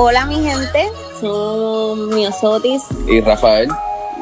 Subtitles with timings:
[0.00, 3.68] Hola mi gente, son Miosotis y Rafael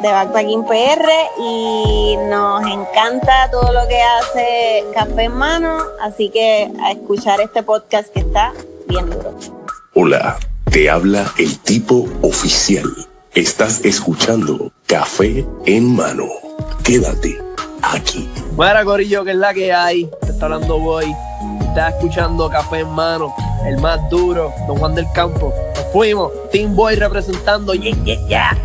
[0.01, 1.07] de Backpacking PR
[1.39, 7.63] y nos encanta todo lo que hace Café en Mano, así que a escuchar este
[7.63, 8.55] podcast que está
[8.89, 9.35] bien duro.
[9.93, 10.39] Hola,
[10.71, 12.87] te habla el tipo oficial.
[13.35, 16.29] Estás escuchando Café en Mano.
[16.85, 17.39] Quédate
[17.83, 18.27] aquí.
[18.53, 20.11] Buena Corillo, que es la que hay.
[20.23, 21.15] Te está hablando Boy.
[21.77, 23.35] Estás escuchando Café en Mano,
[23.67, 25.53] el más duro, Don Juan del Campo.
[25.75, 27.75] Nos fuimos, Team Boy representando.
[27.75, 28.59] Yeah, yeah, yeah.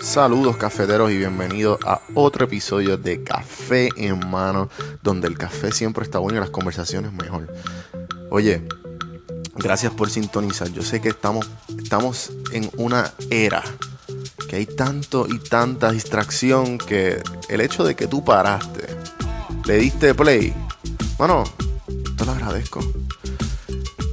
[0.00, 4.70] Saludos cafeteros y bienvenidos a otro episodio de Café en Mano,
[5.02, 7.54] donde el café siempre está bueno y las conversaciones mejor.
[8.30, 8.66] Oye,
[9.56, 10.68] gracias por sintonizar.
[10.72, 13.62] Yo sé que estamos, estamos en una era
[14.48, 18.86] que hay tanto y tanta distracción que el hecho de que tú paraste,
[19.66, 20.54] le diste play,
[21.20, 21.44] bueno,
[22.16, 22.80] te lo agradezco.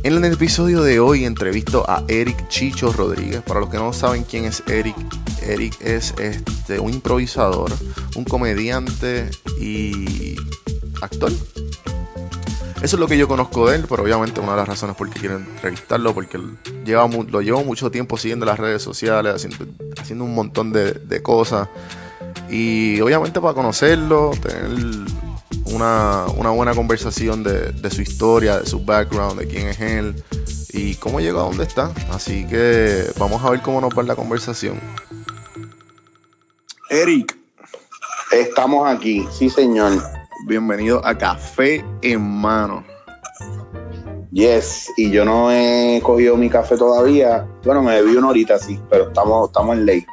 [0.04, 3.42] En el episodio de hoy entrevisto a Eric Chicho Rodríguez.
[3.44, 4.94] Para los que no saben quién es Eric,
[5.41, 7.72] Eric es este, un improvisador,
[8.18, 10.36] un comediante y
[11.02, 11.32] actor.
[12.82, 15.10] Eso es lo que yo conozco de él, pero obviamente una de las razones por
[15.10, 16.38] qué quiero entrevistarlo, porque
[16.86, 19.34] lleva, lo llevo mucho tiempo siguiendo las redes sociales,
[19.98, 21.70] haciendo, un montón de, de, cosas.
[22.49, 25.08] Y obviamente para conocerlo, tener
[25.73, 30.24] una, una buena conversación de, de, su historia, de su background, de quién es él
[30.74, 31.91] y cómo llegó a donde está.
[32.12, 34.79] Así que vamos a ver cómo nos va la conversación.
[36.90, 37.37] Eric.
[38.32, 40.04] Estamos aquí, sí señor.
[40.48, 42.84] Bienvenido a Café en Mano.
[44.31, 47.48] Yes, y yo no he cogido mi café todavía.
[47.63, 50.05] Bueno, me bebí una horita sí, pero estamos, estamos en ley.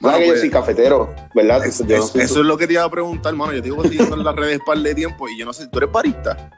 [0.00, 1.66] Bueno, que pues, yo soy cafetero, ¿verdad?
[1.66, 3.52] Es, es, no eso es lo que te iba a preguntar, hermano.
[3.52, 5.78] Yo te digo siguiendo en las redes par de tiempo y yo no sé, ¿tú
[5.78, 6.50] eres barista?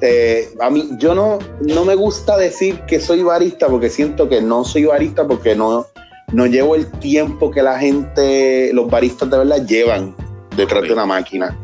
[0.00, 4.42] Eh, a mí, yo no, no me gusta decir que soy barista porque siento que
[4.42, 5.86] no soy barista porque no,
[6.32, 10.16] no llevo el tiempo que la gente, los baristas de verdad llevan
[10.56, 10.88] detrás okay.
[10.88, 11.56] de una máquina.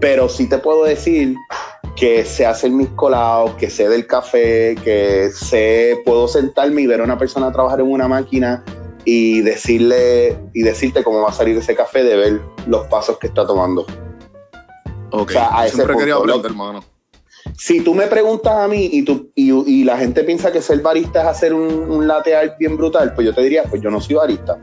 [0.00, 1.34] Pero sí te puedo decir
[1.96, 7.00] que sé hacer mis colados, que sé del café, que sé, puedo sentarme y ver
[7.00, 8.62] a una persona trabajar en una máquina
[9.06, 13.28] y decirle y decirte cómo va a salir ese café de ver los pasos que
[13.28, 13.86] está tomando.
[15.12, 16.84] Ok, o sea, a siempre quería aprender, hermano.
[17.56, 20.80] Si tú me preguntas a mí y, tú, y, y, la gente piensa que ser
[20.80, 23.88] barista es hacer un, un latte art bien brutal, pues yo te diría, pues yo
[23.88, 24.58] no soy barista.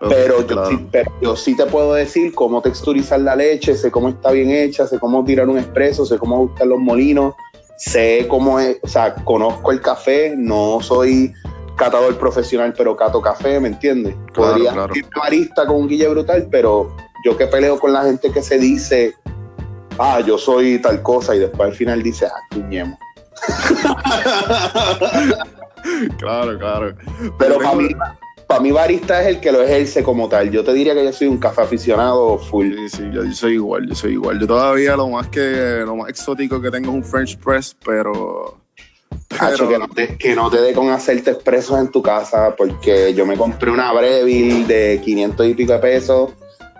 [0.00, 0.70] Okay, pero, claro.
[0.70, 4.30] yo sí, pero, yo sí, te puedo decir cómo texturizar la leche, sé cómo está
[4.30, 7.34] bien hecha, sé cómo tirar un expreso, sé cómo ajustar los molinos,
[7.76, 11.34] sé cómo es, o sea, conozco el café, no soy
[11.76, 14.14] catador profesional, pero cato café, ¿me entiendes?
[14.32, 14.94] Claro, Podría claro.
[14.94, 18.58] ser barista con un guille brutal, pero yo que peleo con la gente que se
[18.58, 19.14] dice,
[19.98, 22.98] ah, yo soy tal cosa, y después al final dice, ah, cuñemos.
[26.18, 26.94] claro, claro.
[27.38, 27.88] Pero, para mí,
[28.46, 30.50] para mí barista es el que lo ejerce como tal.
[30.50, 32.72] Yo te diría que yo soy un café aficionado full.
[32.74, 34.38] Sí, sí, yo, yo, soy igual, yo soy igual.
[34.38, 38.58] Yo todavía lo más que lo más exótico que tengo es un French press, pero
[39.40, 43.14] Hacho, que, no te, que no te dé con hacerte expresos en tu casa, porque
[43.14, 46.32] yo me compré una Breville de 500 y pico de pesos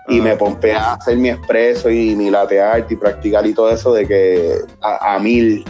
[0.09, 3.71] y me pompeé a hacer mi expreso y mi latte art y practicar y todo
[3.71, 5.65] eso de que a, a mil.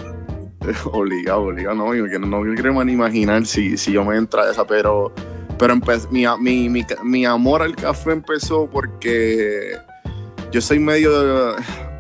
[0.93, 4.51] Obligado, obligado, no, yo no, no me quiero ni imaginar si, si yo me entra
[4.51, 5.13] esa, pero,
[5.59, 5.77] pero
[6.11, 9.77] mi, mi, mi, mi amor al café empezó porque
[10.51, 11.55] yo soy medio,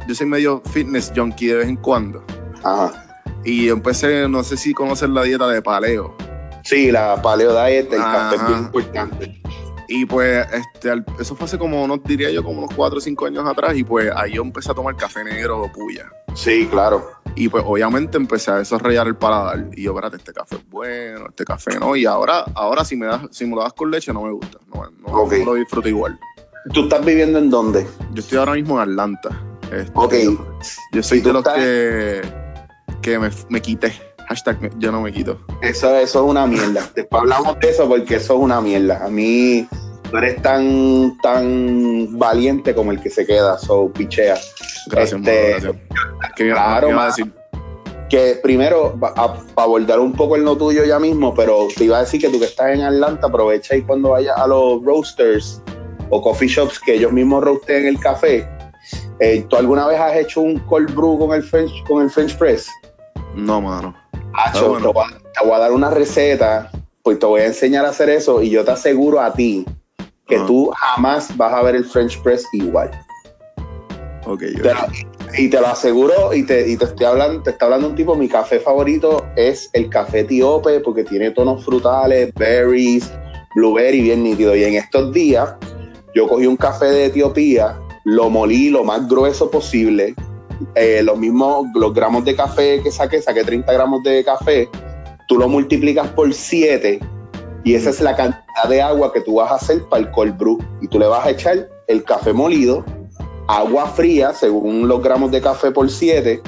[0.08, 2.24] yo soy medio fitness junkie de vez en cuando.
[2.62, 3.03] Ajá.
[3.44, 6.16] Y empecé, no sé si conocer la dieta de paleo.
[6.64, 9.42] Sí, la paleo diet, el café es bien importante.
[9.88, 13.26] Y pues, este, eso fue hace como, no diría yo, como unos 4 o 5
[13.26, 13.76] años atrás.
[13.76, 16.10] Y pues ahí yo empecé a tomar café negro o puya.
[16.34, 17.10] Sí, claro.
[17.36, 19.68] Y pues obviamente empecé a desarrollar el paladar.
[19.72, 21.94] Y yo, espérate, este café es bueno, este café no.
[21.96, 24.58] Y ahora, ahora si, me das, si me lo das con leche no me gusta.
[24.72, 25.40] No, no, okay.
[25.40, 26.18] no lo disfruto igual.
[26.72, 27.86] ¿Tú estás viviendo en dónde?
[28.14, 29.28] Yo estoy ahora mismo en Atlanta.
[29.70, 30.14] Este, ok.
[30.92, 31.58] Yo soy de los estás...
[31.58, 32.43] que,
[33.04, 33.92] que me, me quité.
[34.28, 35.38] Hashtag yo no me quito.
[35.60, 36.88] Eso, eso es una mierda.
[36.94, 39.04] Después hablamos de eso porque eso es una mierda.
[39.04, 39.68] A mí
[40.10, 44.36] no eres tan, tan valiente como el que se queda, so pichea.
[44.86, 45.76] Gracias, este, gracias.
[46.36, 47.30] ¿Qué claro, iba a decir?
[48.08, 52.00] Que primero, para abordar un poco el no tuyo ya mismo, pero te iba a
[52.00, 55.60] decir que tú que estás en Atlanta, aprovecha y cuando vayas a los roasters
[56.08, 58.48] o coffee shops que ellos mismos roasteen el café,
[59.20, 62.36] eh, ¿tú alguna vez has hecho un cold brew con el French, con el French
[62.38, 62.68] press?
[63.34, 63.94] No, mano.
[64.32, 64.88] Hacho, bueno.
[64.88, 66.70] te, voy a, te, voy a, dar una receta,
[67.02, 69.64] pues te voy a enseñar a hacer eso y yo te aseguro a ti
[70.26, 70.46] que -huh.
[70.46, 72.90] tú jamás vas a ver el French press igual.
[74.26, 74.78] Ok, Pero,
[75.36, 78.14] y te lo aseguro, y te, y te estoy hablando, te está hablando un tipo,
[78.14, 83.12] mi café favorito es el café etíope porque tiene tonos frutales, berries,
[83.54, 84.54] blueberry bien nítido.
[84.56, 85.54] Y en estos días
[86.14, 90.14] yo cogí un café de Etiopía, lo molí lo más grueso posible,
[90.74, 94.68] eh, los mismos, los gramos de café que saqué, saqué 30 gramos de café,
[95.28, 97.00] tú lo multiplicas por 7
[97.64, 100.36] y esa es la cantidad de agua que tú vas a hacer para el cold
[100.36, 100.58] brew.
[100.82, 102.84] Y tú le vas a echar el café molido,
[103.48, 106.42] agua fría, según los gramos de café por 7,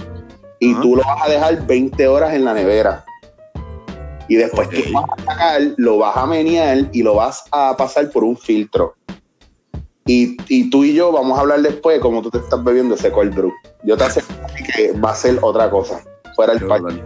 [0.60, 3.04] y tú lo vas a dejar 20 horas en la nevera.
[4.28, 4.74] Y después Ok.
[4.74, 8.36] tú vas a sacar, lo vas a menear y lo vas a pasar por un
[8.36, 8.94] filtro.
[10.06, 12.94] Y, y tú y yo vamos a hablar después de cómo tú te estás bebiendo
[12.94, 13.52] ese cold brew.
[13.82, 14.34] Yo te aseguro
[14.76, 16.00] que va a ser otra cosa,
[16.36, 17.02] fuera el Qué parque.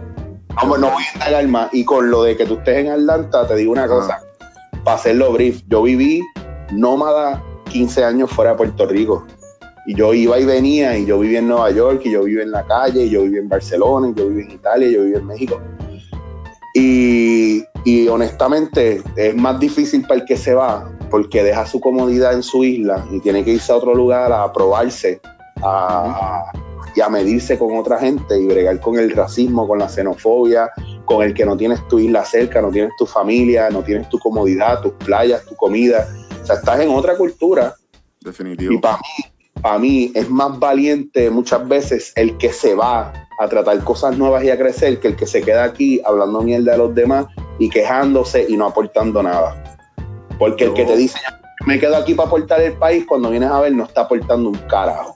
[0.63, 1.73] No, no voy a indagar más.
[1.73, 3.87] Y con lo de que tú estés en Atlanta, te digo una Ah.
[3.87, 4.21] cosa.
[4.83, 6.21] Para hacerlo brief, yo viví
[6.71, 9.25] nómada 15 años fuera de Puerto Rico.
[9.87, 12.51] Y yo iba y venía, y yo viví en Nueva York, y yo viví en
[12.51, 15.15] la calle, y yo viví en Barcelona, y yo viví en Italia, y yo viví
[15.17, 15.59] en México.
[16.73, 22.33] Y, y honestamente es más difícil para el que se va, porque deja su comodidad
[22.33, 25.19] en su isla y tiene que irse a otro lugar a probarse,
[25.61, 26.51] a,
[26.95, 30.71] y a medirse con otra gente y bregar con el racismo, con la xenofobia,
[31.05, 34.17] con el que no tienes tu isla cerca, no tienes tu familia, no tienes tu
[34.19, 36.07] comodidad, tus playas, tu comida.
[36.41, 37.75] O sea, estás en otra cultura
[38.21, 38.73] Definitivo.
[38.73, 39.25] y para mí,
[39.61, 44.43] para mí es más valiente muchas veces el que se va a tratar cosas nuevas
[44.43, 47.25] y a crecer que el que se queda aquí hablando mierda de los demás
[47.59, 49.60] y quejándose y no aportando nada.
[50.41, 53.51] Porque el que te dice, "Yo me quedo aquí para aportar el país, cuando vienes
[53.51, 55.15] a ver no está aportando un carajo.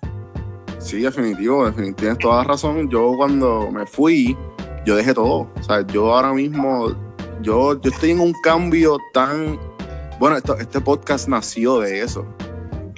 [0.78, 2.88] Sí, definitivo, definitivo, tienes toda la razón.
[2.92, 4.38] Yo cuando me fui,
[4.86, 5.50] yo dejé todo.
[5.60, 6.90] O sea, yo ahora mismo,
[7.42, 9.60] yo, yo estoy en un cambio tan...
[10.20, 12.24] Bueno, esto- este podcast nació de eso.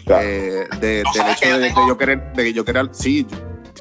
[0.06, 0.28] Claro.
[0.28, 3.26] Eh, de- del que hecho de, de yo querer, de que yo querer, sí,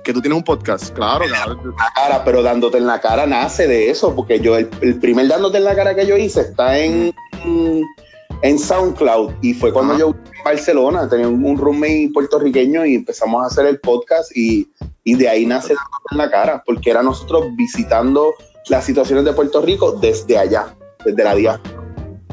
[0.05, 1.61] que tú tienes un podcast, claro, claro.
[1.77, 5.27] la cara, pero dándote en la cara nace de eso, porque yo el, el primer
[5.27, 7.13] dándote en la cara que yo hice está en,
[8.43, 10.01] en SoundCloud y fue cuando Ajá.
[10.01, 14.71] yo en Barcelona, tenía un, un roommate puertorriqueño y empezamos a hacer el podcast y,
[15.05, 15.75] y de ahí nace
[16.11, 18.35] en la cara, porque era nosotros visitando
[18.69, 20.75] las situaciones de Puerto Rico desde allá,
[21.05, 21.75] desde la diáspora.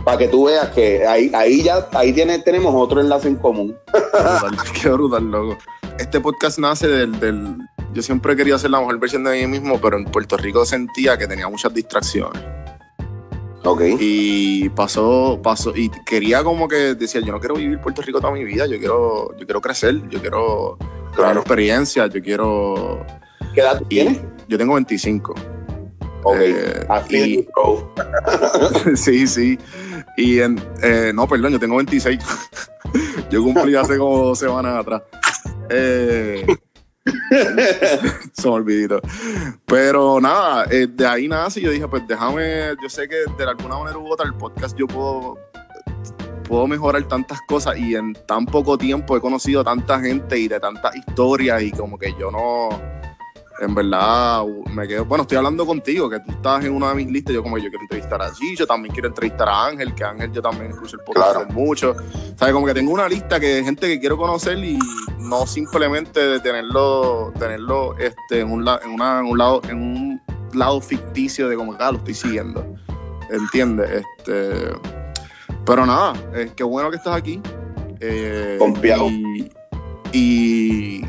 [0.04, 3.74] Para que tú veas que ahí, ahí ya ahí tiene, tenemos otro enlace en común.
[3.94, 5.57] Brutal, qué brutal, loco.
[5.98, 7.56] Este podcast nace del, del-
[7.94, 11.18] Yo siempre quería ser la mejor versión de mí mismo, pero en Puerto Rico sentía
[11.18, 12.44] que tenía muchas distracciones.
[13.65, 13.81] Ok.
[14.00, 18.33] Y pasó, pasó, y quería como que decía, yo no quiero vivir Puerto Rico toda
[18.33, 21.39] mi vida, yo quiero, yo quiero crecer, yo quiero tener Claro.
[21.39, 23.06] experiencias, yo quiero.
[23.54, 24.19] ¿Qué edad tú y- tienes?
[24.48, 25.33] Yo tengo 25.
[26.24, 26.38] Ok.
[26.39, 27.48] Eh, y-
[28.98, 29.57] sí, sí.
[30.18, 32.19] Y en, eh, no, perdón, yo tengo 26.
[33.30, 35.01] yo cumplí hace como dos semanas atrás.
[35.69, 36.45] Eh,
[38.44, 39.01] me olvidó.
[39.65, 43.77] Pero nada, eh, de ahí nace yo dije, pues déjame, yo sé que de alguna
[43.77, 45.38] manera u otra el podcast yo puedo,
[46.47, 50.59] puedo mejorar tantas cosas y en tan poco tiempo he conocido tanta gente y de
[50.59, 52.69] tantas historias y como que yo no,
[53.59, 57.07] en verdad, me quedo, bueno, estoy hablando contigo, que tú estás en una de mis
[57.11, 60.31] listas, yo como yo quiero entrevistar a Gillo, también quiero entrevistar a Ángel, que Ángel
[60.31, 61.50] yo también escucho el podcast Claro.
[61.51, 61.95] mucho,
[62.35, 62.53] ¿sabes?
[62.53, 64.77] Como que tengo una lista que de gente que quiero conocer y
[65.19, 69.77] no simplemente de tenerlo, tenerlo este, en, un, la- en, una- en un lado, en
[69.77, 70.21] un
[70.53, 72.65] lado ficticio de como que ah, lo estoy siguiendo,
[73.29, 74.03] ¿entiendes?
[74.19, 74.74] Este,
[75.65, 77.41] pero nada, eh, qué bueno que estás aquí.
[78.01, 79.07] eh, Confiado.
[79.10, 79.51] y,
[80.12, 81.05] y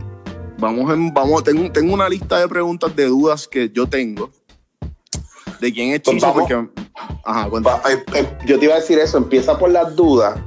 [0.58, 4.30] vamos en, vamos, tengo, tengo una lista de preguntas, de dudas que yo tengo.
[5.60, 6.32] ¿De quién es Pues Chicho?
[6.34, 6.66] Porque,
[7.24, 7.48] ajá,
[7.90, 10.38] eh, eh, Yo te iba a decir eso, empieza por las dudas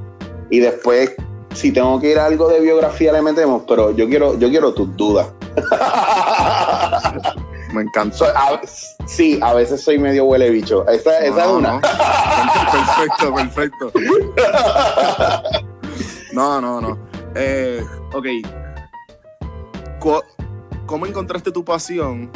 [0.49, 1.11] y después,
[1.53, 4.73] si tengo que ir a algo de biografía, le metemos, pero yo quiero, yo quiero
[4.73, 5.27] tus dudas.
[7.73, 8.15] Me encanta.
[8.15, 8.61] So, a-
[9.05, 10.87] sí, a veces soy medio huele bicho.
[10.87, 11.73] Esa, esa es una.
[11.73, 11.81] no.
[12.71, 13.91] Perfecto, perfecto.
[16.33, 16.97] No, no, no.
[17.35, 17.83] Eh,
[18.13, 18.25] ok.
[20.85, 22.29] ¿Cómo encontraste tu pasión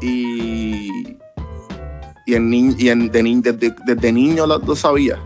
[0.00, 1.16] y,
[2.26, 5.18] y, en y en- desde niño lo, lo sabías?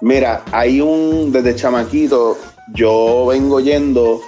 [0.00, 2.38] Mira, hay un, desde chamaquito,
[2.72, 4.20] yo vengo yendo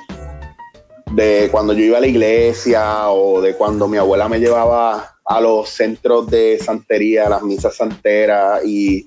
[1.12, 5.40] de cuando yo iba a la iglesia o de cuando mi abuela me llevaba a
[5.40, 9.07] los centros de santería, a las misas santeras y,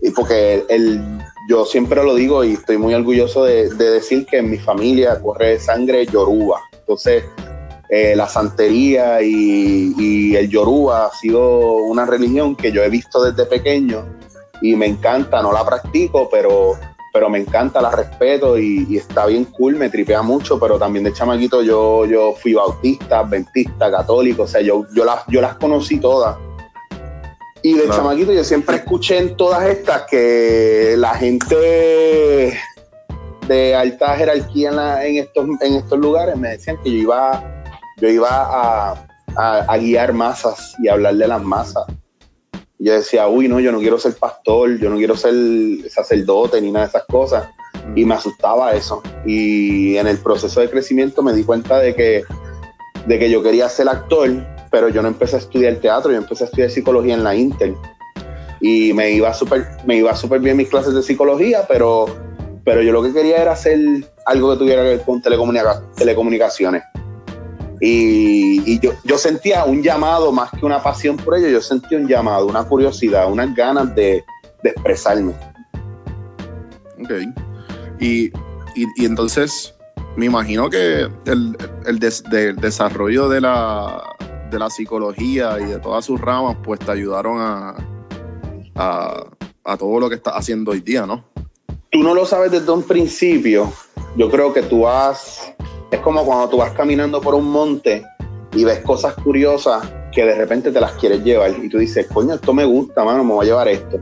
[0.00, 1.00] y porque el,
[1.48, 5.20] yo siempre lo digo y estoy muy orgulloso de, de decir que en mi familia
[5.20, 6.60] corre sangre yoruba.
[6.72, 7.24] Entonces,
[7.88, 13.22] eh, la santería y, y el yoruba ha sido una religión que yo he visto
[13.22, 14.04] desde pequeño
[14.60, 16.72] y me encanta, no la practico, pero,
[17.12, 21.12] pero me encanta, la respeto y, está bien cool, me tripea mucho, pero también de
[21.12, 25.98] chamaquito yo, yo fui bautista, adventista, católico, o sea, yo, yo, las, yo las conocí
[25.98, 26.36] todas.
[27.66, 32.56] Y de chamaquito yo siempre escuché en todas estas que la gente
[33.48, 34.70] de alta jerarquía
[35.04, 37.64] en, estos, en estos lugares me decían que yo iba,
[37.96, 39.04] yo iba a,
[39.34, 41.86] a, guiar masas y hablar de las masas.
[42.78, 45.34] Y yo decía, uy, no, yo no quiero ser pastor, yo no quiero ser
[45.90, 47.48] sacerdote ni nada de esas cosas.
[47.96, 49.02] Y me asustaba eso.
[49.26, 52.22] Y en el proceso de crecimiento me di cuenta de que,
[53.08, 54.30] de que yo quería ser actor,
[54.70, 57.74] pero yo no empecé a estudiar teatro, yo empecé a estudiar psicología en la Intel.
[58.60, 62.06] Y me iba súper me iba súper bien mis clases de psicología, pero,
[62.64, 63.78] pero yo lo que quería era hacer
[64.24, 66.82] algo que tuviera que ver con telecomunicaciones.
[67.80, 72.08] Y, yo, yo, sentía un llamado más que una pasión por ello, yo sentía un
[72.08, 74.24] llamado, una curiosidad, unas ganas de,
[74.62, 75.34] expresarme.
[77.02, 77.12] Ok.
[78.00, 78.32] Y,
[78.96, 79.74] entonces,
[80.16, 84.15] me imagino que el, desarrollo de la,
[84.50, 87.76] de la psicología y de todas sus ramas, pues te ayudaron a,
[88.74, 89.24] a,
[89.64, 91.24] a todo lo que estás haciendo hoy día, ¿no?
[91.90, 93.72] Tú no lo sabes desde un principio.
[94.16, 95.54] Yo creo que tú has
[95.90, 98.04] es como cuando tú vas caminando por un monte
[98.54, 102.34] y ves cosas curiosas que de repente te las quieres llevar y tú dices, coño,
[102.34, 104.00] esto me gusta, mano, me voy a llevar esto.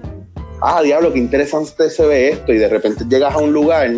[0.60, 3.90] Ah, diablo, qué interesante se ve esto y de repente llegas a un lugar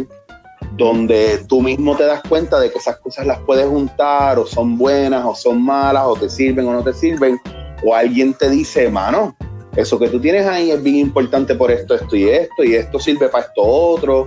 [0.76, 4.76] donde tú mismo te das cuenta de que esas cosas las puedes juntar o son
[4.76, 7.40] buenas o son malas o te sirven o no te sirven
[7.84, 9.34] o alguien te dice, mano,
[9.76, 12.98] eso que tú tienes ahí es bien importante por esto, esto y esto y esto
[12.98, 14.26] sirve para esto otro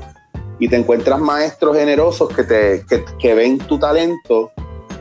[0.59, 2.85] y te encuentras maestros generosos que, te,
[3.19, 4.51] que, ven tu talento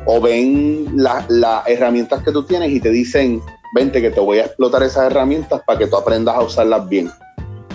[0.06, 1.26] o ven las
[1.66, 3.42] herramientas que tú tienes y te dicen,
[3.74, 7.10] vente que te voy a explotar esas herramientas para que tú aprendas a usarlas bien.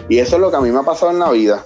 [0.09, 1.65] Y eso es lo que a mí me ha pasado en la vida.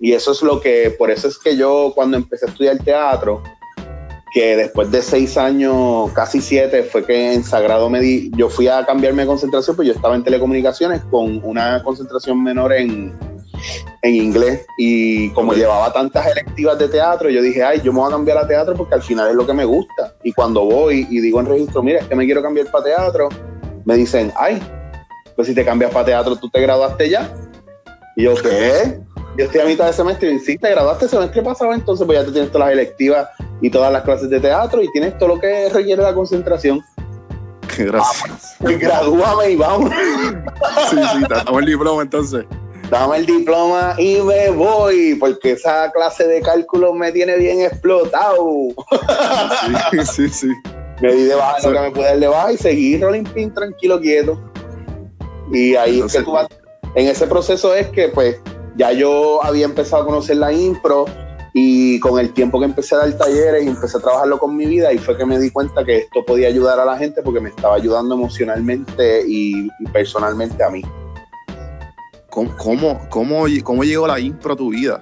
[0.00, 3.42] Y eso es lo que, por eso es que yo cuando empecé a estudiar teatro,
[4.32, 8.66] que después de seis años, casi siete, fue que en Sagrado me di, yo fui
[8.66, 13.16] a cambiarme de concentración, pues yo estaba en telecomunicaciones con una concentración menor en,
[14.02, 18.08] en inglés y como llevaba tantas electivas de teatro, yo dije, ay, yo me voy
[18.08, 20.14] a cambiar a teatro porque al final es lo que me gusta.
[20.24, 23.28] Y cuando voy y digo en registro, mira, es que me quiero cambiar para teatro,
[23.84, 24.60] me dicen, ay,
[25.36, 27.32] pues si te cambias para teatro, tú te graduaste ya.
[28.16, 28.98] Y yo, ¿qué?
[29.36, 32.18] Yo estoy a mitad de semestre y sí, te graduaste el semestre pasado, entonces pues
[32.18, 33.28] ya te tienes todas las electivas
[33.60, 36.80] y todas las clases de teatro y tienes todo lo que requiere la concentración.
[37.76, 38.56] Qué gracias.
[38.60, 39.90] gradúame y vamos.
[40.90, 42.44] sí, sí, damos el diploma entonces
[42.90, 48.68] dame el diploma y me voy, porque esa clase de cálculo me tiene bien explotado.
[49.90, 50.48] Sí, sí, sí.
[51.00, 53.52] Me di de baja lo que me pude dar de baja y seguí rolling pin
[53.52, 54.40] tranquilo, quieto.
[55.52, 56.46] Y ahí es que tú vas,
[56.94, 58.36] en ese proceso es que pues
[58.76, 61.06] ya yo había empezado a conocer la impro
[61.52, 64.66] y con el tiempo que empecé a dar talleres y empecé a trabajarlo con mi
[64.66, 67.40] vida y fue que me di cuenta que esto podía ayudar a la gente porque
[67.40, 70.82] me estaba ayudando emocionalmente y personalmente a mí.
[72.34, 75.00] ¿Cómo, cómo, cómo, llegó la impro a tu vida?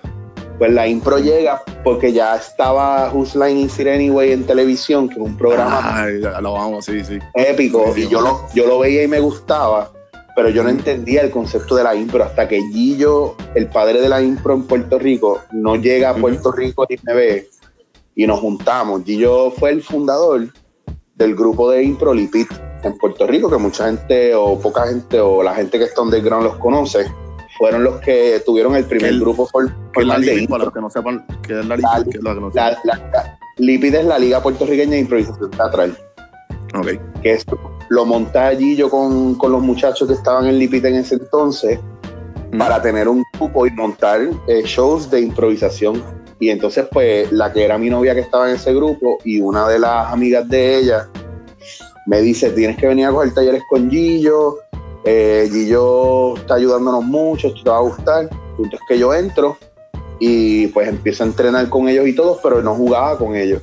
[0.58, 5.20] Pues la impro llega porque ya estaba Whose Line It Anyway en televisión, que es
[5.20, 6.06] un programa
[6.42, 7.18] lo vamos, sí, sí.
[7.32, 9.90] épico, y yo lo, yo lo veía y me gustaba,
[10.34, 14.08] pero yo no entendía el concepto de la impro hasta que Gillo, el padre de
[14.08, 17.48] la impro en Puerto Rico, no llega a Puerto Rico y me ve
[18.14, 19.04] y nos juntamos.
[19.04, 20.48] Gillo fue el fundador
[21.14, 22.48] del grupo de impro Lipit
[22.82, 26.44] en Puerto Rico, que mucha gente o poca gente o la gente que está underground
[26.44, 27.06] los conoce
[27.58, 31.60] fueron los que tuvieron el primer grupo formal de Para los que no sepan qué
[31.60, 32.20] es la LIPID,
[32.52, 32.78] la,
[33.58, 35.96] LIPID es la Liga Puertorriqueña de Improvisación Teatral.
[36.74, 36.98] Okay.
[37.22, 37.44] Que es,
[37.88, 41.78] lo monté allí yo con, con, los muchachos que estaban en LIPID en ese entonces
[42.50, 42.58] mm.
[42.58, 46.02] para tener un grupo y montar eh, shows de improvisación.
[46.40, 49.68] Y entonces, pues, la que era mi novia que estaba en ese grupo y una
[49.68, 51.08] de las amigas de ella
[52.06, 54.58] me dice, tienes que venir a coger talleres con Gillo,
[55.04, 58.30] eh, Gillo está ayudándonos mucho, esto te va a gustar.
[58.56, 59.56] Punto es que yo entro
[60.18, 63.62] y pues empiezo a entrenar con ellos y todos, pero no jugaba con ellos.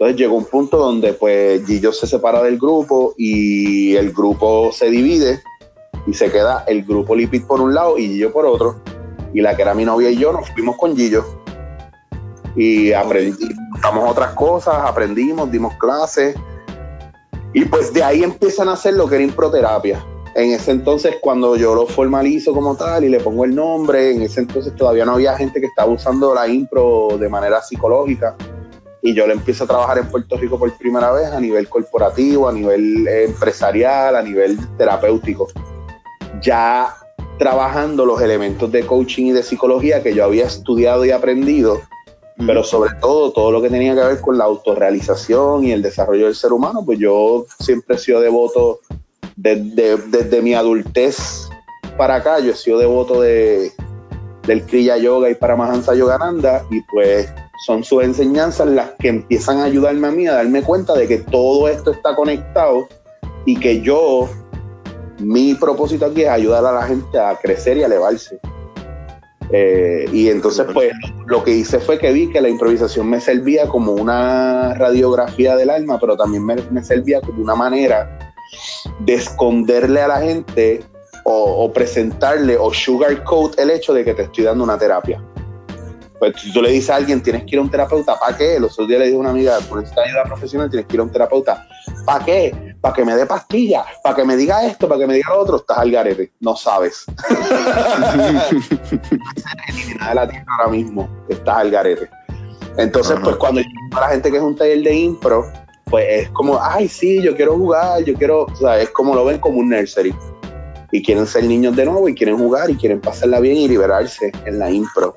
[0.00, 4.88] Entonces llegó un punto donde pues Gillo se separa del grupo y el grupo se
[4.88, 5.42] divide
[6.06, 8.80] y se queda el grupo Lipid por un lado y Gillo por otro.
[9.34, 11.22] Y la que era mi novia y yo nos fuimos con Gillo.
[12.56, 13.50] Y aprendimos
[14.08, 16.34] otras cosas, aprendimos, dimos clases.
[17.52, 20.02] Y pues de ahí empiezan a hacer lo que era improterapia
[20.34, 24.22] en ese entonces, cuando yo lo formalizo como tal y le pongo el nombre, en
[24.22, 28.36] ese entonces todavía no había gente que estaba usando la impro de manera psicológica.
[29.02, 32.48] Y yo le empiezo a trabajar en Puerto Rico por primera vez a nivel corporativo,
[32.48, 35.48] a nivel empresarial, a nivel terapéutico.
[36.42, 36.94] Ya
[37.38, 41.80] trabajando los elementos de coaching y de psicología que yo había estudiado y aprendido,
[42.46, 46.26] pero sobre todo todo lo que tenía que ver con la autorrealización y el desarrollo
[46.26, 48.80] del ser humano, pues yo siempre he sido devoto
[49.36, 51.48] desde, desde mi adultez
[51.96, 53.72] para acá, yo he sido devoto de,
[54.46, 57.32] del Kriya Yoga y Paramahansa Yogananda y pues
[57.66, 61.18] son sus enseñanzas las que empiezan a ayudarme a mí a darme cuenta de que
[61.18, 62.88] todo esto está conectado
[63.44, 64.28] y que yo,
[65.18, 68.40] mi propósito aquí es ayudar a la gente a crecer y a elevarse.
[69.52, 70.92] Eh, y entonces, pues,
[71.26, 75.70] lo que hice fue que vi que la improvisación me servía como una radiografía del
[75.70, 78.32] alma, pero también me, me servía como una manera
[79.00, 80.84] de esconderle a la gente
[81.24, 85.20] o, o presentarle o sugarcoat el hecho de que te estoy dando una terapia.
[86.20, 88.60] Pues si tú le dices a alguien, tienes que ir a un terapeuta, ¿para qué?
[88.60, 91.00] Los otros días le dije a una amiga, por esta ayuda profesional, tienes que ir
[91.00, 91.66] a un terapeuta.
[92.04, 92.74] ¿Para qué?
[92.82, 95.40] Para que me dé pastillas, para que me diga esto, para que me diga lo
[95.40, 95.56] otro.
[95.56, 97.06] Estás al garete, no sabes.
[100.08, 102.10] de la tierra ahora mismo, estás al garete.
[102.76, 105.50] Entonces, pues cuando yo a la gente que es un taller de impro,
[105.86, 109.24] pues es como, ay, sí, yo quiero jugar, yo quiero, o sea, es como lo
[109.24, 110.14] ven como un nursery.
[110.92, 114.30] Y quieren ser niños de nuevo y quieren jugar y quieren pasarla bien y liberarse
[114.44, 115.16] en la impro.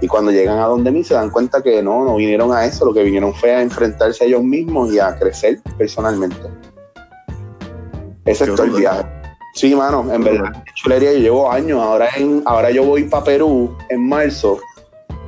[0.00, 2.84] Y cuando llegan a donde mí se dan cuenta que no, no vinieron a eso,
[2.84, 6.36] lo que vinieron fue a enfrentarse a ellos mismos y a crecer personalmente.
[8.26, 9.06] Ese es todo el viaje.
[9.54, 11.80] Sí, mano, en verdad, chulería, yo llevo años.
[11.80, 14.60] Ahora, en, ahora yo voy para Perú en marzo.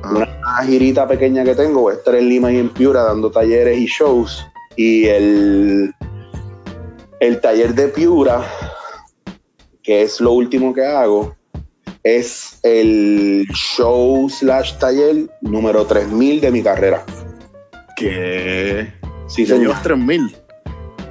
[0.03, 0.11] Ah.
[0.11, 3.79] Una girita pequeña que tengo, voy a estar en Lima y en Piura dando talleres
[3.79, 4.45] y shows.
[4.75, 5.95] Y el,
[7.21, 8.43] el taller de Piura,
[9.81, 11.35] que es lo último que hago,
[12.03, 17.05] es el show slash taller número 3000 de mi carrera.
[17.95, 18.91] ¿Qué?
[19.27, 19.61] Sí, señor.
[19.61, 20.35] llevas 3000.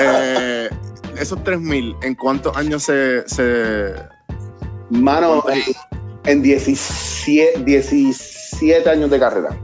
[0.00, 0.70] Eh,
[1.18, 3.28] esos 3000, ¿en cuántos años se.
[3.28, 3.94] se...
[4.90, 5.62] Mano, en,
[6.26, 8.31] en 17, 17
[8.90, 9.56] años de carrera.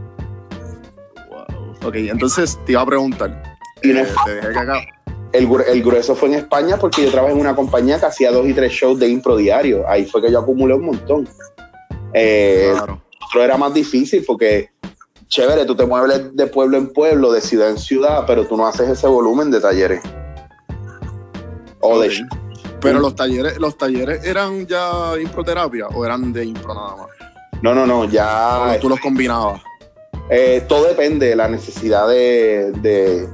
[1.30, 1.88] Wow.
[1.88, 3.42] Ok, entonces te iba a preguntar.
[3.82, 4.88] Y eh, te dejé.
[5.32, 8.32] El, gru- el grueso fue en España porque yo trabajé en una compañía que hacía
[8.32, 9.86] dos y tres shows de impro diario.
[9.88, 11.28] Ahí fue que yo acumulé un montón.
[12.14, 13.02] Eh, Claro.
[13.26, 14.70] otro era más difícil porque,
[15.28, 18.66] chévere, tú te mueves de pueblo en pueblo, de ciudad en ciudad, pero tú no
[18.66, 20.00] haces ese volumen de talleres.
[21.80, 22.10] O de.
[22.80, 27.08] Pero los talleres, los talleres eran ya improterapia o eran de impro nada más.
[27.62, 28.74] No, no, no, ya.
[28.76, 29.60] O tú los combinabas.
[30.30, 33.28] eh, todo depende de la necesidad de, de-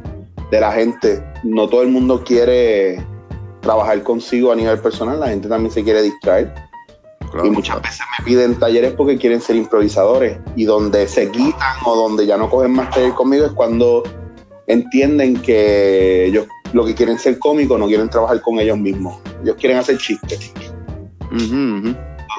[0.51, 1.23] de la gente.
[1.43, 3.05] No todo el mundo quiere
[3.61, 6.53] trabajar consigo a nivel personal, la gente también se quiere distraer.
[7.31, 10.39] Claro, y muchas veces me piden talleres porque quieren ser improvisadores.
[10.55, 14.03] Y donde se quitan o donde ya no cogen más taller conmigo es cuando
[14.69, 19.17] entienden que ellos lo que quieren ser cómicos no quieren trabajar con ellos mismos.
[19.43, 20.53] Ellos quieren hacer chistes.
[21.33, 21.95] Ujú.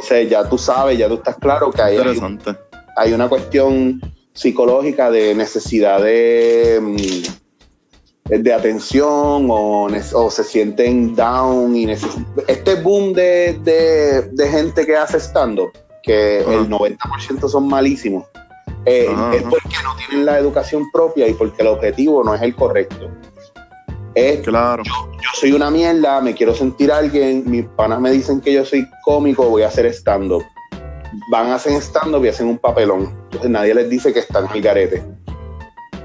[0.05, 2.51] Entonces ya tú sabes, ya tú estás claro que hay, Interesante.
[2.95, 3.99] hay una cuestión
[4.33, 9.89] psicológica de necesidad de, mm, de atención o,
[10.29, 11.89] se sienten down y
[12.47, 15.71] este boom de, de- de gente que hace stand-up,
[16.03, 16.53] que Ajá.
[16.53, 18.25] el 90% son malísimos,
[18.85, 22.55] eh, es porque no tienen la educación propia y porque el objetivo no es el
[22.55, 23.09] correcto.
[24.15, 24.83] Es Claro.
[24.85, 28.87] yo soy una mierda, me quiero sentir alguien, mis panas me dicen que yo soy
[29.03, 30.43] cómico, voy a hacer stand-up.
[31.31, 33.13] Van a hacer stand-up y hacen un papelón.
[33.25, 35.03] Entonces nadie les dice que están al garete.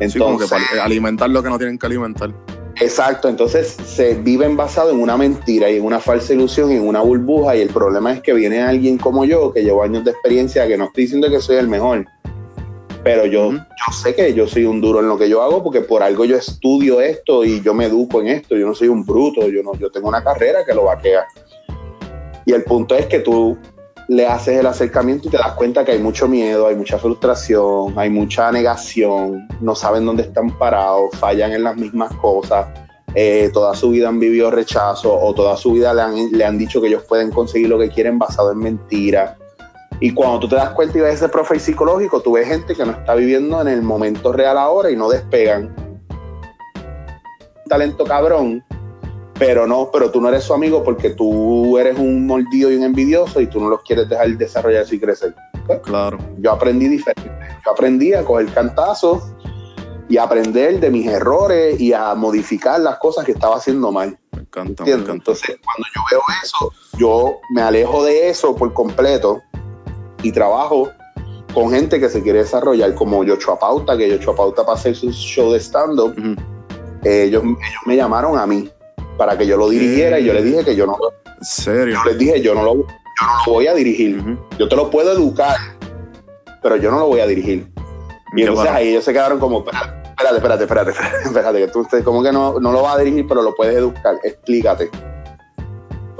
[0.09, 2.33] Sí, como que Entonces, para alimentar lo que no tienen que alimentar.
[2.81, 6.89] exacto, entonces se viven basado en una mentira y en una falsa ilusión y en
[6.89, 10.13] una burbuja y el problema es que viene alguien como yo, que llevo años de
[10.13, 12.07] experiencia, que no estoy diciendo que soy el mejor,
[13.03, 15.81] pero yo, yo sé que yo soy un duro en lo que yo hago porque
[15.81, 19.05] por algo yo estudio esto y yo me educo en esto, yo no soy un
[19.05, 21.25] bruto, yo, no, yo tengo una carrera que lo vaquea.
[22.45, 23.57] Y el punto es que tú
[24.09, 27.95] le haces el acercamiento y te das cuenta que hay mucho miedo, hay mucha frustración,
[27.97, 32.67] hay mucha negación, no saben dónde están parados, fallan en las mismas cosas,
[33.15, 36.59] eh, toda su vida han vivido rechazo o toda su vida le han, le han
[36.59, 39.37] dicho que ellos pueden conseguir lo que quieren basado en mentiras.
[40.03, 42.85] Y cuando tú te das cuenta y ves ese profile psicológico, tú ves gente que
[42.87, 45.75] no está viviendo en el momento real ahora y no despegan.
[47.69, 48.65] Talento cabrón,
[49.39, 52.85] pero no, pero tú no eres su amigo porque tú eres un mordido y un
[52.85, 55.35] envidioso y tú no los quieres dejar desarrollarse y crecer.
[55.85, 56.19] Claro.
[56.39, 57.31] Yo aprendí diferente.
[57.65, 59.23] Yo aprendí a coger cantazos
[60.09, 64.19] y a aprender de mis errores y a modificar las cosas que estaba haciendo mal.
[64.33, 65.13] Me encanta, me encanta.
[65.13, 69.43] Entonces, cuando yo veo eso, yo me alejo de eso por completo
[70.23, 70.91] y trabajo
[71.55, 75.11] con gente que se quiere desarrollar, como Yocho Pauta, que Yocho Pauta para hacer su
[75.11, 76.15] show de stand-up,
[77.05, 78.71] eh, ellos, ellos me llamaron a mí
[79.17, 80.97] para que yo lo dirigiera y yo les dije que yo no,
[81.37, 81.95] ¿En serio?
[81.95, 82.87] yo les dije yo no lo, yo
[83.27, 84.39] no lo voy a dirigir.
[84.59, 85.57] Yo te lo puedo educar,
[86.63, 87.71] pero yo no lo voy a dirigir.
[88.37, 88.77] Y entonces bueno.
[88.77, 92.23] ahí ellos se quedaron como, espérate, espérate, espérate, espérate, espérate, espérate, que tú usted, como
[92.23, 94.89] que no, no lo vas a dirigir, pero lo puedes educar, explícate.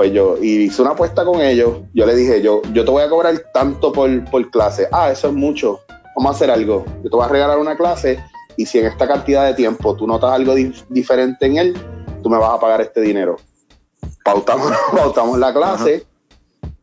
[0.01, 3.03] Pues yo y hice una apuesta con ellos, yo le dije, yo, yo te voy
[3.03, 4.89] a cobrar tanto por, por clase.
[4.91, 5.81] Ah, eso es mucho,
[6.17, 6.87] vamos a hacer algo.
[7.05, 8.19] Yo te voy a regalar una clase
[8.57, 11.75] y si en esta cantidad de tiempo tú notas algo dif- diferente en él,
[12.23, 13.37] tú me vas a pagar este dinero.
[14.25, 16.07] Pautamos, pautamos la clase,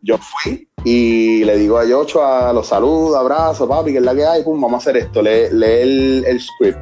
[0.03, 4.13] yo fui y le digo a Yocho, a los saludos, abrazos, papi, que es la
[4.13, 6.77] que hay, pum, vamos a hacer esto, lee, lee el, el script.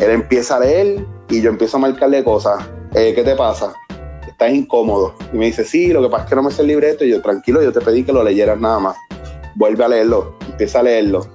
[0.00, 2.60] Él empieza a leer y yo empiezo a marcarle cosas.
[2.92, 3.72] Eh, ¿Qué te pasa?
[4.42, 5.14] Estás incómodo.
[5.32, 7.04] Y me dice, sí, lo que pasa es que no me sé el libreto.
[7.04, 8.96] Y yo, tranquilo, yo te pedí que lo leyeras nada más.
[9.54, 11.28] Vuelve a leerlo, empieza a leerlo.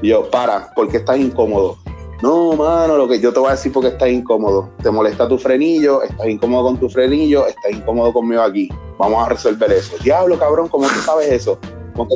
[0.00, 1.76] Yo, para, ¿por qué estás incómodo?
[2.22, 4.70] No, mano, lo que yo te voy a decir porque estás incómodo.
[4.80, 8.68] Te molesta tu frenillo, estás incómodo con tu frenillo, estás incómodo conmigo aquí.
[8.96, 9.96] Vamos a resolver eso.
[10.04, 11.58] Diablo, cabrón, ¿cómo tú sabes eso?
[11.96, 12.14] Ponte,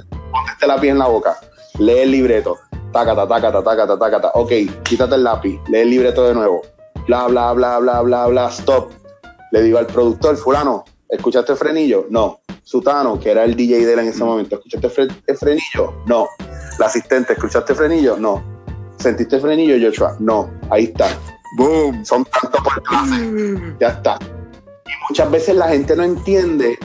[0.52, 1.36] este lápiz en la boca.
[1.80, 2.56] Lee el libreto.
[2.92, 4.30] Tácata, tácata, tácata, tácata.
[4.34, 4.52] Ok,
[4.84, 5.58] quítate el lápiz.
[5.70, 6.62] Lee el libreto de nuevo.
[7.08, 8.46] Bla, bla, bla, bla, bla, bla.
[8.46, 9.05] Stop.
[9.52, 12.06] Le digo al productor, fulano, ¿escuchaste el frenillo?
[12.10, 12.40] No.
[12.62, 15.94] Sutano, que era el DJ de él en ese momento, ¿escuchaste el, fre- el frenillo?
[16.06, 16.26] No.
[16.78, 18.16] La asistente, ¿escuchaste el frenillo?
[18.16, 18.42] No.
[18.98, 20.16] ¿Sentiste el frenillo, Joshua?
[20.18, 20.50] No.
[20.70, 21.06] Ahí está.
[21.56, 22.04] Boom.
[22.04, 23.74] Son tantos por clase.
[23.80, 24.18] Ya está.
[24.84, 26.76] Y muchas veces la gente no entiende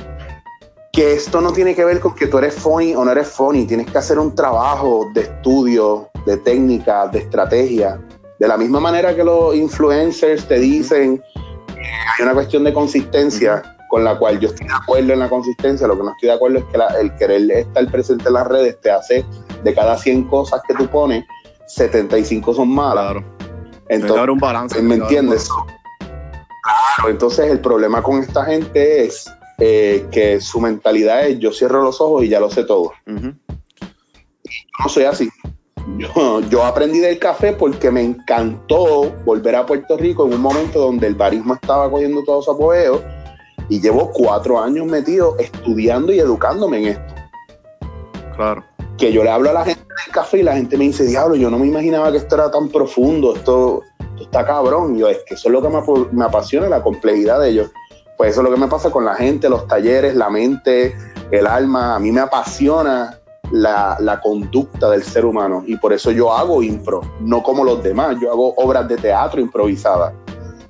[0.94, 3.66] que esto no tiene que ver con que tú eres funny o no eres funny.
[3.66, 8.00] Tienes que hacer un trabajo de estudio, de técnica, de estrategia.
[8.40, 11.22] De la misma manera que los influencers te dicen
[11.92, 15.86] hay una cuestión de consistencia con la cual yo estoy de acuerdo en la consistencia.
[15.88, 18.48] Lo que no estoy de acuerdo es que la- el querer estar presente en las
[18.48, 19.26] redes te hace
[19.64, 21.26] de cada 100 cosas que tú pones,
[21.68, 23.12] 75 son malas.
[23.12, 23.24] Claro.
[23.90, 24.82] Entonces, un balance.
[24.82, 25.50] ¿Me entiendes?
[26.64, 31.84] Claro, entonces el problema con esta gente es eh, que su mentalidad es yo cierro
[31.84, 32.94] los ojos y ya lo sé todo.
[33.06, 33.34] Yo
[34.84, 35.30] no soy así.
[35.98, 40.80] Yo, yo aprendí del café porque me encantó volver a Puerto Rico en un momento
[40.80, 43.02] donde el barismo estaba cogiendo todo su apogeo
[43.70, 47.16] y llevo cuatro años metido estudiando y educándome en esto.
[48.36, 48.64] Claro.
[48.98, 51.36] que yo le hablo a la gente del café y la gente me dice, diablo,
[51.36, 54.96] yo no me imaginaba que esto era tan profundo, esto, esto está cabrón.
[54.96, 57.72] Y yo, es que eso es lo que me, me apasiona, la complejidad de ellos.
[58.18, 60.96] Pues eso es lo que me pasa con la gente, los talleres, la mente,
[61.32, 61.96] el alma.
[61.96, 63.21] A mí me apasiona
[63.52, 68.18] la, conducta del ser humano y por eso yo hago impro, no como los demás.
[68.22, 70.14] Yo hago obras de teatro improvisadas,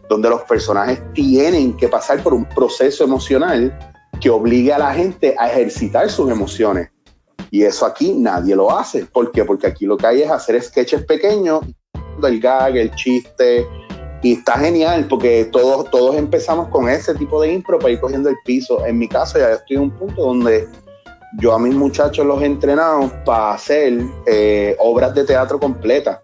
[0.09, 3.77] donde los personajes tienen que pasar por un proceso emocional
[4.19, 6.89] que obligue a la gente a ejercitar sus emociones.
[7.49, 9.05] Y eso aquí nadie lo hace.
[9.05, 9.43] ¿Por qué?
[9.43, 11.61] Porque aquí lo que hay es hacer sketches pequeños,
[12.23, 13.67] el gag, el chiste.
[14.23, 18.29] Y está genial porque todos, todos empezamos con ese tipo de impro para ir cogiendo
[18.29, 18.85] el piso.
[18.85, 20.67] En mi caso ya estoy en un punto donde
[21.37, 26.19] yo a mis muchachos los he entrenado para hacer eh, obras de teatro completas.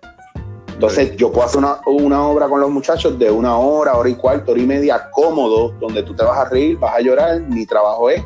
[0.67, 4.15] Entonces yo puedo hacer una, una obra con los muchachos de una hora, hora y
[4.15, 7.41] cuarto, hora y media, cómodo, donde tú te vas a reír, vas a llorar.
[7.41, 8.23] Mi trabajo es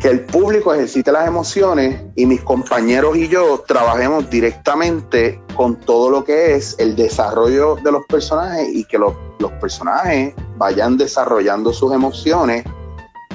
[0.00, 6.10] que el público ejercite las emociones y mis compañeros y yo trabajemos directamente con todo
[6.10, 11.72] lo que es el desarrollo de los personajes y que los, los personajes vayan desarrollando
[11.72, 12.64] sus emociones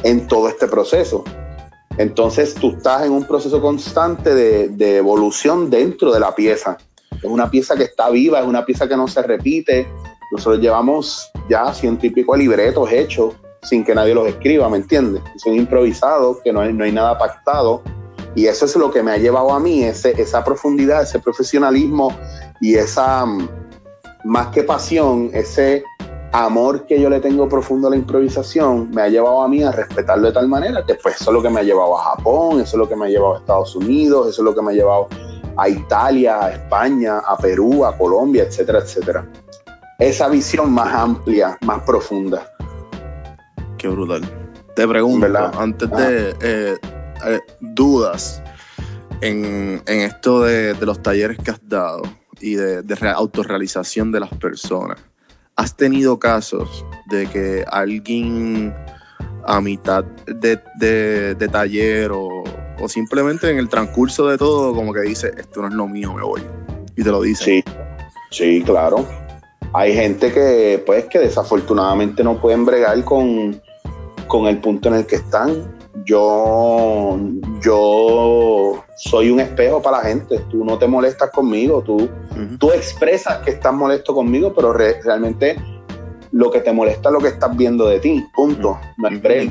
[0.04, 1.24] en todo este proceso.
[1.98, 6.78] Entonces tú estás en un proceso constante de, de evolución dentro de la pieza.
[7.12, 9.88] Es una pieza que está viva, es una pieza que no se repite.
[10.32, 15.22] Nosotros llevamos ya ciento y pico libretos hechos sin que nadie los escriba, ¿me entiendes?
[15.38, 17.82] Son improvisados, que no hay, no hay nada pactado.
[18.36, 22.16] Y eso es lo que me ha llevado a mí, ese, esa profundidad, ese profesionalismo
[22.62, 23.50] y esa, mm,
[24.24, 25.84] más que pasión, ese
[26.32, 29.72] amor que yo le tengo profundo a la improvisación, me ha llevado a mí a
[29.72, 32.62] respetarlo de tal manera que pues eso es lo que me ha llevado a Japón,
[32.62, 34.72] eso es lo que me ha llevado a Estados Unidos, eso es lo que me
[34.72, 35.08] ha llevado
[35.58, 39.28] a Italia, a España, a Perú, a Colombia, etcétera, etcétera.
[40.00, 42.50] Esa visión más amplia, más profunda.
[43.78, 44.22] Qué brutal.
[44.76, 45.54] Te pregunto, ¿Verdad?
[45.58, 46.78] antes de eh,
[47.26, 48.42] eh, dudas
[49.20, 52.02] en, en esto de, de los talleres que has dado
[52.40, 54.98] y de, de re- autorrealización de las personas,
[55.56, 58.74] ¿has tenido casos de que alguien
[59.46, 62.44] a mitad de, de- taller o,
[62.80, 66.14] o simplemente en el transcurso de todo como que dice, esto no es lo mío,
[66.14, 66.42] me voy?
[66.96, 67.44] Y te lo dice.
[67.44, 67.64] Sí,
[68.32, 69.06] sí, claro.
[69.74, 73.62] Hay gente que, pues, que desafortunadamente no pueden bregar con,
[74.28, 75.81] con el punto en el que están.
[76.06, 77.20] Yo,
[77.62, 80.40] yo soy un espejo para la gente.
[80.50, 82.10] Tú no te molestas conmigo, tú,
[82.60, 85.58] tú expresas que estás molesto conmigo, pero re- realmente
[86.32, 88.24] lo que te molesta es lo que estás viendo de ti.
[88.34, 88.80] Punto.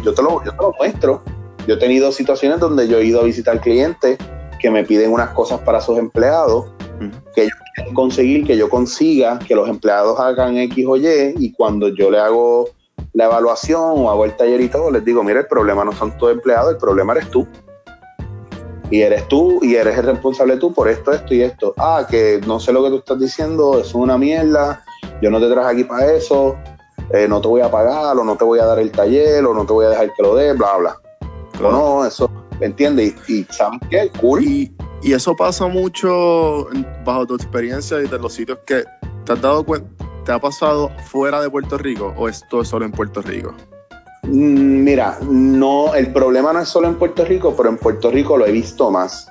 [0.02, 1.22] Yo te, lo, yo te lo muestro.
[1.66, 4.18] Yo he tenido situaciones donde yo he ido a visitar clientes
[4.58, 6.66] que me piden unas cosas para sus empleados,
[7.34, 11.52] que ellos quieren conseguir, que yo consiga, que los empleados hagan X o Y, y
[11.52, 12.68] cuando yo le hago
[13.12, 16.16] la evaluación o hago el taller y todo, les digo, mira, el problema no son
[16.18, 17.46] tus empleados, el problema eres tú.
[18.90, 21.74] Y eres tú y eres el responsable tú por esto, esto y esto.
[21.78, 24.82] Ah, que no sé lo que tú estás diciendo, eso es una mierda,
[25.22, 26.56] yo no te traje aquí para eso,
[27.12, 29.54] eh, no te voy a pagar, o no te voy a dar el taller, o
[29.54, 30.96] no te voy a dejar que lo dé, bla, bla.
[31.62, 33.14] O no, eso, ¿me entiendes?
[33.28, 34.10] Y, y ¿sabes qué?
[34.20, 34.44] Cool.
[34.44, 36.66] Y, y eso pasa mucho
[37.04, 38.84] bajo tu experiencia y de los sitios que
[39.24, 39.88] te has dado cuenta,
[40.24, 43.54] ¿te ha pasado fuera de Puerto Rico o esto es solo en Puerto Rico?
[44.24, 48.36] Mm, Mira, no, el problema no es solo en Puerto Rico, pero en Puerto Rico
[48.36, 49.26] lo he visto más.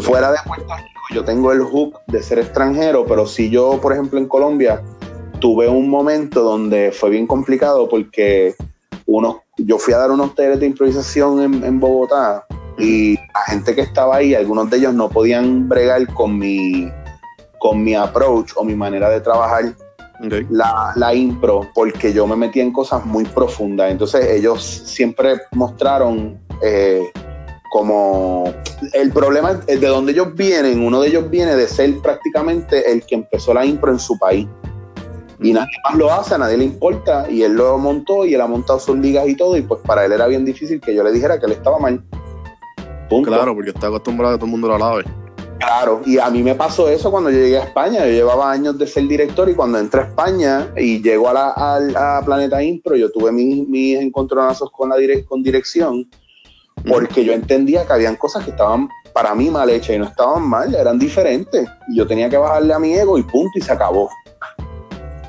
[0.00, 3.92] Fuera de Puerto Rico yo tengo el hook de ser extranjero, pero si yo, por
[3.92, 4.82] ejemplo, en Colombia
[5.40, 8.54] tuve un momento donde fue bien complicado porque
[9.06, 12.46] unos, yo fui a dar unos talleres de improvisación en, en Bogotá
[12.78, 16.90] y la gente que estaba ahí, algunos de ellos no podían bregar con mi,
[17.58, 19.74] con mi approach o mi manera de trabajar
[20.50, 23.90] La, la impro porque yo me metí en cosas muy profundas.
[23.90, 27.02] Entonces ellos siempre mostraron eh,
[27.70, 28.44] como
[28.92, 33.04] el problema es de donde ellos vienen, uno de ellos viene de ser prácticamente el
[33.04, 34.46] que empezó la impro en su país.
[35.40, 38.40] Y nadie más lo hace, a nadie le importa, y él lo montó y él
[38.40, 41.02] ha montado sus ligas y todo, y pues para él era bien difícil que yo
[41.02, 42.02] le dijera que él estaba mal.
[43.10, 43.30] Punto.
[43.30, 45.04] Claro, porque está acostumbrado a que todo el mundo lo alabe.
[45.58, 48.00] Claro, y a mí me pasó eso cuando yo llegué a España.
[48.00, 52.16] Yo llevaba años de ser director y cuando entré a España y llego a, la,
[52.18, 56.08] a Planeta Impro, yo tuve mis, mis encontronazos con la direc- con dirección
[56.86, 60.42] porque yo entendía que habían cosas que estaban para mí mal hechas y no estaban
[60.46, 61.66] mal, eran diferentes.
[61.88, 64.10] Y yo tenía que bajarle a mi ego y punto, y se acabó.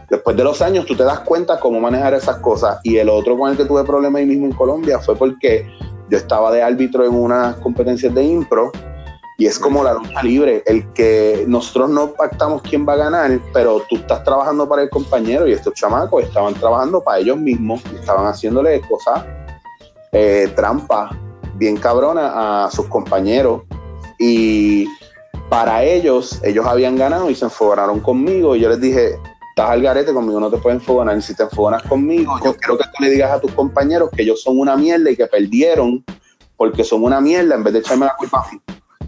[0.09, 2.79] Después de los años tú te das cuenta cómo manejar esas cosas.
[2.83, 5.65] Y el otro con el que tuve problemas ahí mismo en Colombia fue porque
[6.09, 8.71] yo estaba de árbitro en unas competencias de impro
[9.38, 13.39] y es como la lucha libre, el que nosotros no pactamos quién va a ganar,
[13.52, 17.82] pero tú estás trabajando para el compañero y estos chamacos estaban trabajando para ellos mismos
[17.91, 19.26] y estaban haciéndole cosas,
[20.13, 21.12] eh, trampas
[21.56, 23.63] bien cabronas a sus compañeros.
[24.17, 24.88] Y
[25.50, 29.19] para ellos, ellos habían ganado y se enfogonaron conmigo y yo les dije,
[29.50, 31.21] estás al garete conmigo, no te puedes enfogonar.
[31.21, 34.41] Si te enfogonas conmigo, yo quiero que tú le digas a tus compañeros que ellos
[34.41, 36.06] son una mierda y que perdieron
[36.56, 38.62] porque son una mierda en vez de echarme la culpa a mí.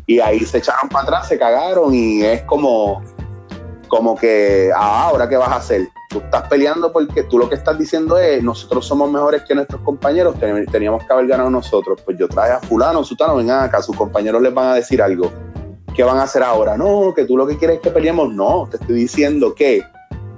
[0.08, 3.04] Y ahí se echaron para atrás, se cagaron y es como,
[3.90, 5.90] como que, ah, ahora qué vas a hacer.
[6.10, 9.82] Tú estás peleando porque tú lo que estás diciendo es, nosotros somos mejores que nuestros
[9.82, 12.02] compañeros, ten- teníamos que haber ganado nosotros.
[12.06, 15.30] Pues yo traje a fulano, sutano, vengan acá, sus compañeros les van a decir algo.
[15.94, 16.78] ¿Qué van a hacer ahora?
[16.78, 18.34] No, que tú lo que quieres es que peleemos.
[18.34, 19.84] No, te estoy diciendo que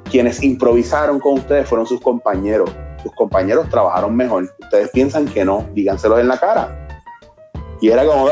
[0.10, 2.72] quienes improvisaron con ustedes fueron sus compañeros.
[3.04, 4.50] Sus compañeros trabajaron mejor.
[4.60, 6.88] Ustedes piensan que no, díganselos en la cara.
[7.82, 8.28] Y era como,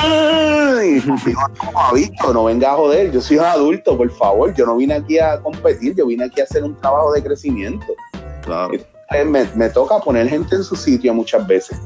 [0.00, 1.00] ¡ay!
[1.24, 2.32] Digo, ¿cómo ha visto?
[2.32, 4.54] No venga a joder, yo soy un adulto, por favor.
[4.54, 7.86] Yo no vine aquí a competir, yo vine aquí a hacer un trabajo de crecimiento.
[8.42, 8.72] Claro.
[9.10, 11.78] Eh, Me, me toca poner gente en su sitio muchas veces.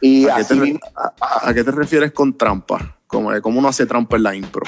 [0.00, 2.96] Y ¿A qué, así te, re- mismo- a- a qué te refieres con trampa?
[3.06, 4.62] ¿Cómo, ¿Cómo uno hace trampa en la impro?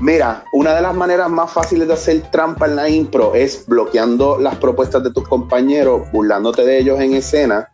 [0.00, 4.38] Mira, una de las maneras más fáciles de hacer trampa en la impro es bloqueando
[4.38, 7.68] las propuestas de tus compañeros, burlándote de ellos en escena.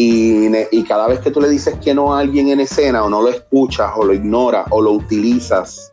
[0.00, 3.10] Y, y cada vez que tú le dices que no a alguien en escena, o
[3.10, 5.92] no lo escuchas, o lo ignoras, o lo utilizas,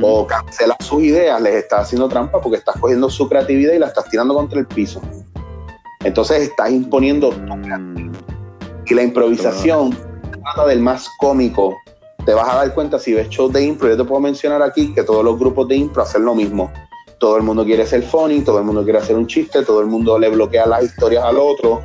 [0.00, 3.88] o cancelas sus ideas, les estás haciendo trampa porque estás cogiendo su creatividad y la
[3.88, 5.00] estás tirando contra el piso.
[6.04, 8.12] Entonces estás imponiendo Mm,
[8.86, 9.90] y la improvisación
[10.42, 11.76] trata del más cómico.
[12.24, 13.88] Te vas a dar cuenta si ves shows de impro.
[13.88, 16.70] Yo te puedo mencionar aquí que todos los grupos de impro hacen lo mismo.
[17.18, 19.86] Todo el mundo quiere ser funny, todo el mundo quiere hacer un chiste, todo el
[19.86, 21.82] mundo le bloquea las historias al otro.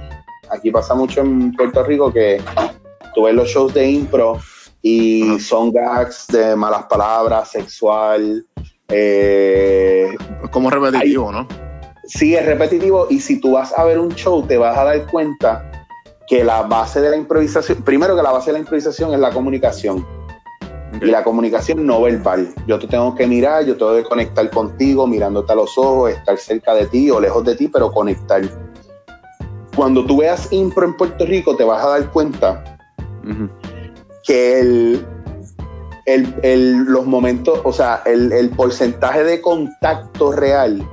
[0.51, 2.41] Aquí pasa mucho en Puerto Rico que
[3.15, 4.39] tú ves los shows de impro
[4.81, 8.45] y son gags de malas palabras, sexual.
[8.89, 10.09] eh,
[10.51, 11.47] como repetitivo, ¿no?
[12.13, 15.05] sí es repetitivo y si tú vas a ver un show te vas a dar
[15.09, 15.71] cuenta
[16.27, 19.31] que la base de la improvisación, primero que la base de la improvisación es la
[19.31, 20.05] comunicación
[21.01, 22.53] y la comunicación no verbal.
[22.67, 26.37] Yo te tengo que mirar, yo tengo que conectar contigo, mirándote a los ojos, estar
[26.37, 28.41] cerca de ti o lejos de ti, pero conectar.
[29.81, 32.77] Cuando tú veas impro en Puerto Rico te vas a dar cuenta
[34.27, 35.03] que el,
[36.05, 40.87] el- el- los momentos, o sea, el, el porcentaje de contacto real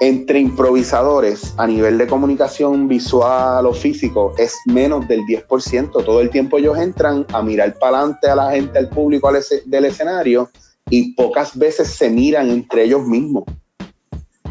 [0.00, 5.90] entre improvisadores a nivel de comunicación visual o físico es menos del 10%.
[5.92, 9.30] Todo el tiempo ellos entran a mirar para adelante a la gente, al público
[9.66, 10.48] del escenario
[10.88, 13.44] y pocas veces se miran entre ellos mismos.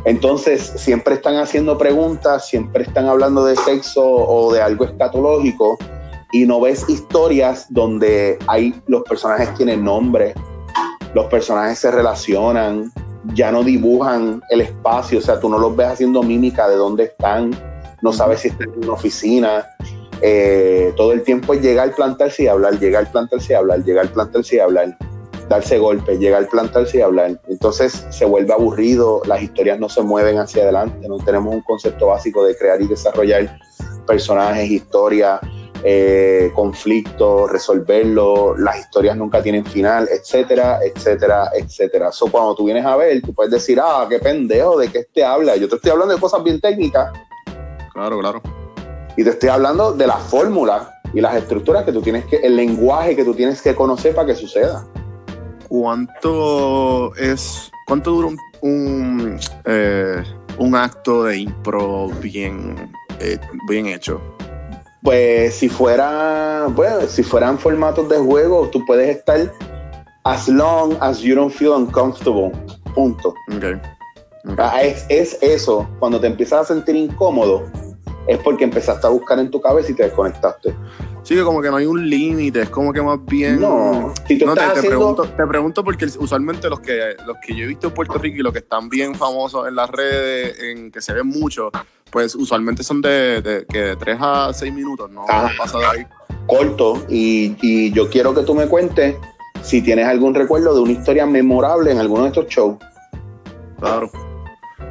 [0.05, 5.77] Entonces, siempre están haciendo preguntas, siempre están hablando de sexo o de algo escatológico
[6.33, 10.33] y no ves historias donde hay los personajes tienen nombre,
[11.13, 12.91] los personajes se relacionan,
[13.33, 17.03] ya no dibujan el espacio, o sea, tú no los ves haciendo mímica de dónde
[17.05, 17.51] están,
[18.01, 19.65] no sabes si están en una oficina.
[20.21, 24.55] Eh, todo el tiempo es llegar, plantarse y hablar, llegar, plantarse y hablar, llegar, plantarse
[24.57, 24.97] y hablar,
[25.53, 27.39] darse golpes, llegar, plantarse y hablar.
[27.47, 32.07] Entonces se vuelve aburrido, las historias no se mueven hacia adelante, no tenemos un concepto
[32.07, 33.59] básico de crear y desarrollar
[34.05, 35.39] personajes, historias
[35.85, 42.11] eh, conflictos, resolverlo, las historias nunca tienen final, etcétera, etcétera, etcétera.
[42.11, 45.25] So, cuando tú vienes a ver, tú puedes decir, ah, qué pendejo, ¿de qué te
[45.25, 45.57] habla?
[45.57, 47.11] Yo te estoy hablando de cosas bien técnicas.
[47.91, 48.41] Claro, claro.
[49.17, 52.55] Y te estoy hablando de la fórmula y las estructuras que tú tienes que, el
[52.55, 54.85] lenguaje que tú tienes que conocer para que suceda.
[55.73, 60.23] ¿Cuánto es, cuánto dura un, un, eh,
[60.75, 64.21] acto de impro bien, eh, bien hecho?
[65.01, 69.51] pues si fuera, bueno, si fueran formatos de juego, tú puedes estar
[70.25, 72.51] as long as you don't feel uncomfortable.
[72.93, 73.33] Punto.
[73.57, 73.81] Okay.
[74.59, 77.63] Ah, es, es, eso, cuando te empiezas a sentir incómodo,
[78.27, 80.75] es porque empezaste a buscar en tu cabeza y te desconectaste.
[81.23, 83.62] Sí, que como que no hay un límite, es como que más bien.
[83.62, 87.93] No, te, pregunto, te pregunto porque usualmente los que, los que yo he visto en
[87.93, 91.27] Puerto Rico y los que están bien famosos en las redes, en que se ven
[91.27, 91.71] mucho,
[92.12, 95.25] pues usualmente son de, de, que 3 a 6 minutos, ¿no?
[95.29, 96.05] Ah, pasa de ahí.
[96.45, 99.15] Corto, y, y yo quiero que tú me cuentes
[99.62, 102.77] si tienes algún recuerdo de una historia memorable en alguno de estos shows.
[103.79, 104.12] Claro.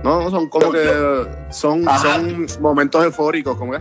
[0.03, 3.81] No, son como que son, son momentos eufóricos, como es.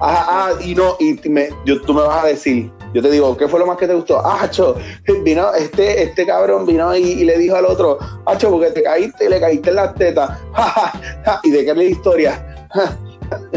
[0.00, 3.36] Ah, ah, y no, y me, yo, tú me vas a decir, yo te digo,
[3.36, 4.20] ¿qué fue lo más que te gustó?
[4.24, 4.76] Ah, cho,
[5.22, 9.26] vino, este, este cabrón vino y, le dijo al otro, ah, cho, porque te caíste
[9.26, 10.38] y le caíste en las tetas.
[11.44, 12.68] ¿Y de qué es la historia?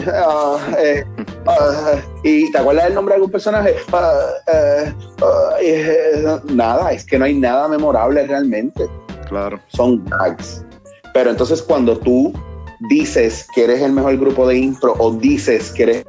[0.07, 1.05] Ah, eh,
[1.45, 3.75] ah, ¿Y te acuerdas del nombre de algún personaje?
[4.47, 4.93] Eh,
[5.61, 8.89] eh, nada, es que no hay nada memorable realmente.
[9.27, 9.59] Claro.
[9.67, 10.65] Son gags.
[11.13, 12.33] Pero entonces cuando tú
[12.89, 16.05] dices que eres el mejor grupo de intro o dices que eres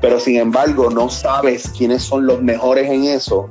[0.00, 3.48] pero sin embargo no sabes quiénes son los mejores en eso,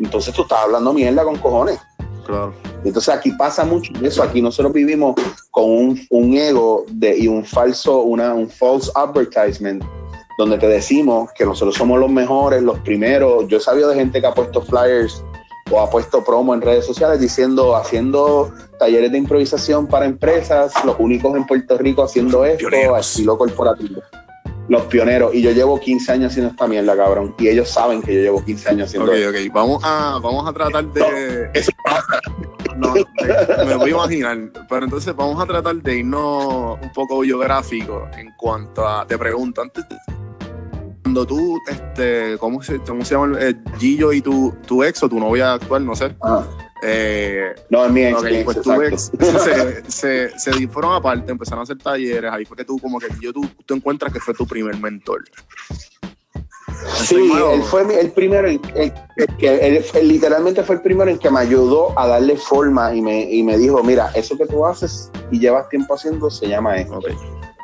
[0.00, 1.78] entonces tú estás hablando mierda con cojones.
[2.26, 2.54] Claro.
[2.84, 5.14] Entonces aquí pasa mucho eso, aquí nosotros vivimos
[5.50, 5.64] con
[6.10, 9.84] un, ego de, y un falso, una, un false advertisement,
[10.38, 13.46] donde te decimos que nosotros somos los mejores, los primeros.
[13.48, 15.22] Yo he sabido de gente que ha puesto flyers
[15.72, 20.96] o ha puesto promo en redes sociales diciendo, haciendo talleres de improvisación para empresas, los
[20.98, 24.02] únicos en Puerto Rico haciendo esto, estilo corporativo
[24.68, 25.34] los pioneros.
[25.34, 27.34] Y yo llevo 15 años haciendo esta mierda, cabrón.
[27.38, 29.28] Y ellos saben que yo llevo 15 años haciendo esto.
[29.28, 29.52] Ok, ok.
[29.52, 31.50] Vamos a, vamos a tratar de.
[31.54, 31.70] eso.
[32.76, 32.94] No,
[33.66, 34.38] me voy a imaginar.
[34.68, 39.06] Pero entonces vamos a tratar de irnos un poco biográfico en cuanto a.
[39.06, 39.96] Te pregunto, antes de
[41.02, 43.36] cuando tú, este, ¿cómo se, cómo se llama?
[43.40, 46.14] Eh, Gillo y tu, tu ex o tu novia actual, no sé.
[46.22, 46.44] Ah.
[46.84, 48.44] Eh, no, es mi ex.
[48.44, 49.12] pues tu ex
[49.86, 52.30] se, se, fueron aparte, empezaron a hacer talleres.
[52.32, 55.24] Ahí fue que tú, como que yo, tú, tú encuentras que fue tu primer mentor.
[57.04, 58.60] Sí, él fue el primero, el,
[59.38, 63.42] que literalmente fue el primero en que me ayudó a darle forma y me, y
[63.42, 67.00] me dijo, mira, eso que tú haces y llevas tiempo haciendo se llama esto.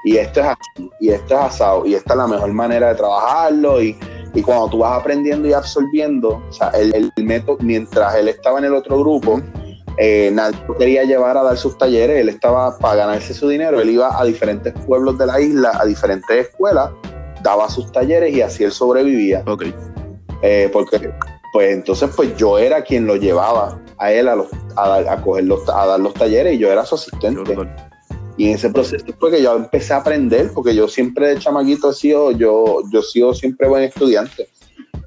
[0.04, 2.94] Y esto es así, y esto es asado, y esta es la mejor manera de
[2.94, 3.82] trabajarlo.
[3.82, 3.98] Y,
[4.34, 8.66] y cuando tú vas aprendiendo y absorbiendo, o sea, el, método, mientras él estaba en
[8.66, 9.40] el otro grupo,
[9.96, 13.90] eh, nadie quería llevar a dar sus talleres, él estaba para ganarse su dinero, él
[13.90, 16.90] iba a diferentes pueblos de la isla, a diferentes escuelas,
[17.42, 19.42] daba sus talleres y así él sobrevivía.
[19.46, 19.64] Ok.
[20.42, 21.12] Eh, porque,
[21.52, 25.44] pues entonces, pues yo era quien lo llevaba a él a, los, a, a, coger
[25.44, 27.56] los, a dar los talleres y yo era su asistente.
[28.38, 31.90] Y en ese proceso fue que yo empecé a aprender, porque yo siempre de chamaquito
[31.90, 34.48] he sido, yo, yo he sido siempre buen estudiante.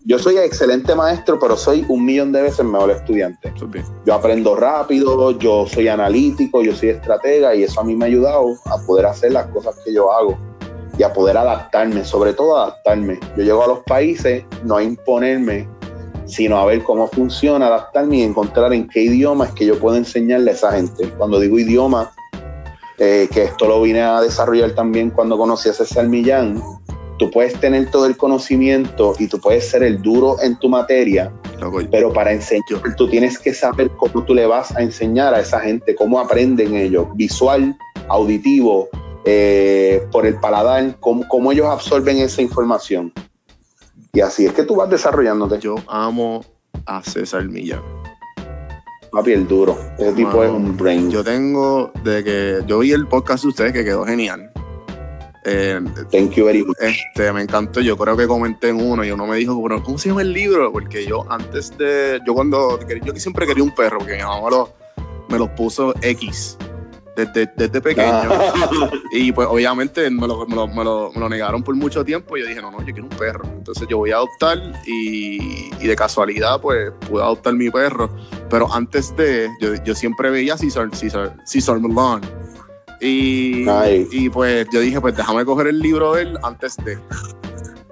[0.04, 3.54] Yo soy excelente maestro, pero soy un millón de veces mejor estudiante.
[4.06, 8.08] Yo aprendo rápido, yo soy analítico, yo soy estratega y eso a mí me ha
[8.08, 10.38] ayudado a poder hacer las cosas que yo hago
[10.98, 13.18] y a poder adaptarme, sobre todo adaptarme.
[13.38, 15.70] Yo llego a los países no a imponerme,
[16.26, 19.96] sino a ver cómo funciona, adaptarme y encontrar en qué idioma es que yo puedo
[19.96, 21.10] enseñarle a esa gente.
[21.18, 22.12] Cuando digo idioma,
[23.04, 26.62] eh, que esto lo vine a desarrollar también cuando conocí a César Millán,
[27.18, 31.34] tú puedes tener todo el conocimiento y tú puedes ser el duro en tu materia,
[31.90, 32.64] Pero para enseñar,
[32.96, 36.76] tú tienes que saber cómo tú le vas a enseñar a esa gente, cómo aprenden
[36.76, 37.76] ellos, visual,
[38.08, 38.88] auditivo,
[39.26, 43.12] eh, por el paladar, cómo, cómo ellos absorben esa información.
[44.14, 45.58] Y así es que tú vas desarrollándote.
[45.58, 46.46] yo amo
[46.86, 48.01] a César Millán.
[49.12, 49.78] Papi, el duro.
[49.98, 51.12] Ese tipo es un brain.
[51.12, 54.52] Yo tengo, de que yo vi el podcast de ustedes que quedó genial.
[55.44, 55.82] Eh,
[56.12, 56.78] Thank you very much.
[56.80, 57.82] este, me encantó.
[57.82, 60.32] Yo creo que comenté en uno y uno me dijo, pero ¿cómo se llama el
[60.32, 60.72] libro?
[60.72, 64.52] Porque yo antes de, yo cuando, yo siempre quería un perro, porque mi mamá me
[64.52, 64.70] lo,
[65.30, 66.58] me los puso X
[67.16, 68.30] desde, desde pequeño.
[68.32, 68.90] Ah.
[69.14, 72.38] Y pues obviamente me lo, me, lo, me, lo, me lo negaron por mucho tiempo
[72.38, 73.44] y yo dije, no, no, yo quiero un perro.
[73.46, 78.10] Entonces yo voy a adoptar y, y de casualidad pues pude adoptar mi perro.
[78.50, 81.80] Pero antes de, yo, yo siempre veía Cesar, Cesar, Cesar.
[83.02, 84.08] Y, Ay.
[84.12, 86.98] y pues yo dije, pues déjame coger el libro de él antes de.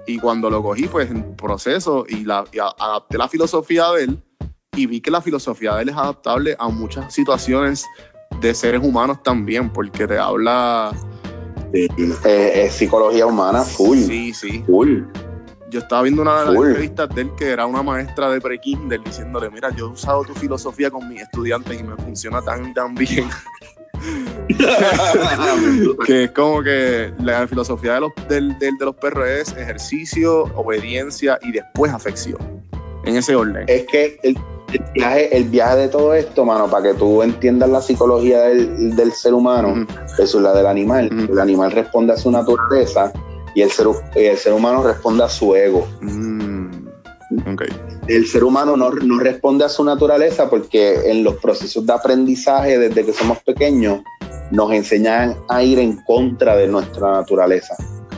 [0.06, 4.22] Y cuando lo cogí, pues en proceso y, la, y adapté la filosofía de él
[4.76, 7.86] y vi que la filosofía de él es adaptable a muchas situaciones
[8.40, 10.92] de seres humanos también, porque te habla...
[11.72, 11.88] Eh,
[12.66, 13.98] es psicología humana, full.
[13.98, 14.62] Sí, sí.
[14.66, 15.02] Full.
[15.70, 19.00] Yo estaba viendo una de las entrevistas de él que era una maestra de pre-kinder
[19.04, 22.94] diciéndole, mira, yo he usado tu filosofía con mis estudiantes y me funciona tan, tan
[22.96, 23.28] bien.
[26.06, 30.44] que es como que la filosofía de los, del- del- de los perros es ejercicio,
[30.56, 32.38] obediencia y después afección.
[33.04, 33.64] En ese orden.
[33.68, 34.36] es que el,
[34.72, 38.96] el viaje, el viaje de todo esto, mano, para que tú entiendas la psicología del,
[38.96, 39.86] del ser humano Ujú.
[40.18, 41.10] versus la del animal.
[41.30, 43.12] El animal responde a su naturaleza
[43.54, 45.86] y el ser, el ser humano responde a su ego.
[46.00, 46.88] Mm.
[48.08, 52.76] El ser humano no, no responde a su naturaleza porque en los procesos de aprendizaje
[52.76, 54.00] desde que somos pequeños
[54.50, 57.76] nos enseñan a ir en contra de nuestra naturaleza.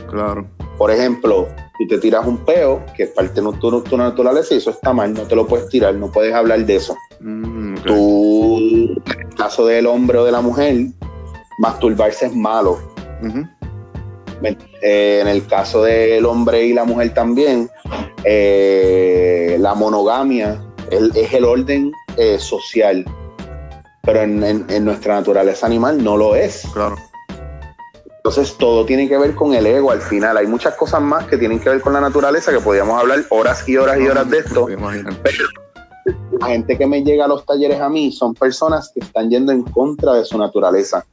[0.09, 0.47] Claro.
[0.79, 1.47] Por ejemplo,
[1.77, 4.93] tú te tiras un peo, que es parte de tu, tu naturaleza, y eso está
[4.93, 6.95] mal, no te lo puedes tirar, no puedes hablar de eso.
[7.19, 7.75] Mm.
[7.85, 8.57] Tú,
[9.05, 10.75] en el caso del hombre o de la mujer,
[11.59, 12.77] masturbarse es malo.
[14.81, 17.69] Eh, en el caso del hombre y la mujer también,
[18.25, 20.61] eh, la monogamia
[20.91, 23.05] el- es el orden eh, social,
[24.03, 26.63] pero en, en- en nuestra naturaleza animal no lo es.
[26.73, 26.95] Claro.
[28.25, 30.37] Entonces todo tiene que ver con el ego al final.
[30.37, 33.67] Hay muchas cosas más que tienen que ver con la naturaleza que podríamos hablar horas
[33.67, 34.69] y horas y horas de esto.
[34.69, 35.09] Imagino.
[36.39, 39.51] La gente que me llega a los talleres a mí son personas que están yendo
[39.51, 41.05] en contra de su naturaleza.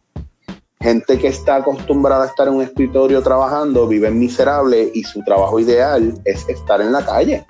[0.79, 5.59] Gente que está acostumbrada a estar en un escritorio trabajando, viven miserable y su trabajo
[5.59, 7.45] ideal es estar en la calle.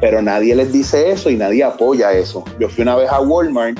[0.00, 2.42] Pero nadie les dice eso y nadie apoya eso.
[2.58, 3.78] Yo fui una vez a Walmart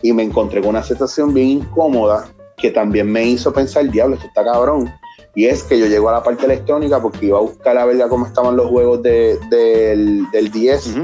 [0.00, 2.32] y me encontré con una situación bien incómoda
[2.62, 4.90] que también me hizo pensar, diablo, esto está cabrón.
[5.34, 7.98] Y es que yo llego a la parte electrónica porque iba a buscar a ver
[8.08, 11.02] cómo estaban los juegos de- del, del 10 Ujú.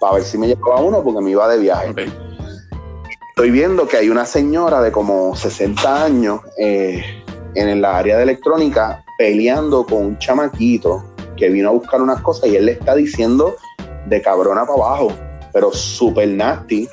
[0.00, 1.94] para ver si me llevaba uno porque me iba de viaje.
[3.30, 7.02] Estoy viendo que hay una señora de como 60 años eh,
[7.54, 11.04] en la área de electrónica peleando con un chamaquito
[11.36, 13.56] que vino a buscar unas cosas y él le está diciendo
[14.06, 15.12] de cabrona para abajo,
[15.52, 16.88] pero súper nasty,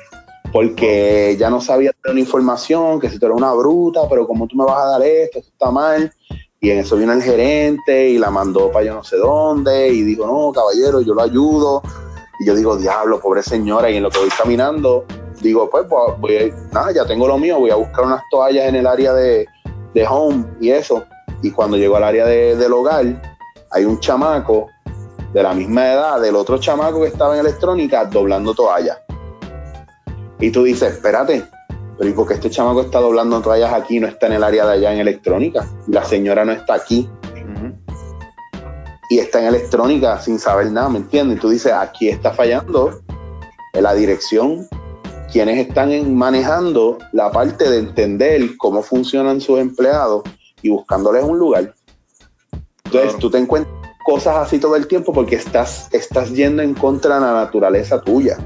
[0.52, 4.56] porque ella no sabía una información, que si tú eres una bruta, pero como tú
[4.56, 6.12] me vas a dar esto, esto está mal.
[6.60, 10.02] Y en eso vino el gerente y la mandó para yo no sé dónde y
[10.02, 11.82] dijo, no, caballero, yo lo ayudo.
[12.38, 13.90] Y yo digo, diablo, pobre señora.
[13.90, 15.04] Y en lo que voy caminando,
[15.40, 18.66] digo, pues, pues, voy a- nada, ya tengo lo mío, voy a buscar unas toallas
[18.68, 19.46] en el área de,
[19.94, 21.04] de home y eso.
[21.42, 23.04] Y cuando llego al área de- del hogar,
[23.70, 24.68] hay un chamaco
[25.32, 28.98] de la misma edad del otro chamaco que estaba en electrónica doblando toallas.
[30.42, 31.44] Y tú dices, espérate,
[31.96, 34.66] pero ¿y por qué este chamaco está doblando toallas aquí no está en el área
[34.66, 35.66] de allá en electrónica?
[35.86, 37.08] La señora no está aquí
[39.08, 41.36] y está en electrónica sin saber nada, ¿me entiendes?
[41.36, 43.02] Y tú dices, aquí está fallando
[43.72, 44.66] en la dirección,
[45.30, 50.22] quienes están manejando la parte de entender cómo funcionan sus empleados
[50.62, 51.74] y buscándoles un lugar.
[52.84, 53.18] Entonces Claro.
[53.18, 53.74] tú te encuentras
[54.04, 58.38] cosas así todo el tiempo porque estás, estás yendo en contra de la naturaleza tuya.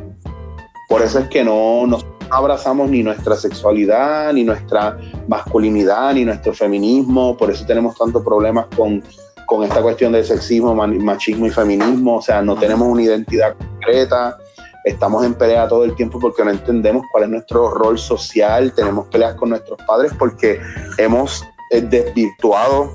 [0.88, 6.52] Por eso es que no nos abrazamos ni nuestra sexualidad, ni nuestra masculinidad, ni nuestro
[6.52, 7.36] feminismo.
[7.36, 9.02] Por eso tenemos tantos problemas con,
[9.46, 12.16] con esta cuestión del sexismo, machismo y feminismo.
[12.16, 14.38] O sea, no tenemos una identidad concreta.
[14.84, 18.72] Estamos en pelea todo el tiempo porque no entendemos cuál es nuestro rol social.
[18.72, 20.60] Tenemos peleas con nuestros padres porque
[20.98, 22.90] hemos eh, desvirtuado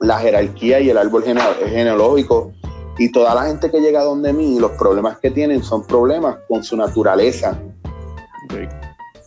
[0.00, 2.52] la jerarquía y el árbol gene- genealógico.
[3.00, 6.62] Y toda la gente que llega donde mí, los problemas que tienen son problemas con
[6.62, 7.58] su naturaleza.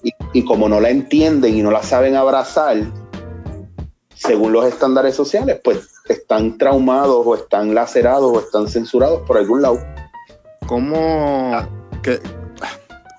[0.04, 2.78] Y, y como no la entienden y no la saben abrazar,
[4.14, 9.64] según los estándares sociales, pues están traumados o están lacerados o están censurados por algún
[9.64, 9.80] lado.
[10.68, 11.52] ¿Cómo
[12.04, 12.20] que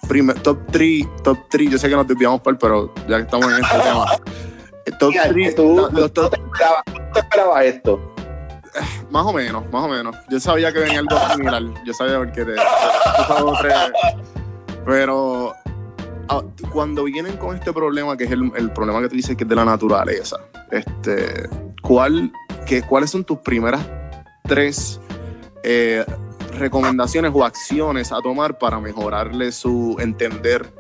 [0.09, 3.47] primer, top 3, top 3, yo sé que nos desviamos por, pero ya que estamos
[3.47, 4.07] en este tema.
[5.01, 8.14] Top Mira, 3, tú, los tú top- te esperabas, tú te esperabas esto.
[9.11, 10.17] Más o menos, más o menos.
[10.29, 11.63] Yo sabía que venía algo similar.
[11.85, 12.55] Yo sabía porque te.
[14.85, 15.55] Pero
[16.29, 19.49] ah, cuando vienen con este problema, que es el, problema que tú dices que es
[19.49, 20.37] de la naturaleza,
[20.71, 21.49] este,
[21.83, 22.31] ¿cuál,
[22.67, 23.81] que, ¿cuáles son tus primeras
[24.43, 25.01] tres
[25.63, 26.05] eh,
[26.59, 30.71] recomendaciones o acciones a tomar para mejorarle su entender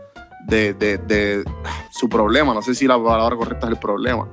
[0.47, 1.45] de, de-
[1.90, 2.53] su problema?
[2.53, 4.28] No sé si la palabra correcta es el problema.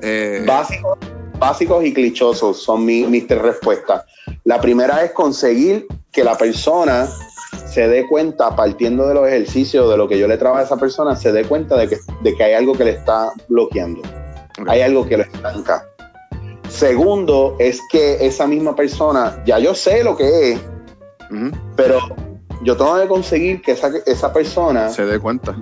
[0.00, 0.98] Eh, Básicos,
[1.38, 4.04] básicos y clichosos son mi- mis tres respuestas.
[4.44, 7.08] La primera es conseguir que la persona
[7.66, 10.76] se dé cuenta, partiendo de los ejercicios, de lo que yo le trabajo a esa
[10.76, 14.00] persona, se dé cuenta de que, de que hay algo que le está bloqueando.
[14.68, 15.84] Hay algo que lo estanca.
[16.68, 20.60] Segundo, es que esa misma persona, ya yo sé lo que es,
[21.76, 21.98] pero
[22.62, 25.56] yo tengo que conseguir que esa, esa persona se dé cuenta.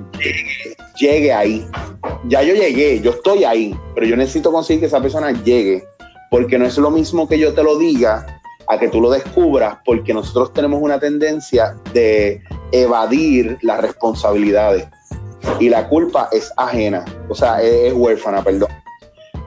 [0.99, 1.67] llegue ahí.
[2.29, 5.85] Ya yo llegué, yo estoy ahí, pero yo necesito conseguir que esa persona llegue,
[6.31, 8.27] porque no es lo mismo que yo te lo diga
[8.69, 14.87] a que tú lo descubras, porque nosotros tenemos una tendencia de evadir las responsabilidades
[15.59, 18.71] y la culpa es ajena, o sea, es, es huérfana, perdón.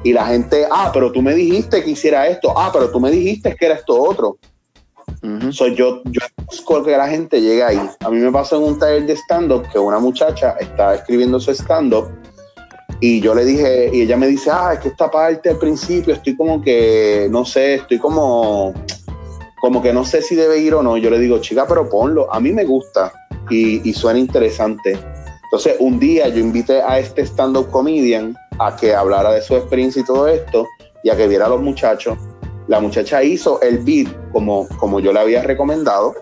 [0.04, 3.10] Y la gente, ah, pero tú me dijiste que hiciera esto, ah, pero tú me
[3.10, 4.38] dijiste que era esto otro.
[5.24, 5.52] Ujú.
[5.52, 7.90] So, yo, yo busco que la gente llegue ahí.
[8.02, 11.52] A mí me pasó en un taller de stand-up que una muchacha estaba escribiendo su
[11.52, 12.12] stand-up
[13.00, 16.14] y yo le dije, y ella me dice, ah, es que esta parte al principio
[16.14, 18.74] estoy como que, no sé, estoy como,
[19.60, 20.98] como que no sé si debe ir o no.
[20.98, 22.32] Yo le digo, chica, pero ponlo.
[22.34, 23.12] A mí me gusta
[23.50, 24.98] y, y suena interesante.
[25.44, 30.02] Entonces, un día yo invité a este stand-up comedian a que hablara de su experiencia
[30.02, 30.66] y todo esto
[31.04, 32.18] y a que viera a los muchachos.
[32.68, 36.16] La muchacha hizo el beat como, como yo le había recomendado.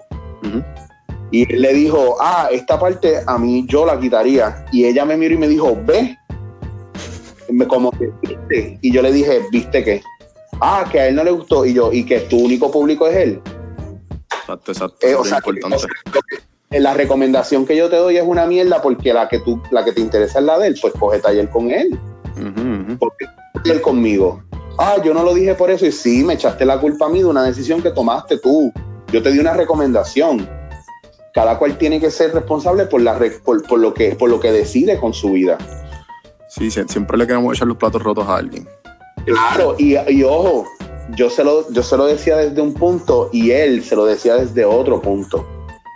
[1.32, 4.66] Y él le dijo, ah, esta parte a mí yo la quitaría.
[4.72, 6.18] Y ella me miró y me dijo, ve.
[7.54, 8.78] Me, como que, ¿viste?
[8.82, 10.02] Y yo le dije, ¿viste qué?
[10.62, 11.66] Ah, que a él no le gustó.
[11.66, 13.42] Y yo, y que tu único público es él.
[14.42, 15.08] Exacto, exacto.
[15.08, 15.76] Eh, o sea, que- importante.
[15.76, 19.30] o sea, lo que- la recomendación que yo te doy es una mierda porque la
[19.30, 22.00] que tú, la que te interesa es la de él, pues coge taller con él.
[23.00, 23.26] Porque
[23.66, 24.44] él conmigo.
[24.80, 27.20] Ah, yo no lo dije por eso y sí, me echaste la culpa a mí
[27.20, 28.72] de una decisión que tomaste tú.
[29.12, 30.50] Yo te di una recomendación.
[31.36, 34.52] Cada cual tiene que ser responsable por, la, por, por lo, que, por lo que
[34.52, 35.58] decide con su vida.
[36.56, 38.68] Sí, sie- siempre le queremos echar los platos rotos a alguien.
[39.26, 40.68] Claro, y, y ojo,
[41.16, 44.36] yo se, lo, yo se lo decía desde un punto y él se lo decía
[44.36, 45.46] desde otro punto.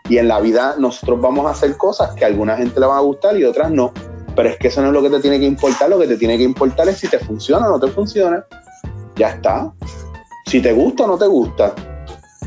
[0.09, 2.97] Y en la vida nosotros vamos a hacer cosas que a alguna gente le van
[2.97, 3.91] a gustar y otras no.
[4.35, 5.89] Pero es que eso no es lo que te tiene que importar.
[5.89, 8.45] Lo que te tiene que importar es si te funciona o no te funciona.
[9.15, 9.71] Ya está.
[10.45, 11.73] Si te gusta o no te gusta.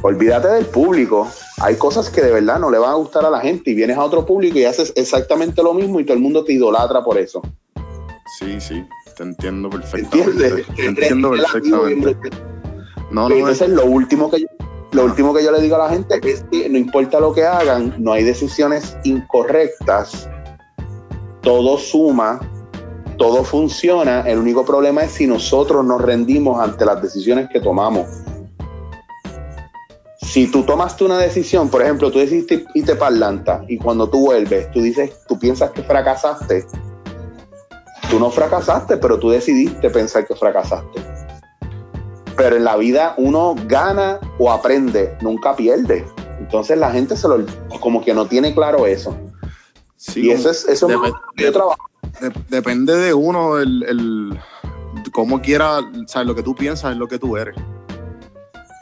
[0.02, 1.28] Olvídate del público.
[1.60, 3.98] Hay cosas que de verdad no le van a gustar a la gente y vienes
[3.98, 7.18] a otro público y haces exactamente lo mismo y todo el mundo te idolatra por
[7.18, 7.42] eso.
[8.40, 8.88] Sí, sí,
[9.18, 10.30] te entiendo perfectamente.
[10.30, 10.66] ¿Entiendes?
[10.74, 12.16] Te entiendo perfectamente.
[13.10, 14.46] No, no, es, Entonces, lo último que yo,
[14.92, 17.44] lo último que yo le digo a la gente es que no importa lo que
[17.44, 20.26] hagan, no hay decisiones incorrectas.
[21.42, 22.40] Todo suma,
[23.18, 24.22] todo funciona.
[24.22, 28.08] El único problema es si nosotros nos rendimos ante las decisiones que tomamos.
[30.22, 34.20] Si tú tomaste una decisión, por ejemplo, tú decidiste irte para Atlanta y cuando tú
[34.20, 36.64] vuelves, tú dices, tú piensas que fracasaste.
[38.10, 41.00] Tú no fracasaste, pero tú decidiste pensar que fracasaste.
[42.36, 46.04] Pero en la vida uno gana o aprende, nunca pierde.
[46.40, 47.44] Entonces la gente se lo,
[47.80, 49.16] como que no tiene claro eso.
[49.96, 51.88] sí, y eso es eso es yo trabajo.
[52.20, 54.40] de- depende de uno el, el
[55.12, 57.54] cómo quiera, o sea, lo que tú piensas es lo que tú eres.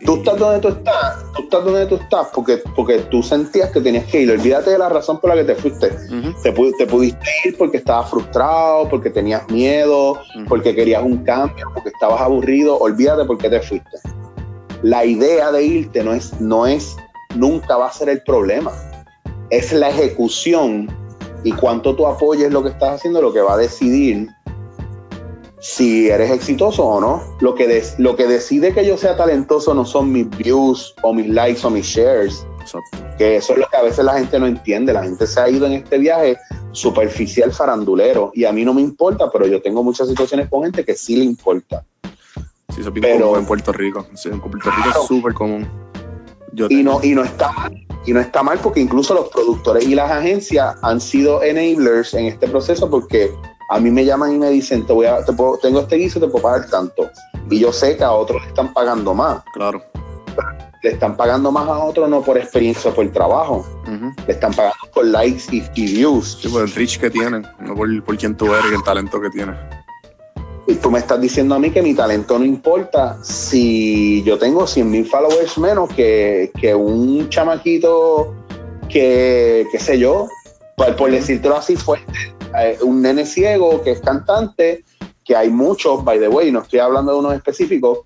[0.04, 3.80] Tú estás donde tú estás, tú estás donde tú estás porque, porque tú sentías que
[3.80, 4.30] tenías que ir.
[4.30, 5.90] Olvídate de la razón por la que te fuiste.
[6.42, 10.18] Te, pu- te pudiste ir porque estabas frustrado, porque tenías miedo,
[10.48, 12.78] porque querías un cambio, porque estabas aburrido.
[12.78, 13.98] Olvídate por qué te fuiste.
[14.82, 16.96] La idea de irte no es, no es,
[17.34, 18.70] nunca va a ser el problema.
[19.50, 20.88] Es la ejecución
[21.42, 24.28] y cuánto tú apoyes lo que estás haciendo lo que va a decidir
[25.60, 27.22] si eres exitoso o no.
[27.40, 31.12] Lo que, des- lo que decide que yo sea talentoso no son mis views o
[31.12, 32.98] mis likes o mis shares, Exacto.
[33.18, 34.92] que eso es lo que a veces la gente no entiende.
[34.92, 36.36] La gente se ha ido en este viaje
[36.72, 40.84] superficial farandulero y a mí no me importa, pero yo tengo muchas situaciones con gente
[40.84, 41.84] que sí le importa.
[42.04, 44.06] Sí, eso es bien Pero- común en Puerto Rico.
[44.14, 45.00] Sí, en Puerto Rico Claro.
[45.02, 45.68] es súper común.
[46.52, 47.86] Yo Y tengo- no, y no está mal.
[48.06, 52.26] Y no está mal porque incluso los productores y las agencias han sido enablers en
[52.26, 53.30] este proceso porque
[53.68, 56.18] a mí me llaman y me dicen, te voy a, te puedo- tengo este guiso,
[56.20, 57.10] te puedo pagar tanto.
[57.50, 59.42] Y yo sé que a otros le están pagando más.
[59.54, 59.82] Claro.
[60.82, 63.66] le están pagando más a otros no por experiencia o por trabajo.
[64.26, 66.38] Le están pagando por likes y, y views.
[66.40, 69.20] Sí, por el reach que tienen, no por, por quién tú eres y el talento
[69.20, 69.56] que tienes.
[70.68, 74.66] Y tú me estás diciendo a mí que mi talento no importa si yo tengo
[74.66, 78.34] 100 mil followers menos que, que un chamaquito
[78.88, 80.28] que, qué sé yo,
[80.76, 82.12] por, por decírtelo así fuerte,
[82.60, 84.84] eh, un nene ciego que es cantante,
[85.24, 88.00] que hay muchos, by the way, no estoy hablando de unos específicos,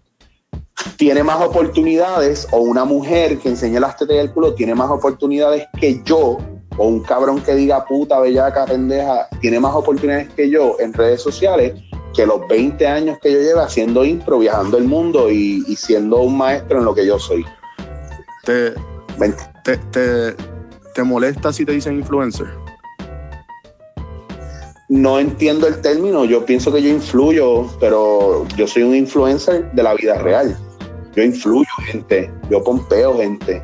[0.97, 4.91] tiene más oportunidades, o una mujer que enseña las tetas y el culo tiene más
[4.91, 6.39] oportunidades que yo,
[6.77, 11.23] o un cabrón que diga puta, bellaca, pendeja, tiene más oportunidades que yo en redes
[11.23, 11.75] sociales
[12.15, 16.21] que los 20 años que yo llevo haciendo impro, viajando el mundo y, y siendo
[16.21, 17.45] un maestro en lo que yo soy.
[18.45, 18.75] ¿Te,
[19.19, 19.31] ¿Me
[19.65, 20.35] te, te,
[20.95, 22.62] te molesta si te dicen influencer?
[24.93, 29.83] No entiendo el término, yo pienso que yo influyo, pero yo soy un influencer de
[29.83, 30.55] la vida real.
[31.17, 33.63] Yo influyo gente, yo pompeo gente,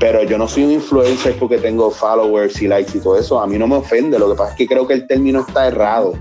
[0.00, 3.38] pero yo no soy un influencer porque tengo followers y likes y todo eso.
[3.38, 5.66] A mí no me ofende, lo que pasa es que creo que el término está
[5.66, 6.14] errado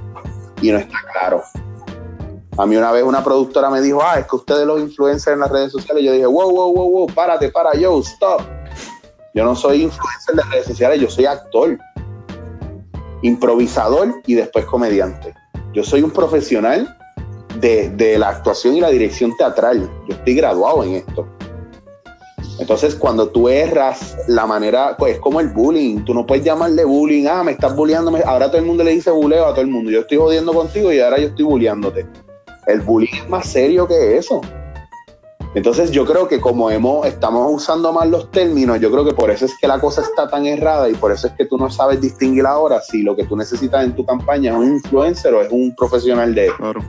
[0.62, 1.42] y no está claro.
[2.58, 5.40] A mí una vez una productora me dijo, ah, es que ustedes los influencers en
[5.40, 8.42] las redes sociales, yo dije, wow, wow, wow, wow, párate, para, yo, stop.
[9.34, 11.78] Yo no soy influencer de redes sociales, yo soy actor
[13.22, 15.34] improvisador y después comediante.
[15.74, 16.98] Yo soy un profesional
[17.60, 19.90] de, la actuación y la dirección teatral.
[20.08, 21.28] Yo estoy graduado en esto.
[22.60, 26.04] Entonces, cuando tú erras la manera, pues es como el bullying.
[26.06, 28.12] Tú no puedes llamarle bullying, ah, me estás bulleando.
[28.26, 29.92] Ahora todo el mundo le dice buleo a todo el mundo.
[29.92, 32.08] Yo estoy jodiendo contigo y ahora yo estoy bulleándote.
[32.66, 34.42] El bullying es más serio que eso.
[35.56, 39.32] Entonces yo creo que como hemos, estamos usando mal los términos, yo creo que por
[39.32, 41.70] eso es que la cosa está tan errada y por eso es que tú no
[41.70, 45.42] sabes distinguir ahora si lo que tú necesitas en tu campaña es un influencer o
[45.42, 46.52] es un profesional de...
[46.58, 46.82] Claro.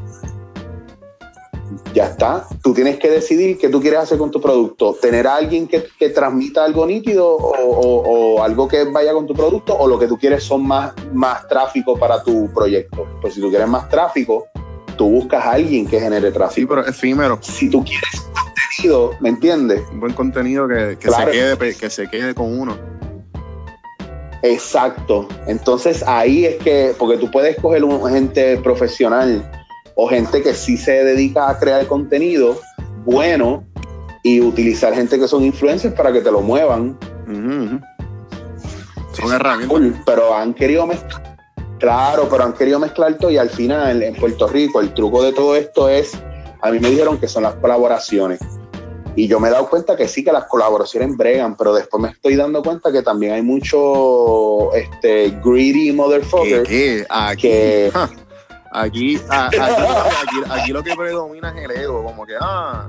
[1.95, 2.47] Ya está.
[2.63, 4.95] Tú tienes que decidir qué tú quieres hacer con tu producto.
[5.01, 9.27] Tener a alguien que, que transmita algo nítido o, o, o, algo que vaya con
[9.27, 13.07] tu producto o lo que tú quieres son más, más tráfico para tu proyecto.
[13.21, 14.47] Pues si tú quieres más tráfico,
[14.97, 16.61] tú buscas a alguien que genere tráfico.
[16.61, 17.39] Sí, pero efímero.
[17.41, 18.29] Si tú quieres
[18.79, 19.83] contenido, ¿me entiendes?
[19.91, 21.33] Un buen contenido que, que Claro.
[21.33, 22.77] se quede, que se quede con uno.
[24.43, 25.27] Exacto.
[25.47, 29.43] Entonces ahí es que, porque tú puedes coger un gente profesional
[29.97, 32.61] o gente que sí se dedica a crear contenido
[33.05, 33.65] bueno
[34.23, 36.97] y utilizar gente que son influencers para que te lo muevan.
[39.13, 39.69] Son herramientas.
[39.69, 41.37] Cool, pero han querido mezclar.
[41.81, 45.33] Claro, pero han querido mezclar todo y al final en Puerto Rico el truco de
[45.33, 46.13] todo esto es,
[46.61, 48.41] a mí me dijeron que son las colaboraciones.
[49.19, 52.09] Y yo me he dado cuenta que sí, que las colaboraciones bregan, pero después me
[52.11, 56.63] estoy dando cuenta que también hay mucho este, greedy ¿Qué, motherfucker.
[56.63, 57.05] qué?
[57.11, 58.09] Aquí, que- ja,
[58.71, 62.87] aquí, a- aquí, aquí- aquí lo que predomina es el ego, como que, ah,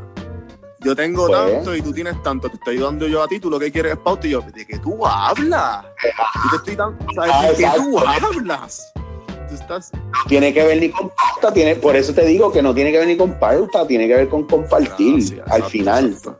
[0.81, 1.39] yo tengo Pues.
[1.51, 3.93] tanto y tú tienes tanto, te estoy ayudando yo a ti, tú lo que quieres
[3.93, 5.83] es pauta y yo, ¿de qué tú hablas?
[6.43, 7.31] Yo te estoy dando, ¿sabes?
[7.33, 8.93] Ah, ¿De qué tú hablas?
[9.49, 9.91] Tú estás,
[10.27, 12.99] tiene que ver ni con pauta, tiene, por eso te digo que no tiene que
[12.99, 15.15] ver ni con pauta, tiene que ver con compartir
[15.47, 16.05] al exacto, final.
[16.05, 16.39] exacto.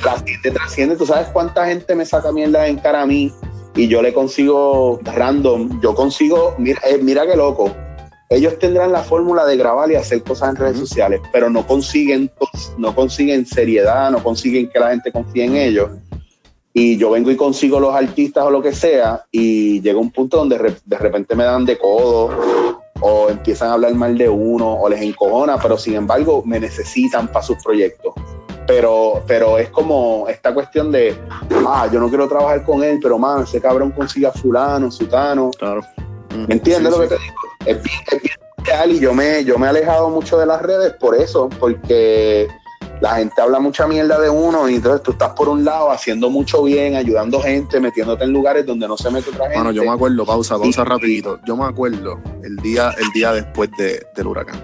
[0.00, 0.96] trasciende, trasciende.
[0.96, 3.30] Tú sabes cuánta gente me saca mierda en cara a mí
[3.76, 5.80] y yo le consigo random.
[5.82, 7.70] Yo consigo, mira, eh, mira qué loco.
[8.30, 12.32] Ellos tendrán la fórmula de grabar y hacer cosas en redes sociales, pero no consiguen,
[12.78, 15.90] no consiguen seriedad, no consiguen que la gente confíe en ellos.
[16.76, 20.38] Y yo vengo y consigo los artistas o lo que sea, y llega un punto
[20.38, 22.30] donde re- de repente me dan de codo,
[23.00, 27.28] o empiezan a hablar mal de uno, o les encojona, pero sin embargo me necesitan
[27.28, 28.12] para sus proyectos
[28.66, 31.14] pero, pero es como esta cuestión de,
[31.68, 35.50] ah, yo no quiero trabajar con él, pero mano, ese cabrón consigue a fulano, sutano.
[35.58, 35.82] Claro.
[36.48, 37.10] ¿Me entiendes Sí, lo sí.
[37.10, 37.36] que te digo?
[37.66, 40.62] Es bien, es bien real y yo me, yo me he alejado mucho de las
[40.62, 42.48] redes por eso, porque
[43.00, 46.30] la gente habla mucha mierda de uno y entonces tú estás por un lado haciendo
[46.30, 49.56] mucho bien, ayudando gente, metiéndote en lugares donde no se mete otra gente.
[49.58, 50.88] Bueno, yo me acuerdo, pausa, pausa Sí.
[50.88, 51.38] rapidito.
[51.44, 54.62] Yo me acuerdo el día, el día después de- del huracán.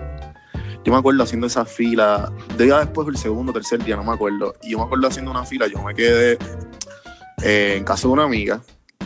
[0.84, 4.54] Yo me acuerdo haciendo esa fila, día después el segundo, tercer día, no me acuerdo.
[4.62, 6.38] Y yo me acuerdo haciendo una fila, yo me quedé
[7.42, 8.60] eh, en casa de una amiga,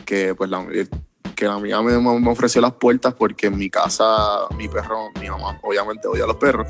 [0.05, 0.87] que pues la, eh,
[1.35, 4.05] que la amiga me, me ofreció las puertas porque en mi casa,
[4.57, 6.67] mi perro, mi mamá obviamente odia a los perros.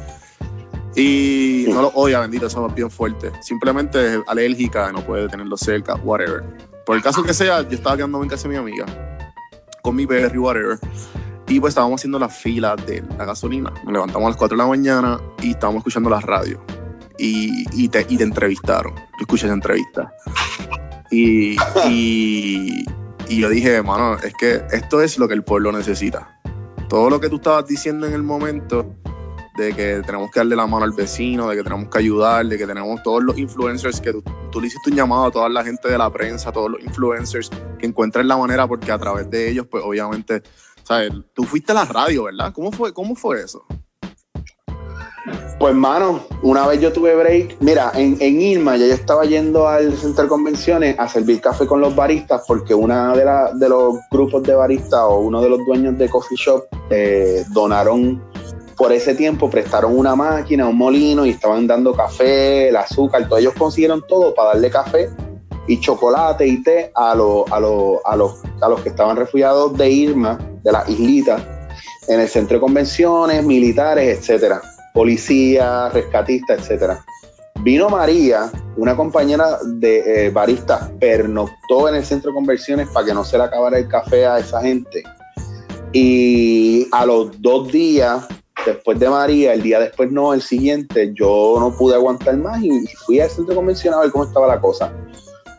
[0.96, 3.32] Y no los odia, bendito, eso es bien fuerte.
[3.40, 6.44] Simplemente es alérgica, no puede tenerlos cerca, whatever.
[6.86, 8.86] Por el caso que sea, yo estaba quedándome en casa de mi amiga,
[9.82, 10.78] con mi perro y whatever.
[11.48, 13.72] Y pues estábamos haciendo la fila de la gasolina.
[13.84, 16.60] Nos levantamos a las 4 de la mañana y estábamos escuchando la radio.
[17.18, 18.94] Y, y, te, y te entrevistaron.
[18.94, 20.12] Yo escuché esa entrevista.
[21.10, 21.56] Y,
[21.88, 22.84] y,
[23.28, 26.40] y yo dije, mano, es que esto es lo que el pueblo necesita.
[26.88, 28.94] Todo lo que tú estabas diciendo en el momento
[29.56, 32.58] de que tenemos que darle la mano al vecino, de que tenemos que ayudar, de
[32.58, 34.12] que tenemos todos los influencers que
[34.50, 37.50] tú, le hiciste un llamado a toda la gente de la prensa, todos los influencers,
[37.78, 40.42] que encuentren la manera, porque a través de ellos, pues obviamente,
[40.82, 41.12] ¿sabes?
[41.32, 42.52] Tú fuiste a la radio, ¿verdad?
[42.52, 43.64] ¿Cómo fue, cómo fue eso?
[45.58, 47.56] Pues, mano, una vez yo tuve break.
[47.60, 51.66] Mira, en, en Irma ya yo estaba yendo al centro de convenciones a servir café
[51.66, 55.48] con los baristas porque una de, la, de los grupos de baristas o uno de
[55.48, 58.22] los dueños de coffee shop eh, donaron
[58.76, 63.40] por ese tiempo, prestaron una máquina, un molino y estaban dando café, el azúcar, todos
[63.40, 65.10] ellos consiguieron todo para darle café
[65.66, 69.90] y chocolate y té a, los a, a, los, a los que estaban refugiados de
[69.90, 71.42] Irma, de las islitas,
[72.08, 74.60] en el centro de convenciones, militares, etcétera
[74.94, 77.04] policía, rescatista, etcétera.
[77.62, 83.14] Vino María, una compañera de eh, barista, pernoctó en el centro de conversiones para que
[83.14, 85.02] no se le acabara el café a esa gente.
[85.92, 88.26] Y a los dos días,
[88.64, 92.86] después de María, el día después no, el siguiente, yo no pude aguantar más y
[93.06, 94.92] fui al centro de convenciones a ver cómo estaba la cosa.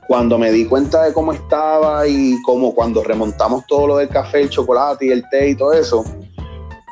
[0.08, 4.42] Cuando me di cuenta de cómo estaba y cómo cuando remontamos todo lo del café,
[4.42, 6.04] el chocolate y el té y todo eso,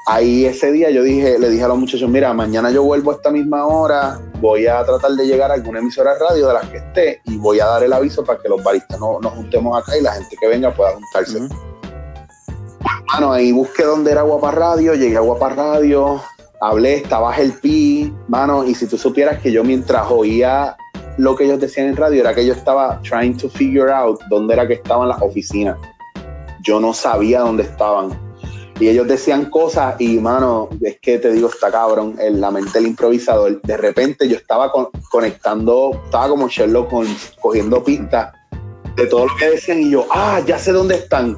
[0.08, 3.16] ahí ese día yo dije, le dije a los muchachos, mira, mañana yo vuelvo a
[3.16, 6.70] esta misma hora, voy a tratar de llegar a alguna emisora de radio de las
[6.70, 9.78] que esté y voy a dar el aviso para que los baristas no, nos juntemos
[9.78, 11.40] acá y la gente que venga pueda juntarse.
[13.12, 16.22] Mano, ahí busqué dónde era Guapa Radio, llegué a Guapa Radio,
[16.62, 20.76] hablé, estaba el pi, mano, y si tú supieras que yo mientras oía
[21.18, 24.54] lo que ellos decían en radio, era que yo estaba trying to figure out dónde
[24.54, 25.78] era que estaban las oficinas.
[26.64, 28.18] Yo no sabía dónde estaban
[28.80, 32.72] y ellos decían cosas y, mano, es que te digo, está cabrón, en la mente
[32.74, 33.62] del improvisador.
[33.62, 34.72] De repente yo estaba
[35.10, 36.92] conectando, estaba como Sherlock
[37.40, 38.34] cogiendo pistas
[38.96, 41.38] de todo lo que decían y yo, ah, ya sé dónde están.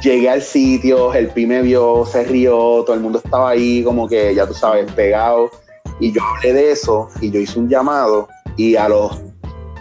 [0.00, 4.08] Llegué al sitio, el pi me vio, se rió, todo el mundo estaba ahí como
[4.08, 5.50] que, ya tú sabes, pegado.
[6.00, 9.20] Y yo hablé de eso y yo hice un llamado y a los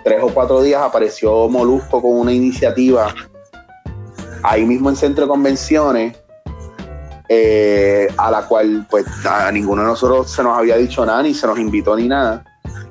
[0.04, 3.14] tres o cuatro días apareció Molusco con una iniciativa
[4.44, 6.18] ahí mismo en Centro de Convenciones
[7.34, 11.34] eh, a la cual pues a ninguno de nosotros se nos había dicho nada, ni
[11.34, 12.44] se nos invitó ni nada.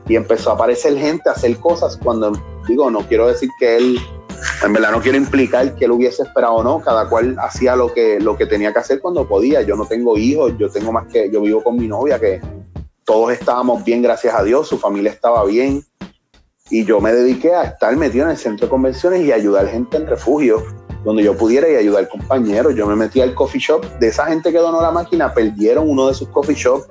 [0.09, 2.33] Y empezó a aparecer gente a hacer cosas cuando,
[2.67, 4.01] digo, no quiero decir que él,
[4.65, 7.93] en verdad no quiero implicar que él hubiese esperado o no, cada cual hacía lo
[7.93, 9.63] que, lo que tenía que hacer cuando podía.
[9.63, 12.41] Yo no tengo hijos, yo tengo más que, yo vivo con mi novia, que
[13.05, 15.85] todos estábamos bien, gracias a Dios, su familia estaba bien.
[16.71, 19.97] Y yo me dediqué a estar metido en el centro de convenciones y ayudar gente
[19.97, 20.63] en refugio
[21.05, 22.75] donde yo pudiera y ayudar compañeros.
[22.75, 23.85] Yo me metí al coffee shop.
[23.99, 26.89] De esa gente que donó la máquina, perdieron uno de sus coffee shops.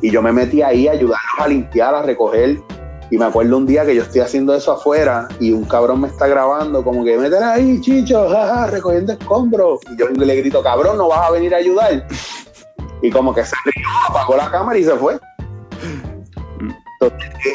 [0.00, 2.60] Y yo me metí ahí a ayudarlos a limpiar, a recoger.
[3.10, 6.08] Y me acuerdo un día que yo estoy haciendo eso afuera y un cabrón me
[6.08, 9.80] está grabando, como que meten ahí, chicho, jaja, recogiendo escombros.
[9.90, 12.06] Y yo le grito, cabrón, no vas a venir a ayudar.
[13.02, 13.54] Y como que se
[14.08, 15.18] apagó la cámara y se fue.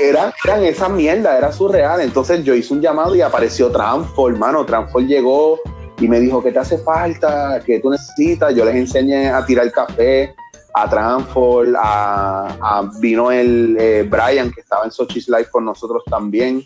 [0.01, 1.99] Eran, eran esa mierda, era surreal.
[1.99, 4.65] Entonces yo hice un llamado y apareció Transform, hermano.
[4.65, 5.59] Transform llegó
[5.99, 7.61] y me dijo, ¿qué te hace falta?
[7.65, 8.55] ¿Qué tú necesitas?
[8.55, 10.33] Yo les enseñé a tirar café
[10.73, 16.63] a Transform, a, vino el eh, Brian, que estaba en Sochi's Life con nosotros también.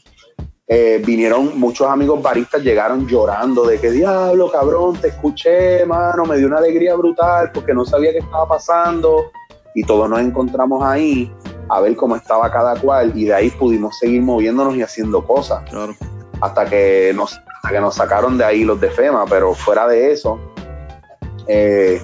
[0.67, 6.37] Eh, vinieron muchos amigos baristas, llegaron llorando de que diablo, cabrón, te escuché, mano, me
[6.37, 9.31] dio una alegría brutal porque no sabía qué estaba pasando
[9.75, 11.31] y todos nos encontramos ahí
[11.69, 15.63] a ver cómo estaba cada cual y de ahí pudimos seguir moviéndonos y haciendo cosas.
[16.41, 17.39] Hasta que nos,
[17.69, 20.39] que nos sacaron de ahí los de FEMA, pero fuera de eso,
[21.47, 22.01] eh,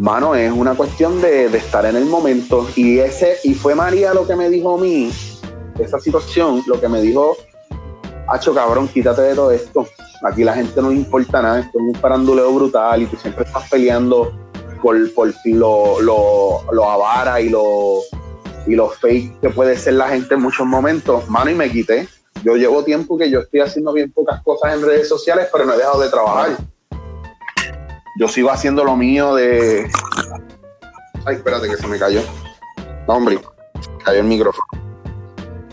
[0.00, 2.66] mano, es una cuestión de, estar en el momento.
[2.74, 5.12] Y ese, y fue María lo que me dijo a mí,
[5.78, 7.36] esa situación, lo que me dijo,
[8.28, 9.86] Hacho cabrón, quítate de todo esto.
[10.22, 13.44] Aquí la gente no le importa nada, esto es un paranduleo brutal y tú siempre
[13.44, 14.32] estás peleando
[14.80, 18.00] por, por lo, avara y lo
[18.66, 22.08] y fake que puede ser la gente en muchos momentos, mano, y me quité.
[22.44, 25.74] Yo llevo tiempo que yo estoy haciendo bien pocas cosas en redes sociales, pero no
[25.74, 26.56] he dejado de trabajar.
[28.20, 29.90] Yo sigo haciendo lo mío de.
[31.24, 32.20] Ay, espérate que se me cayó.
[33.08, 33.40] No, hombre,
[34.04, 34.66] cayó el micrófono.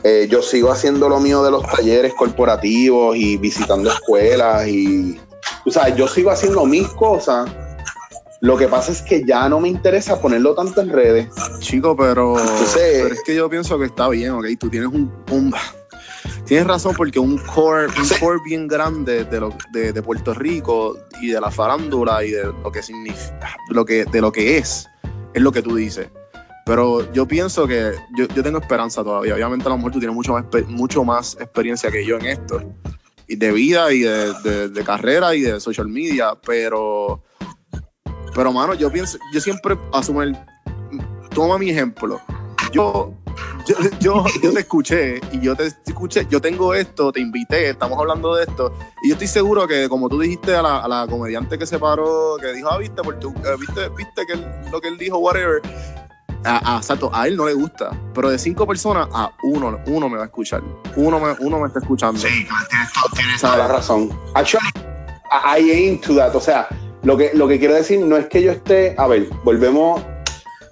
[0.05, 5.19] Eh, yo sigo haciendo lo mío de los talleres corporativos y visitando escuelas y.
[5.65, 7.49] O sea, yo sigo haciendo mis cosas
[8.39, 11.27] lo que pasa es que ya no me interesa ponerlo tanto en redes.
[11.59, 14.45] Chico, pero, es que yo pienso que está bien, ¿ok?
[14.59, 15.51] Tú tienes un,
[16.47, 21.27] tienes razón porque un core, un core bien grande de, lo, de, Puerto Rico y
[21.27, 24.87] de la farándula y de lo que significa, lo que, de lo que es,
[25.33, 26.09] es lo que tú dices.
[26.65, 29.35] Pero yo pienso que yo, tengo esperanza todavía.
[29.35, 32.61] Obviamente a lo mejor tú tienes mucho más, mucho más experiencia que yo en esto.
[33.27, 37.23] Y de vida y de, de carrera y de social media, pero
[38.37, 40.37] pero, mano, yo pienso, yo siempre asumo el.
[41.33, 42.21] Toma mi ejemplo.
[42.71, 43.11] Yo,
[43.67, 47.97] yo, yo, yo te escuché y yo te escuché, yo tengo esto, te invité, estamos
[47.99, 48.73] hablando de esto.
[49.03, 51.77] Y yo estoy seguro que, como tú dijiste a la, a la comediante que se
[51.79, 54.97] paró, que dijo, ah, viste, porque tú, eh, viste, viste que él- lo que él
[54.97, 55.61] dijo, whatever.
[56.43, 60.07] A, a, exacto, a él no le gusta, pero de cinco personas, a uno, uno
[60.07, 60.61] me va a escuchar.
[60.95, 62.19] Uno me, uno me está escuchando.
[62.19, 63.55] Sí, tienes, todo- tienes ¿Sabes?
[63.57, 64.09] toda la razón.
[64.33, 64.69] Actually,
[65.31, 66.33] I aim to that.
[66.35, 66.67] O sea,
[67.03, 68.95] lo que, lo que quiero decir no es que yo esté.
[68.97, 70.01] A ver, volvemos.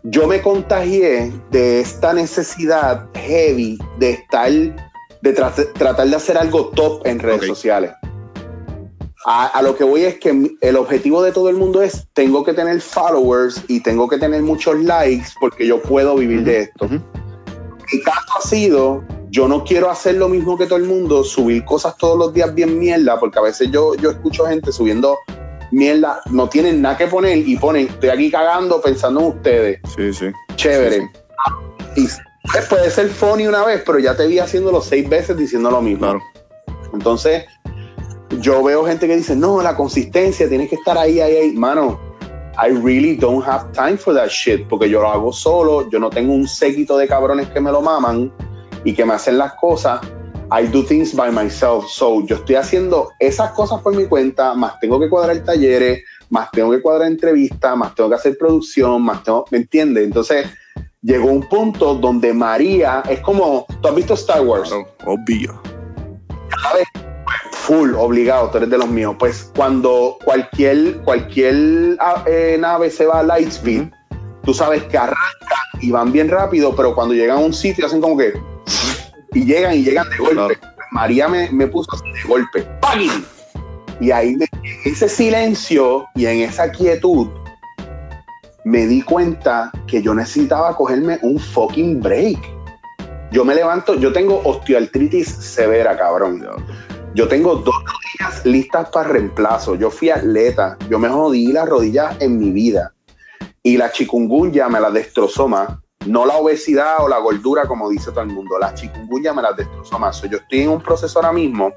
[0.07, 4.51] Yo me contagié de esta necesidad heavy de estar.
[4.51, 7.91] de tra- tratar de hacer algo top en redes sociales.
[9.25, 12.43] A, a lo que voy es que el objetivo de todo el mundo es: tengo
[12.43, 16.85] que tener followers y tengo que tener muchos likes porque yo puedo vivir de esto
[16.85, 16.95] Ujú.
[17.91, 21.65] mi caso ha sido, yo no quiero hacer lo mismo que todo el mundo, subir
[21.65, 25.17] cosas todos los días bien mierda, porque a veces yo, yo escucho gente subiendo
[25.75, 30.13] mierda, no tienen nada que poner y ponen, estoy aquí cagando pensando en ustedes, Sí,
[30.13, 30.27] sí.
[30.55, 31.09] chévere.
[31.95, 32.07] Sí, Y
[32.51, 35.81] pues, puede ser funny una vez, pero ya te vi haciéndolo seis veces diciendo lo
[35.81, 35.99] mismo.
[36.05, 36.21] Claro.
[36.93, 37.43] Entonces,
[38.39, 41.51] yo veo gente que dice, no, la consistencia, tienes que estar ahí, ahí, ahí.
[41.53, 41.99] Mano,
[42.57, 46.09] I really don't have time for that shit, porque yo lo hago solo, yo no
[46.09, 48.31] tengo un séquito de cabrones que me lo maman
[48.85, 49.99] y que me hacen las cosas.
[50.51, 51.87] I do things by myself.
[51.87, 56.51] So, yo estoy haciendo esas cosas por mi cuenta, más tengo que cuadrar talleres, más
[56.51, 60.05] tengo que cuadrar entrevistas, más tengo que hacer producción, más tengo, ¿me entiendes?
[60.05, 60.47] Entonces,
[61.01, 64.69] llegó un punto donde María es como, ¿tú has visto Star Wars?
[64.69, 65.61] Claro, obvio.
[67.51, 69.15] Full, obligado, tú eres de los míos.
[69.17, 73.89] Pues cuando cualquier, cualquier ah, eh, nave se va a Lightspeed,
[74.43, 78.01] tú sabes que arrancan y van bien rápido, pero cuando llegan a un sitio hacen
[78.01, 78.33] como que.
[79.35, 80.33] Y llegan y llegan de golpe.
[80.57, 80.75] Claro.
[80.91, 82.63] María me, me puso así de golpe.
[82.81, 83.23] ¡Pagin!
[83.99, 87.27] Y ahí, me- en ese silencio y en esa quietud,
[88.63, 92.39] me di cuenta que yo necesitaba cogerme un fucking break.
[93.31, 96.43] Yo me levanto, yo tengo osteoartritis severa, cabrón.
[97.13, 99.75] Yo tengo dos rodillas listas para reemplazo.
[99.75, 100.77] Yo fui atleta.
[100.89, 102.93] Yo me jodí las rodillas en mi vida.
[103.63, 105.69] Y la chikungunya me la destrozó más.
[106.05, 108.59] No la obesidad o la gordura, como dice todo el mundo.
[108.59, 110.21] La chikungunya me la destrozó más.
[110.21, 111.73] Yo estoy en un proceso ahora mismo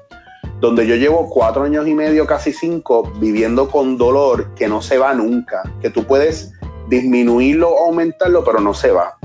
[0.59, 4.97] donde yo llevo cuatro años y medio, casi cinco, viviendo con dolor que no se
[4.97, 5.63] va nunca.
[5.81, 6.51] Que tú puedes
[6.89, 9.17] disminuirlo o aumentarlo, pero no se va.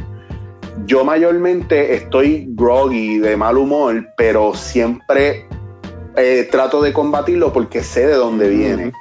[0.86, 5.46] Yo mayormente estoy groggy, de mal humor, pero siempre
[6.16, 8.92] eh, trato de combatirlo porque sé de dónde viene.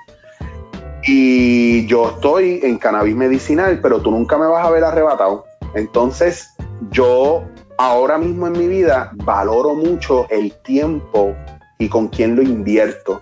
[1.05, 5.45] Y yo estoy en cannabis medicinal, pero tú nunca me vas a ver arrebatado.
[5.75, 6.53] Entonces,
[6.91, 7.43] yo
[7.77, 11.35] ahora mismo en mi vida valoro mucho el tiempo
[11.79, 13.21] y con quién lo invierto.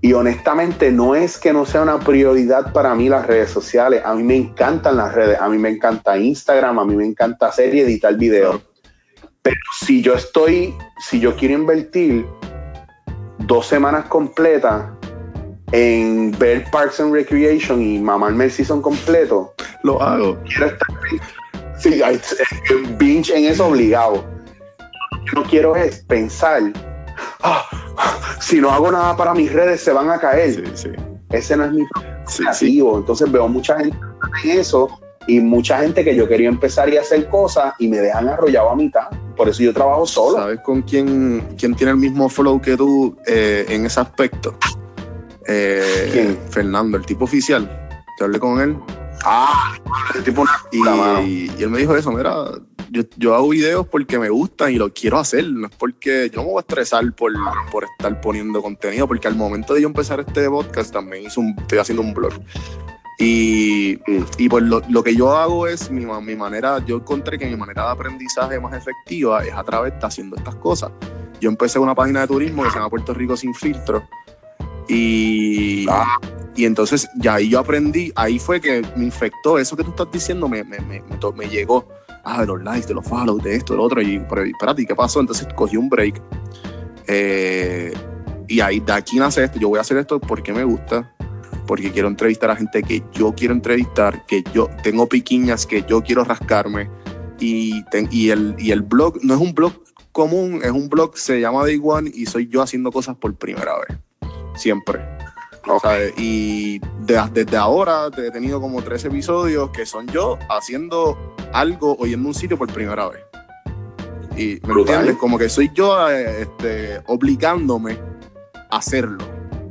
[0.00, 4.02] Y honestamente no es que no sea una prioridad para mí las redes sociales.
[4.04, 5.40] A mí me encantan las redes.
[5.40, 8.60] A mí me encanta Instagram, a mí me encanta hacer y editar videos.
[9.42, 12.26] Pero si yo estoy, si yo quiero invertir
[13.38, 14.97] dos semanas completas
[15.72, 20.38] en ver Parks and Recreation y mamarme el season completo, Lo hago.
[20.44, 20.88] quiero estar
[21.78, 22.02] sí,
[22.98, 24.24] binge en eso obligado.
[25.26, 26.62] Yo no quiero es pensar,
[27.42, 27.64] "Ah,
[28.40, 30.54] si no hago nada para mis redes se van a caer.
[30.54, 30.88] Sí, sí.
[31.30, 31.86] Ese no es mi
[32.24, 32.98] objetivo.
[32.98, 33.96] Entonces veo mucha gente
[34.44, 34.88] en eso
[35.26, 38.76] y mucha gente que yo quería empezar y hacer cosas y me dejan arrollado a
[38.76, 39.08] mitad.
[39.36, 40.38] Por eso yo trabajo solo.
[40.38, 44.56] ¿Sabes con quién, quién tiene el mismo flow que tú eh, en ese aspecto?
[45.48, 46.38] Eh, ¿Quién?
[46.50, 47.88] Fernando, el tipo oficial.
[48.16, 48.76] Te hablé con él
[49.24, 49.74] Ah,
[50.10, 50.42] ese tipo
[50.72, 52.34] una y, él me dijo eso, mira,
[52.90, 56.36] yo, yo hago videos porque me gustan y lo quiero hacer, no es porque yo
[56.36, 57.32] no me voy a estresar por,
[57.70, 61.54] por estar poniendo contenido, porque al momento de yo empezar este podcast también hice un,
[61.58, 62.32] estoy haciendo un blog.
[63.18, 64.22] Y, Mm.
[64.38, 67.56] y pues lo, lo que yo hago es, mi, mi manera, yo encontré que mi
[67.56, 70.92] manera de aprendizaje más efectiva es a través de haciendo estas cosas.
[71.40, 74.04] Yo empecé una página de turismo que se llama Puerto Rico Sin Filtro.
[74.88, 76.18] Y, Ah.
[76.56, 80.08] y entonces ya ahí yo aprendí, ahí fue que me infectó eso que tú estás
[80.12, 81.02] diciendo, me, me, me,
[81.36, 81.86] me llegó.
[82.24, 84.02] Ah, de los likes, de los follows, de esto, de lo otro.
[84.02, 85.20] Y pero, espérate, ¿y ¿qué pasó?
[85.20, 86.20] Entonces cogí un break.
[87.06, 87.92] Eh,
[88.48, 89.58] y ahí de aquí nace esto.
[89.58, 91.14] Yo voy a hacer esto porque me gusta,
[91.66, 96.02] porque quiero entrevistar a gente que yo quiero entrevistar, que yo tengo piquiñas que yo
[96.02, 96.90] quiero rascarme.
[97.40, 99.72] Y, ten- y, el, y el blog no es un blog
[100.12, 103.72] común, es un blog, se llama Day One y soy yo haciendo cosas por primera
[103.88, 103.96] vez.
[104.58, 105.00] Siempre.
[105.66, 105.80] Ok.
[105.82, 106.14] ¿sabes?
[106.16, 112.06] Y de- desde ahora he tenido como tres episodios que son yo haciendo algo o
[112.06, 113.22] yendo a un sitio por primera vez.
[114.36, 114.94] Y me Brutal.
[114.94, 117.98] entiendes, como que soy yo eh, este, obligándome
[118.70, 119.18] a hacerlo.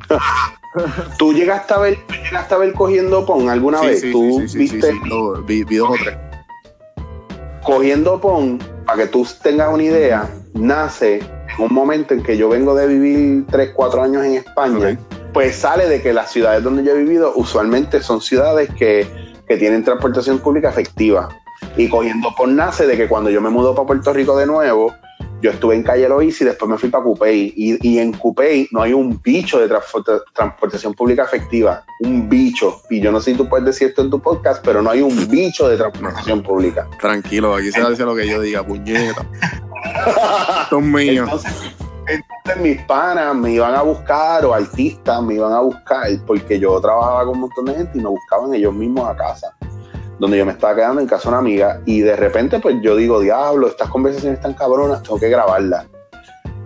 [1.17, 4.01] ¿Tú llegaste a ver, tú llegaste a ver cogiendo pon alguna Sí, vez?
[4.01, 6.15] sí, ¿Tú sí, viste sí, lo- vi, vi dos o tres.
[7.63, 8.59] cogiendo pon?
[8.85, 11.19] para que tú tengas una idea, nace
[11.59, 14.97] un momento en que yo vengo de vivir 3, 4 años en España.
[15.33, 19.07] Pues sale de que las ciudades donde yo he vivido usualmente son ciudades que,
[19.47, 21.29] que tienen transportación pública efectiva.
[21.75, 24.93] Y cogiendo por nace de que cuando yo me mudo para Puerto Rico de nuevo,
[25.41, 27.53] yo estuve en Calle Loíza y después me fui para Cupey.
[27.55, 31.83] Y, y en Cupey no hay un bicho de transporta- transportación pública efectiva.
[32.01, 32.81] Un bicho.
[32.89, 35.01] Y yo no sé si tú puedes decir esto en tu podcast, pero no hay
[35.01, 36.87] un bicho de transportación pública.
[36.99, 39.23] Tranquilo, aquí se hace lo que yo diga, puñeta.
[40.61, 41.23] Esto es mío.
[41.23, 41.75] Entonces,
[42.07, 46.79] entonces mis panas me iban a buscar o artistas me iban a buscar porque yo
[46.79, 49.53] trabajaba con un montón de gente y me buscaban ellos mismos a casa,
[50.19, 52.95] donde yo me estaba quedando en casa de una amiga y de repente pues yo
[52.95, 55.85] digo, diablo, estas conversaciones están cabronas, tengo que grabarlas.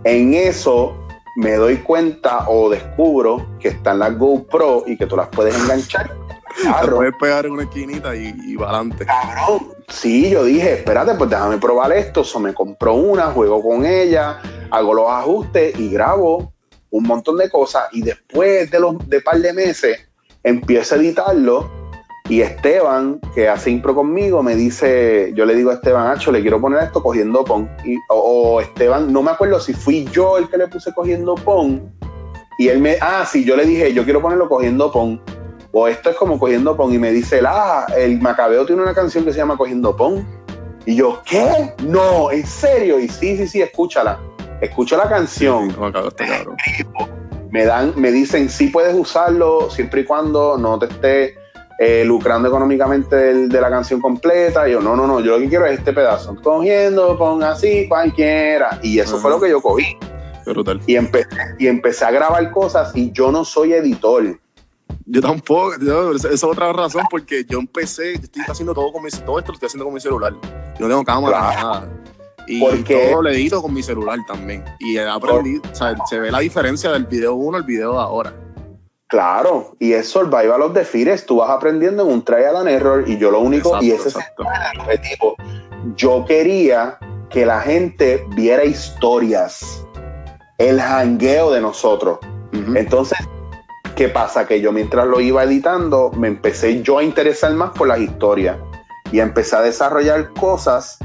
[0.04, 0.96] En eso
[1.38, 6.21] me doy cuenta o descubro que están las GoPro y que tú las puedes enganchar.
[6.56, 6.98] Te Claro.
[6.98, 9.06] puedes pegar en una esquinita y, y para adelante.
[9.06, 9.74] Cabrón.
[9.88, 12.24] Sí, yo dije, espérate, pues déjame probar esto.
[12.24, 14.40] So, me compro una, juego con ella,
[14.70, 16.54] hago los ajustes y grabo
[16.90, 17.84] un montón de cosas.
[17.92, 20.00] Y después de los de par de meses,
[20.44, 21.70] empiezo a editarlo.
[22.30, 26.42] Y Esteban, que hace impro conmigo, me dice, yo le digo a Esteban, Hacho, le
[26.42, 27.70] quiero poner esto cogiendo pon.
[27.84, 28.16] Y, o,
[28.56, 31.92] o Esteban, no me acuerdo si fui yo el que le puse cogiendo pon.
[32.58, 35.20] Y él me, ah, sí, yo le dije, yo quiero ponerlo cogiendo pon
[35.72, 39.24] o esto es como cogiendo pon y me dice, ah, el Macabeo tiene una canción
[39.24, 40.28] que se llama Cogiendo Pon.
[40.86, 41.74] Y yo, ¿qué?
[41.84, 43.00] No, en serio.
[43.00, 44.20] Y sí, sí, sí, escúchala.
[44.60, 45.70] Escucho la canción.
[45.70, 46.44] Está.
[47.52, 51.36] Me dan, me dicen, sí puedes usarlo siempre y cuando no te esté
[51.80, 54.68] eh, lucrando económicamente del- de, la canción completa.
[54.68, 56.36] Y yo, no, no, no, yo lo que quiero es este pedazo.
[56.44, 58.80] Cogiendo, pon así, cualquiera.
[58.82, 59.98] Y eso fue lo que yo cogí.
[60.46, 60.82] Brutal.
[60.88, 61.28] Y empecé,
[61.60, 64.40] y empecé a grabar cosas y yo no soy editor.
[65.14, 69.04] Yo tampoco, yo- esa es otra razón porque yo empecé, yo estoy haciendo todo con
[69.04, 70.34] mi todo esto lo estoy haciendo con mi celular.
[70.80, 71.68] Yo no tengo cámara Claro.
[71.68, 71.90] nada.
[72.48, 74.64] Y Porque- todo lo edito con mi celular también.
[74.80, 78.00] Y he aprendido, o sea, se ve la diferencia del video 1 al video de
[78.00, 78.34] ahora.
[79.08, 81.28] Claro, y es Survival of the Fittest.
[81.28, 84.44] Tú vas aprendiendo en un trial and error y yo lo único, y ese exacto.
[84.44, 85.36] es el objetivo.
[85.98, 86.98] Yo quería
[87.30, 89.86] que la gente viera historias,
[90.58, 92.20] el jangueo de nosotros.
[92.54, 93.18] Entonces,
[94.02, 94.48] ¿qué pasa?
[94.48, 98.58] Que yo mientras lo iba editando, me empecé yo a interesar más por las historias
[99.12, 100.98] y empecé a desarrollar cosas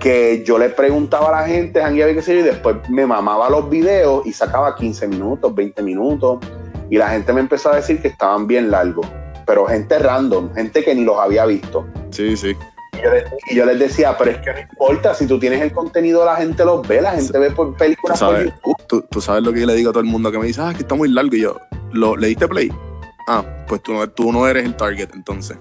[0.00, 3.06] que yo le preguntaba a la gente, jangueaba y qué sé yo, y después me
[3.06, 6.40] mamaba los videos y sacaba 15 minutos, 20 minutos,
[6.90, 9.06] y la gente me empezó a decir que estaban bien largos,
[9.46, 11.86] pero gente random, gente que ni los había visto.
[12.10, 12.56] Sí, sí.
[12.92, 15.62] Y yo, les, y yo les decía, pero es que no importa, si tú tienes
[15.62, 18.52] el contenido, la gente los ve, la gente ve por películas Tú por sabes.
[18.52, 18.76] YouTube.
[18.88, 20.60] Tú, tú sabes lo que yo le digo a todo el mundo que me dice,
[20.60, 21.36] ah, que está muy largo.
[21.36, 21.56] Y yo,
[21.92, 22.70] ¿lo, ¿le diste play?
[23.28, 25.56] Ah, pues tú no, tú no eres el target entonces.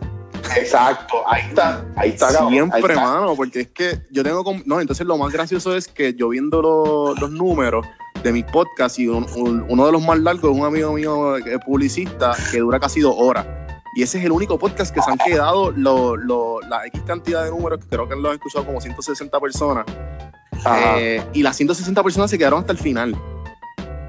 [0.55, 2.27] Exacto, ahí está, ahí está.
[2.27, 3.01] ahí Siempre, está.
[3.01, 4.43] mano, porque es que yo tengo.
[4.65, 7.85] No, entonces lo más gracioso es que yo viendo lo- los números
[8.23, 11.37] de mis podcasts y un- un- uno de los más largos es un amigo mío
[11.37, 13.45] es publicista que dura casi dos horas.
[13.95, 17.43] Y ese es el único podcast que se han quedado lo- lo- la X cantidad
[17.43, 19.85] de números, que creo que lo han escuchado como 160 personas.
[20.97, 23.15] Eh, y las 160 personas se quedaron hasta el final.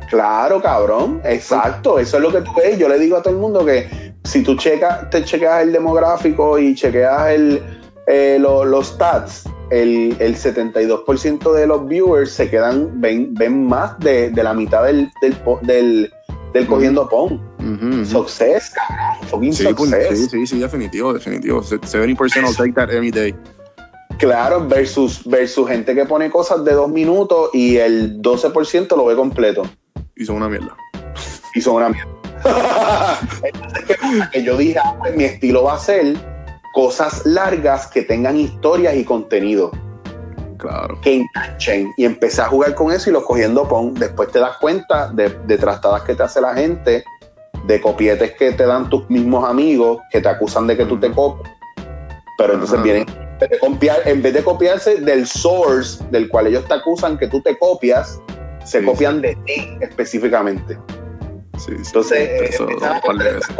[0.08, 2.78] Claro, cabrón, exacto, eso es lo que tú ves.
[2.78, 6.58] Yo le digo a todo el mundo que si tú checas, te chequeas el demográfico
[6.58, 7.62] y chequeas el,
[8.06, 13.98] eh, lo- los stats, el, el 72% de los viewers se quedan, ven, ven más
[13.98, 16.12] de, de la mitad del, del, del,
[16.52, 17.40] del cogiendo pon.
[18.06, 20.18] Success, cabrón, fucking Sí, pues, success.
[20.18, 21.62] sí, sí, sí, definitivo, definitivo.
[21.62, 23.34] 70% will take that any day.
[24.18, 29.16] Claro, versus, versus gente que pone cosas de dos minutos y el 12% lo ve
[29.16, 29.64] completo.
[30.16, 30.74] Y son una mierda.
[31.54, 32.10] y son una mierda.
[33.42, 34.30] Entonces, ¿qué pasa?
[34.30, 36.16] Que yo dije, ah, pues mi estilo va a ser
[36.74, 39.70] cosas largas que tengan historias y contenido,
[40.58, 40.98] Claro.
[41.02, 41.92] que enganchen.
[41.96, 43.94] Y empecé a jugar con eso y lo cogiendo pon.
[43.94, 47.04] Después te das cuenta de, de trastadas que te hace la gente,
[47.66, 51.10] de copietes que te dan tus mismos amigos, que te acusan de que tú te
[51.10, 51.50] copias.
[52.38, 52.82] Pero entonces Ajá.
[52.84, 56.74] vienen, en vez, de copiar, en vez de copiarse del source del cual ellos te
[56.74, 58.20] acusan que tú te copias,
[58.66, 60.76] se Sí, copian de ti específicamente.
[61.56, 61.82] Sí, sí.
[61.86, 62.76] Entonces, eso eh,
[63.18, 63.56] veces.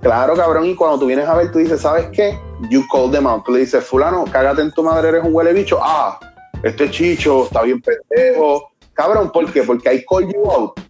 [0.00, 2.38] Claro, cabrón, y cuando tú vienes a ver, tú dices, ¿sabes qué?
[2.70, 3.44] You call them out.
[3.44, 5.78] Tú le dices, fulano, cágate en tu madre, eres un huele bicho.
[5.80, 6.18] Ah,
[6.62, 8.72] este chicho está bien pendejo.
[8.94, 9.62] Cabrón, ¿por qué?
[9.62, 10.80] Porque I call you out.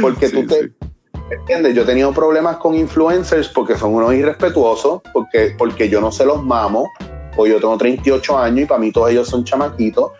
[0.00, 0.72] Porque tú te...
[1.30, 1.74] ¿Entiendes?
[1.74, 6.26] Yo he tenido problemas con influencers porque son unos irrespetuosos, porque, porque yo no se
[6.26, 6.90] los mamo,
[7.36, 10.12] o yo tengo 38 años y para mí todos ellos son chamaquitos,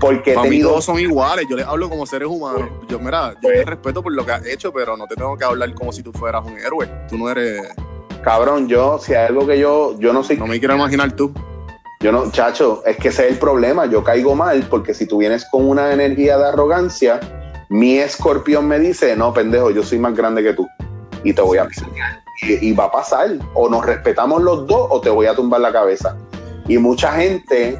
[0.00, 2.68] porque he Para mí todos son iguales, yo les hablo como seres humanos.
[2.88, 5.36] Yo, mira, yo Pues- te respeto por lo que has hecho, pero no te tengo
[5.36, 6.88] que hablar como si tú fueras un héroe.
[7.08, 7.68] Tú no eres,
[8.22, 11.32] Cabrón, yo, si hay algo que yo, yo no soy no me quiero imaginar tú.
[12.00, 13.86] Yo no, chacho, es que ese es el problema.
[13.86, 17.20] Yo caigo mal porque si tú vienes con una energía de arrogancia,
[17.68, 20.68] mi escorpión me dice, no, pendejo, yo soy más grande que tú
[21.24, 21.68] y te voy a
[22.42, 23.30] y, y va a pasar.
[23.54, 26.16] O nos respetamos los dos o te voy a tumbar la cabeza.
[26.68, 27.78] Y mucha gente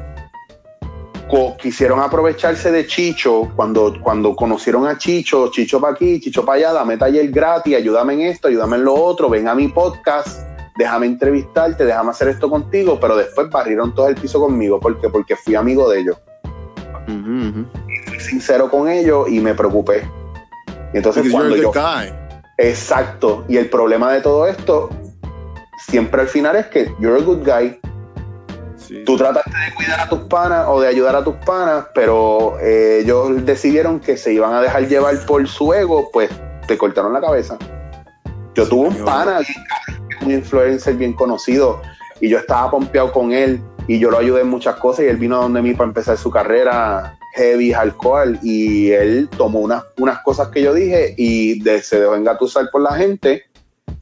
[1.59, 6.73] quisieron aprovecharse de Chicho cuando, cuando conocieron a Chicho, Chicho para aquí, Chicho para allá,
[6.73, 10.41] dame taller gratis, ayúdame en esto, ayúdame en lo otro, ven a mi podcast,
[10.77, 15.09] déjame entrevistarte, déjame hacer esto contigo, pero después barrieron todo el piso conmigo, ¿por qué?
[15.09, 16.17] Porque fui amigo de ellos,
[17.05, 20.07] fui sincero con ellos y me preocupé.
[20.93, 21.71] Y entonces Because cuando yo...
[21.71, 22.13] guy.
[22.57, 24.89] Exacto, y el problema de todo esto,
[25.87, 27.79] siempre al final es que you're a good guy,
[28.87, 29.03] Sí.
[29.05, 32.99] tú trataste de cuidar a tus panas o de ayudar a tus panas, pero eh,
[33.03, 36.29] ellos decidieron que se iban a dejar llevar por su ego, pues
[36.67, 37.57] te cortaron la cabeza.
[38.55, 39.39] Yo Sí, tuve un pana,
[40.21, 41.81] un influencer bien conocido,
[42.21, 45.17] y yo estaba pompeado con él, y yo lo ayudé en muchas cosas, y él
[45.17, 50.49] vino donde mí para empezar su carrera heavy, alcohol, y él tomó unas, unas cosas
[50.49, 53.43] que yo dije y de- se dejó engatusar por la gente,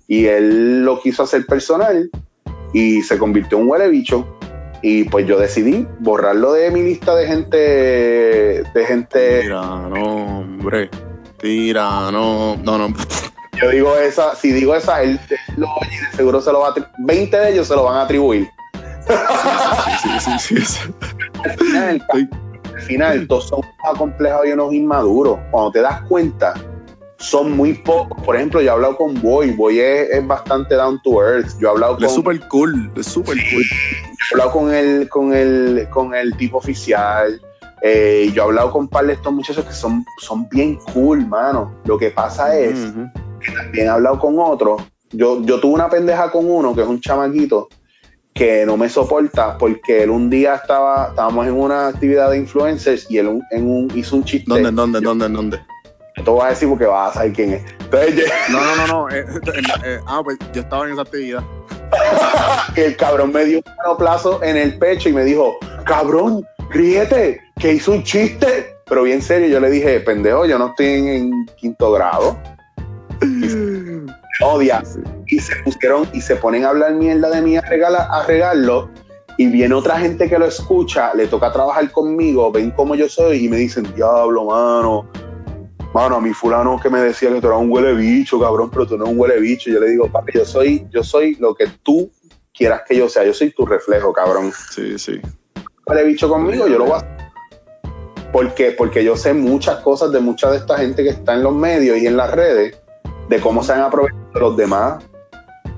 [0.08, 2.10] y él lo quiso hacer personal,
[2.74, 4.38] y se convirtió en un huele bicho.
[4.82, 10.90] Y pues yo decidí borrarlo de mi lista de gente, de gente, Tira, no, hombre.
[11.38, 12.56] Tira, no.
[12.58, 12.94] No, no.
[13.62, 16.62] yo digo esa, si digo esa, él, él lo oye y de seguro se lo
[16.62, 18.48] va a, atri- 20 de ellos se lo van a atribuir.
[20.02, 20.80] Sí, sí, sí, sí.
[21.44, 22.06] Al final,
[22.74, 25.40] al final todos son unos acomplejados y unos inmaduros.
[25.52, 26.54] Cuando te das cuenta,
[27.22, 28.22] son muy pocos.
[28.24, 31.48] Por ejemplo, yo he hablado con Boy, Boy es, es bastante down to earth.
[31.60, 32.92] Yo he hablado Él es con, súper cool.
[32.96, 33.64] Es súper cool.
[33.64, 37.40] he hablado con el, con el, con el tipo oficial.
[37.84, 41.26] eh, yo he hablado con un par de estos muchachos que son, son bien cool,
[41.28, 41.74] mano.
[41.86, 43.08] Lo que pasa es, Ujú.
[43.56, 44.82] también he hablado con otros.
[45.12, 47.68] Yo, yo tuve una pendeja con uno que es un chamaquito
[48.34, 53.06] que no me soporta porque él un día estaba, estábamos en una actividad de influencers
[53.12, 54.46] y él un- en un, hizo un chiste.
[54.48, 55.60] ¿Dónde, dónde, dónde, dónde?
[56.24, 57.64] Te voy a decir porque vas a saber quién es.
[57.80, 59.10] Entonces, No, no, no, no.
[59.10, 59.26] eh,
[59.86, 61.44] eh, ah, pues yo estaba en esa actividad.
[62.76, 67.74] el cabrón me dio un manoplazo en el pecho y me dijo, cabrón, ríete, que
[67.74, 68.76] hizo un chiste.
[68.86, 72.38] Pero bien serio, yo le dije, pendejo, yo no estoy en, en quinto grado.
[73.22, 73.46] Y
[74.44, 74.84] odia.
[75.28, 78.90] Y se pusieron y se ponen a hablar mierda de mí a, regala- a regarlo.
[79.38, 83.46] Y viene otra gente que lo escucha, le toca trabajar conmigo, ven cómo yo soy
[83.46, 85.08] y me dicen, diablo, mano.
[85.94, 88.88] Mano, a mi fulano que me decía que tú eras un huele bicho, cabrón, pero
[88.88, 89.70] tú no eres un huele bicho.
[89.70, 92.10] Yo le digo, papi, yo soy, yo soy lo que tú
[92.54, 93.26] quieras que yo sea.
[93.26, 94.54] Yo soy tu reflejo, cabrón.
[94.74, 95.20] Sí, sí.
[95.86, 97.18] Huele bicho conmigo, yo lo voy a hacer.
[98.32, 98.72] ¿Por qué?
[98.72, 101.98] Porque yo sé muchas cosas de mucha de esta gente que está en los medios
[101.98, 102.80] y en las redes,
[103.28, 105.04] de cómo se han aprovechado de los demás,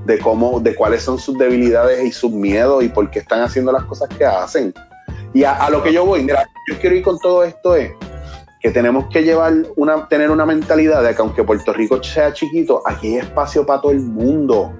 [0.05, 3.71] de cómo, de cuáles son sus debilidades y sus miedos y por qué están haciendo
[3.71, 4.71] las cosas que hacen.
[5.33, 7.91] Y a, a lo que yo voy, mira, yo quiero ir con todo esto es
[8.63, 12.81] que tenemos que llevar una, tener una mentalidad de que aunque Puerto Rico sea chiquito,
[12.85, 14.71] aquí hay espacio para todo el mundo.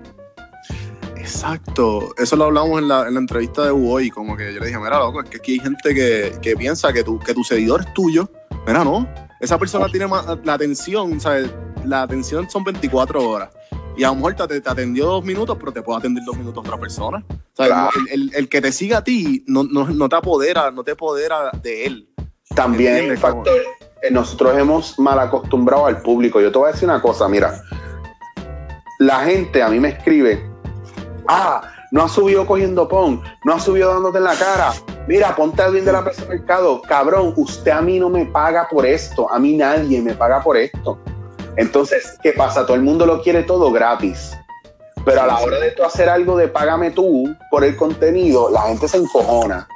[1.17, 2.13] Exacto.
[2.17, 4.09] Eso lo hablamos en la, en la entrevista de Uboy.
[4.09, 6.91] Como que yo le dije, mira, loco, es que aquí hay gente que, que piensa
[6.93, 8.29] que tu, que tu seguidor es tuyo.
[8.65, 9.07] Mira, no.
[9.39, 11.49] Esa persona tiene más, la atención, ¿sabes?
[11.86, 13.49] La atención son 24 horas.
[13.97, 16.63] Y a lo mejor te, te atendió dos minutos, pero te puede atender dos minutos
[16.65, 17.23] otra persona.
[17.53, 17.71] ¿Sabes?
[17.73, 17.89] Claro.
[18.09, 20.91] El, el- el que te siga a ti no, no, no te apodera, no te
[20.91, 22.09] apodera de él.
[22.55, 23.19] También ¿Entiendes?
[23.19, 23.57] factor,
[24.11, 26.41] nosotros hemos mal acostumbrado al público.
[26.41, 27.61] Yo te voy a decir una cosa, mira,
[28.99, 30.43] la gente a mí me escribe,
[31.27, 34.73] ah, no has subido cogiendo pon, no has subido dándote en la cara,
[35.07, 38.67] mira, ponte a alguien de la de mercado, cabrón, usted a mí no me paga
[38.69, 40.97] por esto, a mí nadie me paga por esto.
[41.55, 42.65] Entonces, ¿qué pasa?
[42.65, 44.35] Todo el mundo lo quiere todo gratis.
[45.05, 48.61] Pero a la hora de tú hacer algo de págame tú por el contenido, la
[48.63, 49.68] gente se encojona.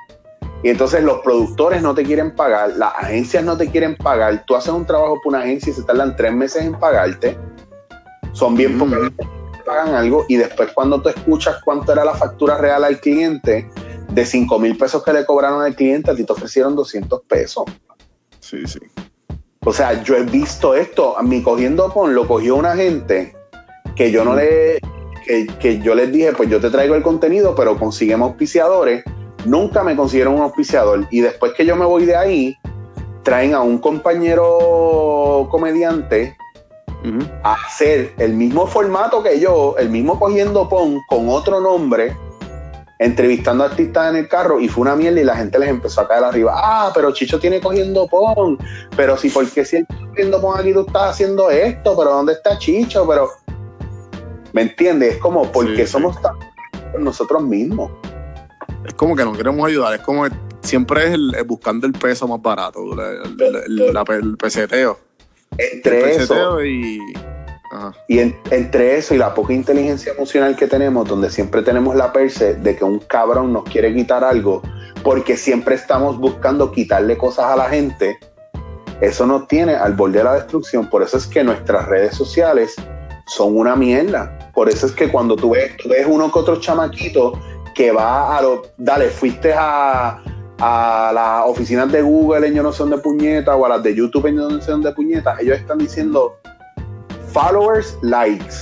[0.63, 4.43] Y entonces los productores no te quieren pagar, las agencias no te quieren pagar.
[4.45, 7.37] Tú haces un trabajo por una agencia y se tardan tres meses en pagarte.
[8.33, 8.79] Son bien Mm.
[8.79, 9.11] pocas
[9.67, 10.25] pagan algo.
[10.29, 13.69] Y después, cuando tú escuchas cuánto era la factura real al cliente,
[14.09, 17.65] de 5 mil pesos que le cobraron al cliente, a ti te ofrecieron 200 pesos.
[18.39, 18.79] Sí, sí.
[19.65, 21.17] O sea, yo he visto esto.
[21.17, 23.35] A mí cogiendo con lo cogió una gente
[23.95, 24.79] que yo no le.
[25.25, 29.03] Que, que yo les dije, pues yo te traigo el contenido, pero consígueme auspiciadores.
[29.45, 31.07] Nunca me consiguieron un auspiciador.
[31.11, 32.57] Y después que yo me voy de ahí,
[33.23, 36.35] traen a un compañero comediante
[37.43, 42.15] a hacer el mismo formato que yo, el mismo cogiendo pon con otro nombre,
[42.99, 46.07] entrevistando artistas en el carro y fue una mierda y la gente les empezó a
[46.07, 46.53] caer arriba.
[46.55, 48.57] Ah, pero Chicho tiene cogiendo pon,
[48.95, 51.95] pero si, ¿por qué si él está cogiendo pon aquí tú estás haciendo esto?
[51.97, 53.05] Pero ¿dónde está Chicho?
[53.07, 53.29] Pero,
[54.51, 55.15] ¿me entiendes?
[55.15, 55.91] Es como porque Sí, sí.
[55.91, 56.33] somos tan
[56.99, 57.91] nosotros mismos.
[58.87, 60.31] Es como que no queremos ayudar, es como que
[60.61, 64.97] siempre es el, el buscando el peso más barato, el, peseteo.
[65.57, 66.99] Entre eso y.
[67.69, 67.91] Ajá.
[68.07, 72.13] y en- entre eso y la poca inteligencia emocional que tenemos, donde siempre tenemos la
[72.13, 74.61] perce de que un cabrón nos quiere quitar algo,
[75.03, 78.17] porque siempre estamos buscando quitarle cosas a la gente,
[79.01, 80.89] eso nos tiene al borde de la destrucción.
[80.89, 82.73] Por eso es que nuestras redes sociales
[83.27, 84.51] son una mierda.
[84.53, 87.33] Por eso es que cuando tú ves, tú ves uno que otro chamaquito
[87.77, 90.19] que va a lo, dale, fuiste a,
[90.57, 93.93] a las oficinas de Google en yo no sé dónde puñeta o a las de
[93.93, 96.35] YouTube en yo no sé dónde puñeta, ellos están diciendo
[97.31, 98.55] followers, likes.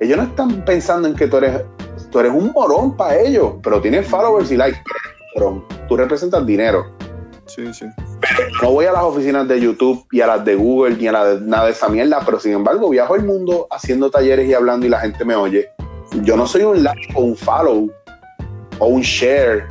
[0.00, 1.64] Ellos no están pensando en que tú eres,
[2.10, 4.80] tú eres un morón para ellos, pero tienes followers y likes.
[5.34, 6.86] Pero tú representas dinero.
[7.44, 7.84] Sí, sí.
[8.62, 11.24] No voy a las oficinas de YouTube y a las de Google ni a la
[11.26, 14.86] de, nada de esa mierda, pero sin embargo viajo el mundo haciendo talleres y hablando
[14.86, 15.68] y la gente me oye.
[16.22, 17.90] Yo no soy un like o un follow
[18.78, 19.66] o un share.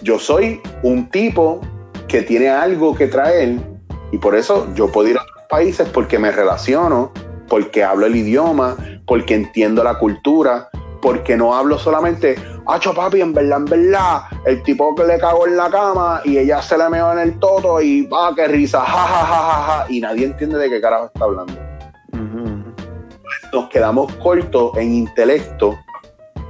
[0.00, 1.60] Yo soy un tipo
[2.06, 3.58] que tiene algo que traer
[4.12, 7.12] y por eso yo puedo ir a otros países porque me relaciono,
[7.48, 8.76] porque hablo el idioma,
[9.06, 10.68] porque entiendo la cultura,
[11.00, 12.36] porque no hablo solamente,
[12.66, 16.38] acho papi, en verdad, en verdad, el tipo que le cagó en la cama y
[16.38, 19.62] ella se le meó en el toto y, ah, qué risa, ja, ja, ja, ja,
[19.62, 21.54] ja, y nadie entiende de qué carajo está hablando.
[23.52, 25.78] Nos quedamos cortos en intelecto,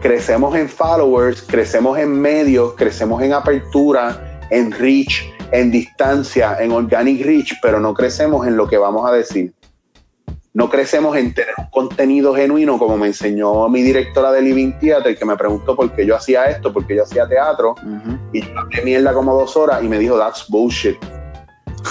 [0.01, 7.25] crecemos en followers, crecemos en medios, crecemos en apertura, en reach, en distancia, en organic
[7.25, 9.53] reach, pero no crecemos en lo que vamos a decir.
[10.55, 15.17] No crecemos en tener un contenido genuino, como me enseñó mi directora de Living Theater,
[15.17, 17.75] que me preguntó por qué yo hacía esto, por qué yo hacía teatro,
[18.33, 20.97] y yo hablé mierda como dos horas y me dijo, that's bullshit.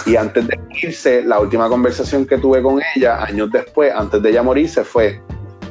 [0.06, 4.32] Y antes de irse, la última conversación que tuve con ella, años después, antes de
[4.32, 5.22] ella morirse, fue,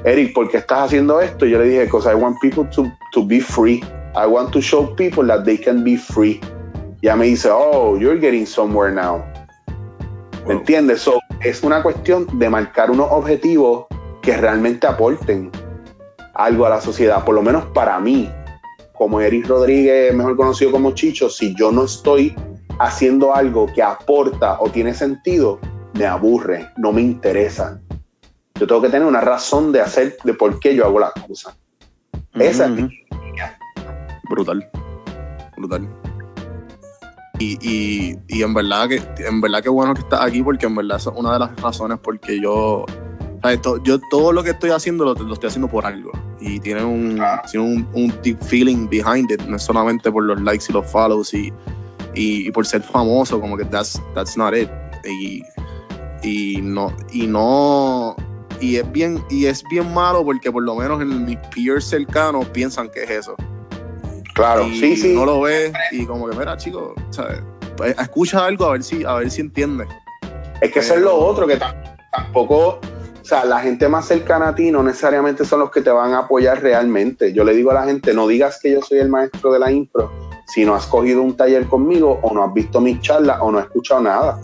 [0.07, 1.47] Eric, ¿por qué estás haciendo esto?
[1.47, 3.83] Y yo le dije, because I want people to, to be free.
[4.15, 6.41] I want to show people that they can be free.
[7.03, 9.25] Y ella me dice, oh, you're getting somewhere now.
[10.47, 11.01] ¿Me entiendes?
[11.01, 13.87] So, es una cuestión de marcar unos objetivos
[14.23, 15.51] que realmente aporten
[16.35, 18.31] algo a la sociedad, por lo menos para mí,
[18.93, 22.33] como Eric Rodríguez, mejor conocido como Chicho, si yo no estoy
[22.79, 25.59] haciendo algo que aporta o tiene sentido,
[25.95, 27.81] me aburre, no me interesa.
[28.59, 31.57] Yo tengo que tener una razón de hacer, de por qué yo hago las cosas.
[32.35, 32.89] Esa es mi-
[34.29, 34.69] Brutal.
[35.57, 35.89] Brutal.
[37.39, 40.75] Y, y, y en verdad que en verdad que bueno que estás aquí porque en
[40.75, 42.87] verdad es una de las razones porque yo
[43.43, 43.61] ¿sabes?
[43.61, 46.11] To- yo todo lo que estoy haciendo lo, lo estoy haciendo por algo
[46.41, 47.43] y tiene un, Ah.
[47.51, 50.87] tiene un, un deep feeling behind it no es solamente por los likes y los
[50.91, 51.53] follows y,
[52.15, 54.71] y, y por ser famoso como que that's, that's not it
[55.05, 55.43] y,
[56.23, 58.17] y no y no
[58.61, 62.47] y es bien y es bien malo porque por lo menos en mis peers cercanos
[62.47, 63.35] piensan que es eso
[64.35, 65.15] Claro, y sí, sí.
[65.15, 67.41] no lo ves y como que mira chicos ¿sabes?
[67.77, 69.89] Pues, escucha algo a ver si a ver si entiendes
[70.61, 71.75] Es que eso es lo otro, que tam-
[72.13, 75.91] tampoco, o sea, la gente más cercana a ti no necesariamente son los que te
[75.91, 77.33] van a apoyar realmente.
[77.35, 79.71] Yo le digo a la gente, no digas que yo soy el maestro de la
[79.73, 80.11] impro
[80.47, 83.59] si no has cogido un taller conmigo o no has visto mis charlas o no
[83.59, 84.39] has escuchado nada.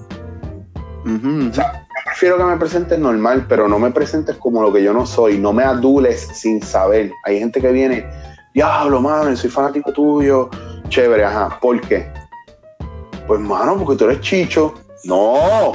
[1.04, 1.81] Ujú, O sea, yo
[2.12, 5.38] prefiero que me presentes normal, pero no me presentes como lo que yo no soy.
[5.38, 7.10] No me adules sin saber.
[7.24, 8.06] Hay gente que viene,
[8.54, 10.50] diablo, mano, soy fanático tuyo.
[10.88, 11.58] Chévere, ajá.
[11.60, 12.12] ¿Por qué?
[13.26, 14.74] Pues, mano, porque tú eres chicho.
[15.04, 15.72] No.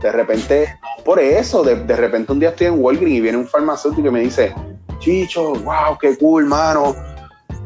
[0.00, 1.62] De repente, por eso.
[1.64, 4.54] De, de repente un día estoy en Walgreens y viene un farmacéutico y me dice,
[5.00, 6.94] chicho, wow, qué cool, mano.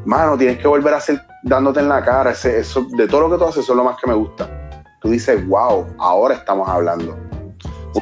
[0.06, 2.30] Mano, tienes que volver a hacer dándote en la cara.
[2.30, 4.48] Ese- eso, de todo lo que tú haces, eso es lo más que me gusta.
[5.02, 7.16] Tú dices, wow, ahora estamos hablando.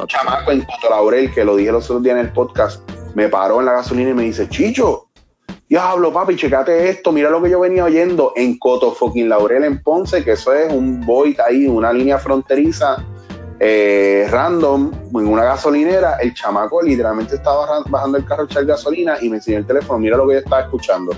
[0.01, 2.83] Un chamaco en Coto Laurel, que lo dije los otros días en el podcast,
[3.15, 5.09] me paró en la gasolina y me dice, Chicho,
[5.69, 9.83] diablo, papi, checate esto, mira lo que yo venía oyendo en Coto fucking Laurel en
[9.83, 12.97] Ponce, que eso es un void ahí, una línea fronteriza
[13.61, 18.65] eh, random, en una gasolinera, el chamaco literalmente estaba bajan- bajando el carro a echar
[18.67, 21.13] gasolina y me enseñó el teléfono, mira lo que yo estaba escuchando.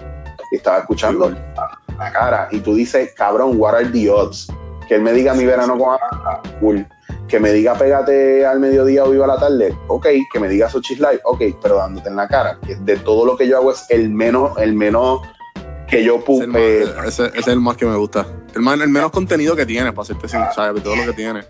[0.53, 1.27] Y estaba escuchando
[1.57, 2.49] a la cara.
[2.53, 4.47] Y tú dices, cabrón, what are the odds?
[4.87, 6.87] Que él me diga mi verano con Amanda, cool.
[7.29, 10.07] Que me diga pégate al mediodía o viva a la tarde, ok.
[10.33, 12.59] Que me diga Sochis Live, ok, pero dándote en la cara.
[12.65, 15.21] Que de todo lo que yo hago es el menos, el menos
[15.89, 16.47] que yo puse.
[17.07, 18.27] ese- ese es el más que me gusta.
[18.55, 20.83] El, más, el menos contenido que tiene, para hacerte sin, ¿sabes?
[20.83, 21.45] Todo lo que tiene.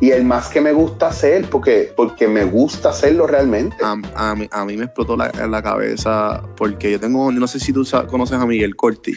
[0.00, 3.76] Y el más que me gusta hacer, porque, porque me gusta hacerlo realmente.
[3.82, 7.60] A, a mí, a mí me explotó la, la cabeza porque yo tengo, no sé
[7.60, 9.12] si tú conoces a Miguel Corti.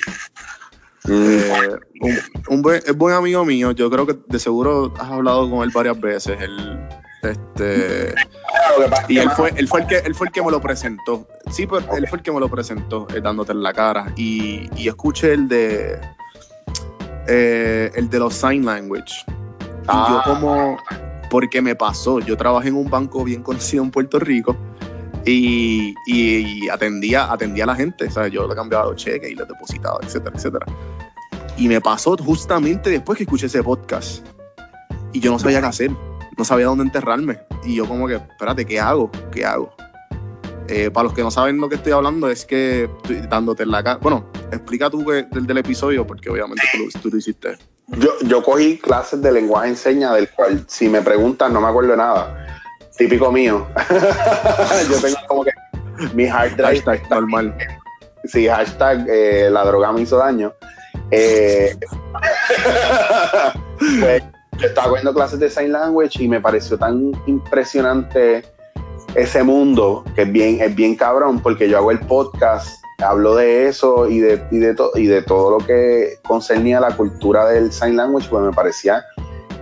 [1.07, 2.17] Eh, un,
[2.49, 3.71] un buen, es buen amigo mío.
[3.71, 6.37] Yo creo que de seguro has hablado con él varias veces.
[6.41, 6.79] Él,
[7.23, 8.13] este,
[9.07, 11.27] Y él fue, él fue el que él fue el que me lo presentó.
[11.51, 14.11] Sí, pero él fue el que me lo presentó, eh, dándote en la cara.
[14.15, 15.99] Y, y escuché el de
[17.27, 19.25] eh, el de los sign language.
[19.27, 20.23] Y Ah.
[20.25, 20.77] yo como
[21.29, 24.55] porque me pasó, yo trabajé en un banco bien conocido en Puerto Rico
[25.25, 29.35] y, y- y atendía, atendía a la gente, sea, yo le cambiaba los cheques y
[29.35, 30.65] les depositaba, etcétera, etcétera.
[31.57, 34.25] Y me pasó justamente después que escuché ese podcast.
[35.13, 35.91] Y yo no sabía qué hacer,
[36.37, 37.39] no sabía dónde enterrarme.
[37.63, 39.09] Y yo como que, espérate, ¿qué hago?
[39.31, 39.73] ¿Qué hago?
[40.67, 43.71] Eh, para los que no saben lo que estoy hablando, es que estoy dándote en
[43.71, 43.97] la cara.
[43.97, 47.57] Bueno, explica tú que- del, del episodio, porque obviamente tú lo, tú lo hiciste.
[47.87, 51.67] yo, yo cogí clases de lenguaje en señas, del cual, si me preguntan, no me
[51.67, 52.47] acuerdo de nada.
[52.97, 53.67] Típico mío.
[54.89, 55.51] yo tengo como que
[56.13, 56.81] mi hard drive.
[56.81, 57.55] Hashtag normal.
[58.25, 60.53] Sí, hashtag eh, la droga me hizo daño.
[61.11, 61.77] Eh,
[63.99, 64.23] pues,
[64.63, 68.43] estaba cogiendo clases de sign language y me pareció tan impresionante
[69.15, 73.67] ese mundo que es bien, es bien cabrón porque yo hago el podcast, hablo de
[73.67, 77.97] eso y de, y de, y de todo lo que concernía la cultura del sign
[77.97, 79.03] language, pues me parecía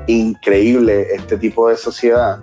[0.07, 2.39] increíble este tipo de sociedad.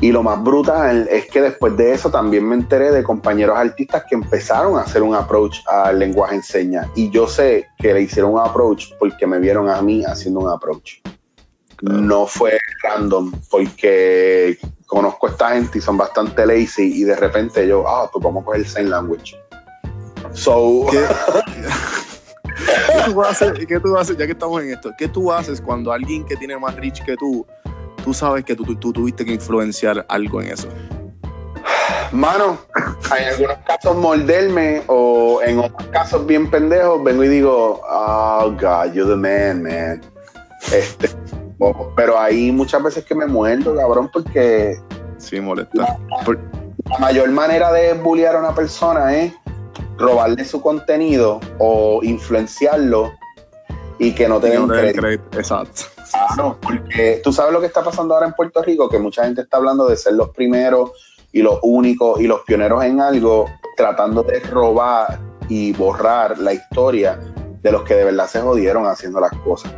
[0.00, 4.04] Y lo más brutal es que después de eso también me enteré de compañeros artistas
[4.08, 6.86] que empezaron a hacer un approach al lenguaje en señas.
[6.94, 10.50] Y yo sé que le hicieron un approach porque me vieron a mí haciendo un
[10.50, 11.00] approach.
[11.82, 17.66] No fue random, porque conozco a esta gente y son bastante lazy y de repente
[17.66, 19.36] yo, ah, pues vamos a coger el sign language.
[20.32, 20.98] So, ¿Qué,
[23.04, 23.66] ¿Qué tú haces?
[23.66, 24.16] ¿Qué tú haces?
[24.16, 27.16] Ya que estamos en esto, ¿qué tú haces cuando alguien que tiene más reach que
[27.16, 27.46] tú,
[28.08, 30.66] tú sabes que tú, tú- tú tuviste que influenciar algo en eso?
[32.10, 32.56] Mano,
[33.18, 38.94] en algunos casos morderme o en otros casos bien pendejos, vengo y digo, oh God,
[38.94, 40.00] you're the man, man.
[40.72, 41.10] Este,
[41.94, 44.78] pero hay muchas veces que me muerdo, cabrón, porque
[45.18, 45.98] Sí, molesta.
[46.90, 49.34] La mayor manera de bullear a una persona es
[49.98, 53.12] robarle su contenido o influenciarlo
[53.98, 55.02] y que no te que den no te den crédito.
[55.02, 55.38] crédito.
[55.38, 55.82] Exacto.
[56.10, 59.42] Claro, porque tú sabes lo que está pasando ahora en Puerto Rico, que mucha gente
[59.42, 60.92] está hablando de ser los primeros
[61.32, 65.18] y los únicos y los pioneros en algo, tratando de robar
[65.48, 67.18] y borrar la historia
[67.62, 69.72] de los que de verdad se jodieron haciendo las cosas.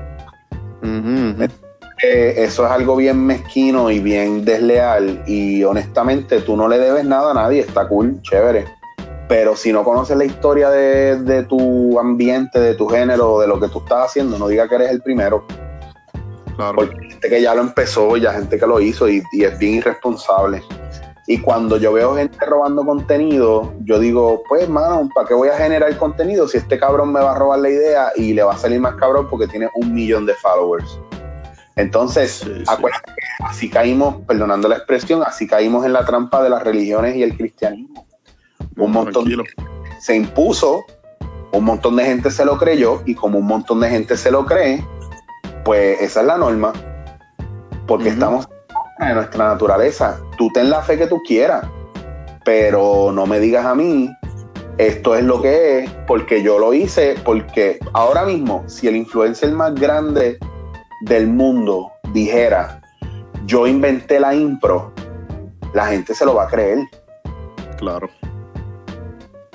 [2.02, 7.04] Eh, eso es algo bien mezquino y bien desleal y honestamente tú no le debes
[7.04, 8.66] nada a nadie, está cool, chévere.
[9.28, 13.60] Pero si no conoces la historia de, de tu ambiente, de tu género, de lo
[13.60, 15.44] que tú estás haciendo, no diga que eres el primero.
[16.60, 16.74] Claro.
[16.76, 19.44] porque hay gente que ya lo empezó y hay gente que lo hizo y, y
[19.44, 20.62] es bien irresponsable.
[21.26, 25.56] Y cuando yo veo gente robando contenido, yo digo, pues, mano, ¿para qué voy a
[25.56, 28.58] generar contenido si este cabrón me va a robar la idea y le va a
[28.58, 30.98] salir más cabrón porque tiene un millón de followers?
[31.76, 32.64] Entonces, Sí, sí.
[32.66, 37.14] acuérdate que así caímos, perdonando la expresión, así caímos en la trampa de las religiones
[37.16, 38.06] y el cristianismo.
[38.76, 39.44] Un montón Tranquilo.
[40.00, 40.84] se impuso,
[41.52, 44.44] un montón de gente se lo creyó y como un montón de gente se lo
[44.46, 44.84] cree,
[45.64, 46.72] pues esa es la norma,
[47.86, 48.48] porque estamos
[48.98, 50.20] en nuestra naturaleza.
[50.36, 51.66] Tú ten la fe que tú quieras,
[52.44, 54.10] pero no me digas a mí,
[54.78, 59.52] esto es lo que es, porque yo lo hice, porque ahora mismo, si el influencer
[59.52, 60.38] más grande
[61.02, 62.80] del mundo dijera,
[63.46, 64.92] yo inventé la impro,
[65.74, 66.78] la gente se lo va a creer.
[67.76, 68.08] Claro.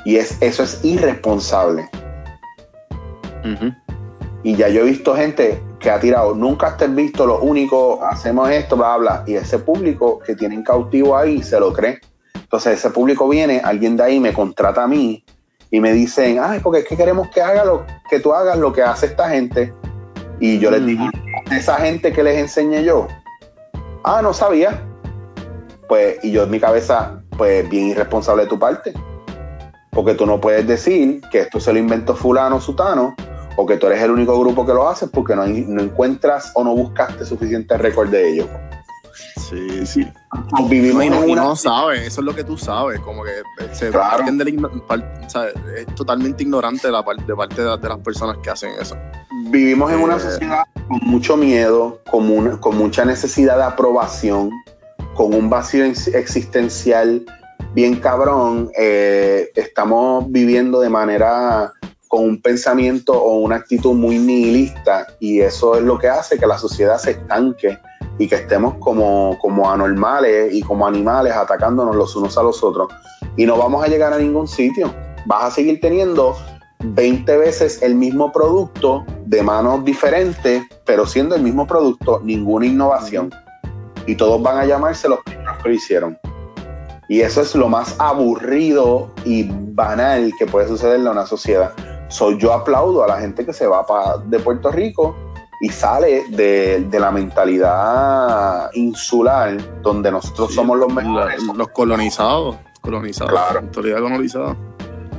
[0.06, 1.90] Y es, eso es irresponsable.
[4.44, 8.49] Y ya yo he visto gente que ha tirado, nunca has visto lo único, hacemos
[8.49, 9.23] esto, bla, bla.
[9.27, 11.99] Y ese público que tienen cautivo ahí se lo cree.
[12.34, 15.23] Entonces ese público viene, alguien de ahí me contrata a mí
[15.72, 18.72] y me dicen, ay, porque es que queremos que, haga lo, que tú hagas lo
[18.72, 19.73] que hace esta gente.
[20.39, 21.06] Y yo les digo,
[21.52, 23.07] esa gente que les enseñé yo,
[24.03, 24.81] ah, no sabía.
[25.88, 28.93] Pues, y yo en mi cabeza, pues bien irresponsable de tu parte.
[29.91, 33.15] Porque tú no puedes decir que esto se lo inventó fulano, sutano,
[33.57, 36.64] o que tú eres el único grupo que lo hace porque no, no encuentras o
[36.64, 38.48] no buscaste suficiente récord de ello.
[39.49, 40.06] Sí, sí.
[40.68, 41.44] Vivimos No, y no, en y una...
[41.44, 44.26] no sabes, eso es lo que tú sabes, como que eh, se Claro.
[44.26, 44.68] la
[45.26, 45.45] o sea,
[45.77, 48.72] es totalmente ignorante de, la par- de parte de, la- de las personas que hacen
[48.82, 48.98] eso.
[49.52, 50.19] Vivimos en una Eh.
[50.19, 54.49] sociedad con mucho miedo, con, una- con mucha necesidad de aprobación,
[55.14, 57.23] con un vacío ex- existencial
[57.73, 58.69] bien cabrón.
[58.77, 61.72] Eh, estamos viviendo de manera
[62.16, 66.48] con un pensamiento o una actitud muy nihilista y eso es lo que hace que
[66.48, 67.78] la sociedad se estanque
[68.18, 72.88] y que estemos como, como anormales y como animales atacándonos los unos a los otros
[73.36, 74.94] y no vamos a llegar a ningún sitio.
[75.26, 76.38] Vas a seguir teniendo
[76.80, 83.30] 20 veces el mismo producto de manos diferentes, pero siendo el mismo producto, ninguna innovación.
[84.08, 86.18] Y todos van a llamarse los primeros que lo hicieron.
[87.10, 91.74] Y eso es lo más aburrido y banal que puede suceder en una sociedad.
[92.10, 95.15] So, yo aplaudo a la gente que se va pa- de Puerto Rico
[95.61, 101.44] y sale de, de la mentalidad insular donde nosotros Sí, somos los la- mejores.
[101.44, 102.57] los colonizados.
[102.82, 103.32] Colonizados.
[103.32, 103.61] Claro.
[103.64, 104.56] Mentalidad colonizada.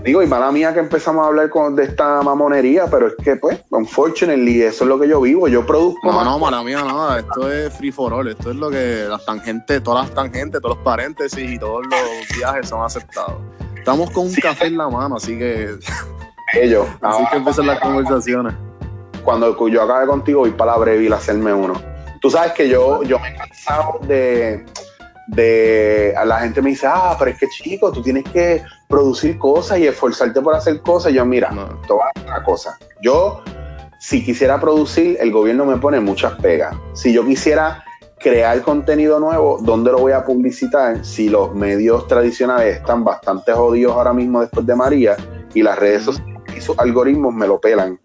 [0.04, 3.34] Digo, y mala mía que empezamos a hablar con, de esta mamonería, pero es que,
[3.34, 5.48] pues, unfortunately, eso es lo que yo vivo.
[5.48, 6.24] Yo produzco No, más.
[6.24, 7.18] no, mala mía, nada.
[7.18, 8.28] Esto es free for all.
[8.28, 12.38] Esto es lo que las tangentes, todas las tangentes, todos los paréntesis y todos los
[12.38, 13.34] viajes son aceptados.
[13.76, 14.40] Estamos con un Sí.
[14.40, 15.70] café en la mano, así que
[16.62, 16.86] ellos.
[16.86, 18.54] así Ahora, que empiezan las conversaciones.
[19.24, 21.74] cuando yo acabe contigo, voy para la Breville a hacerme uno.
[22.20, 24.64] Tú sabes que yo, yo me he cansado de,
[25.28, 26.14] de.
[26.24, 29.86] La gente me dice, ah, pero es que chico, tú tienes que producir cosas y
[29.86, 31.12] esforzarte por hacer cosas.
[31.12, 31.66] Y yo, mira, No.
[31.86, 32.78] te voy a decir una cosa.
[33.02, 33.42] Yo,
[33.98, 36.74] si quisiera producir, el gobierno me pone muchas pegas.
[36.94, 37.82] Si yo quisiera
[38.18, 41.04] crear contenido nuevo, ¿dónde lo voy a publicitar?
[41.04, 45.16] Si los medios tradicionales están bastante jodidos ahora mismo después de María
[45.54, 48.00] y las redes sociales y sus algoritmos me lo pelan.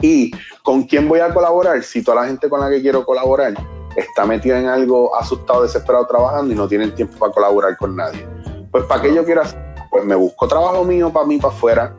[0.00, 0.30] ¿Y
[0.62, 1.82] con quién voy a colaborar?
[1.82, 3.54] Si toda la gente con la que quiero colaborar
[3.96, 8.26] está metida en algo asustado, desesperado trabajando y no tienen tiempo para colaborar con nadie.
[8.70, 9.60] Pues ¿para qué yo quiero hacer?
[9.90, 11.96] Pues me busco trabajo mío para mí, para afuera.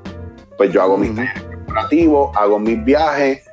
[0.57, 3.50] Pues yo hago mis corporativos, hago mis viajes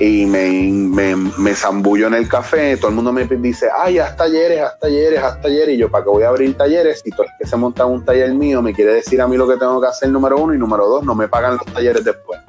[0.00, 2.78] y me, me, me zambullo en el café.
[2.78, 5.74] Todo el mundo me dice, ay, haz talleres, haz talleres, haz talleres.
[5.74, 7.02] Y yo, ¿para qué voy a abrir talleres?
[7.04, 9.46] Si todo el que se monta un taller mío me quiere decir a mí lo
[9.46, 12.40] que tengo que hacer, número uno, y número dos, no me pagan los talleres después.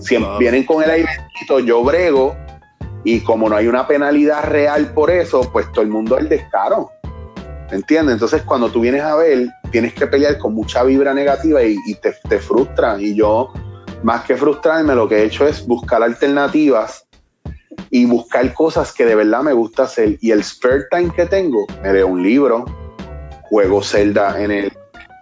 [0.00, 2.36] Si vienen con el airecito, yo brego,
[3.04, 6.28] y como no hay una penalidad real por eso, pues todo el mundo es el
[6.28, 6.90] descaro.
[7.70, 8.14] ¿Entiendes?
[8.14, 11.94] Entonces, cuando tú vienes a ver, tienes que pelear con mucha vibra negativa y, y
[11.94, 13.00] te, te frustra.
[13.00, 13.52] Y yo,
[14.02, 17.06] más que frustrarme, lo que he hecho es buscar alternativas
[17.90, 20.18] y buscar cosas que de verdad me gusta hacer.
[20.20, 22.64] Y el spare time que tengo, me leo un libro,
[23.42, 24.72] juego Zelda en el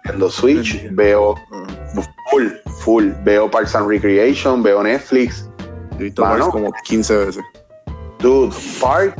[0.05, 1.35] Nintendo Switch, veo
[2.31, 2.47] full,
[2.79, 5.49] full, veo Parks and Recreation, veo Netflix.
[5.97, 6.39] He visto Mano.
[6.39, 7.43] Parks como 15 veces.
[8.19, 9.15] Dude, Park,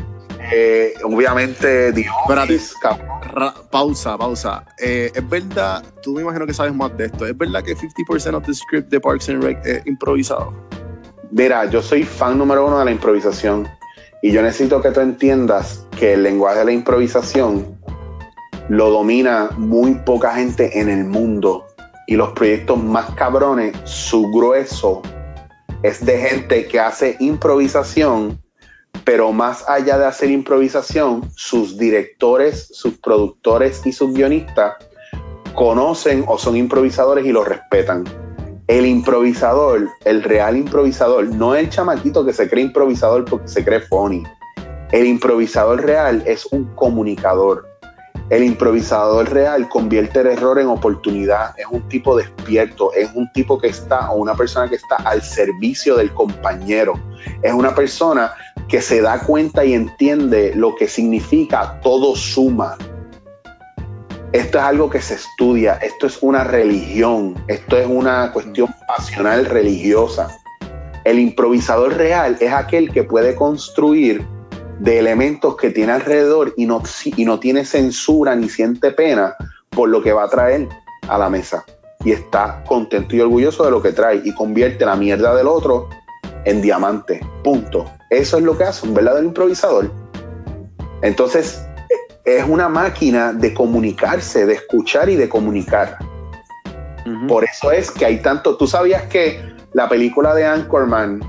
[0.51, 2.59] eh, obviamente Espérate.
[3.33, 4.63] Ra- pausa, pausa.
[4.79, 7.25] Eh, es verdad, tú me imagino que sabes más de esto.
[7.25, 10.53] Es verdad que 50% of the script de Parks and Rec es improvisado.
[11.31, 13.67] Mira, yo soy fan número uno de la improvisación
[14.21, 17.77] y yo necesito que tú entiendas que el lenguaje de la improvisación
[18.69, 21.65] lo domina muy poca gente en el mundo
[22.07, 25.01] y los proyectos más cabrones, su grueso
[25.83, 28.41] es de gente que hace improvisación,
[29.03, 34.75] pero más allá de hacer improvisación, sus directores, sus productores y sus guionistas
[35.53, 38.03] conocen o son improvisadores y los respetan
[38.67, 43.79] el improvisador, el real improvisador, no el chamaquito que se cree improvisador porque se cree
[43.79, 44.23] funny.
[44.91, 47.65] El improvisador real es un comunicador.
[48.29, 51.57] El improvisador real convierte el error en oportunidad.
[51.57, 55.21] Es un tipo despierto, es un tipo que está o una persona que está al
[55.21, 56.99] servicio del compañero.
[57.41, 58.33] Es una persona
[58.67, 62.77] que se da cuenta y entiende lo que significa todo suma.
[64.33, 69.45] Esto es algo que se estudia, esto es una religión, esto es una cuestión pasional
[69.45, 70.27] religiosa.
[71.05, 74.25] El improvisador real es aquel que puede construir
[74.79, 79.33] de elementos que tiene alrededor y no, y no tiene censura ni siente pena
[79.69, 80.67] por lo que va a traer
[81.07, 81.63] a la mesa.
[82.03, 85.87] Y está contento y orgulloso de lo que trae y convierte la mierda del otro
[86.45, 87.19] en diamante.
[87.43, 87.85] Punto.
[88.09, 89.91] Eso es lo que hace un verdadero improvisador.
[91.01, 91.65] Entonces,
[92.25, 95.97] es una máquina de comunicarse, de escuchar y de comunicar.
[97.27, 98.57] Por eso es que hay tanto.
[98.57, 99.39] Tú sabías que
[99.73, 101.21] la película de Anchorman,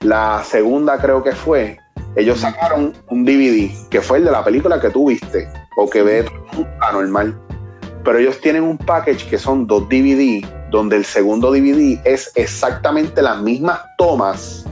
[0.00, 1.78] la segunda creo que fue,
[2.16, 6.02] ellos sacaron un DVD que fue el de la película que tú viste o que
[6.02, 6.24] ve
[6.80, 7.38] anormal.
[8.04, 13.20] Pero ellos tienen un package que son dos DVD, donde el segundo DVD es exactamente
[13.20, 14.64] las mismas tomas,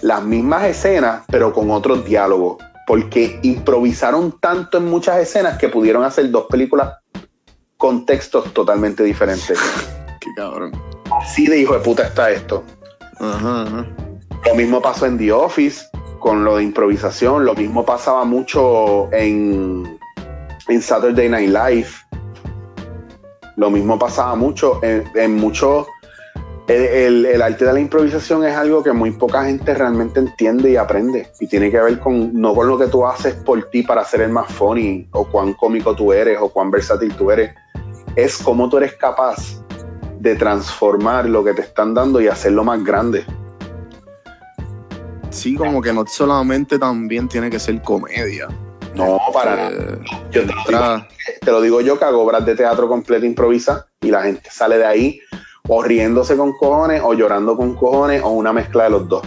[0.00, 2.58] las mismas escenas, pero con otros diálogos.
[2.88, 6.98] Porque improvisaron tanto en muchas escenas que pudieron hacer dos películas
[7.76, 9.58] con textos totalmente diferentes.
[10.20, 10.72] Qué cabrón.
[11.22, 12.64] Así de hijo de puta está esto.
[13.20, 13.86] Ajá, ajá.
[14.46, 15.86] Lo mismo pasó en The Office
[16.18, 17.44] con lo de improvisación.
[17.44, 20.00] Lo mismo pasaba mucho en,
[20.66, 21.88] en Saturday Night Live.
[23.56, 25.86] Lo mismo pasaba mucho en, en muchos.
[26.68, 31.28] El, arte de la improvisación es algo que muy poca gente realmente entiende y aprende.
[31.40, 34.22] Y tiene que ver con no con lo que tú haces por ti para ser
[34.22, 37.54] el más funny, o cuán cómico tú eres, o cuán versátil tú eres.
[38.16, 39.62] Es cómo tú eres capaz
[40.20, 43.24] de transformar lo que te están dando y hacerlo más grande.
[45.30, 48.48] Sí, como que no solamente también tiene que ser comedia.
[48.94, 49.70] No, para nada.
[49.70, 49.98] Eh,
[50.32, 51.06] Yo te lo, digo,
[51.40, 54.76] te lo digo yo que hago obras de teatro completo improvisa y la gente sale
[54.78, 55.20] de ahí
[55.68, 59.22] o riéndose con cojones o llorando con cojones o una mezcla de los dos.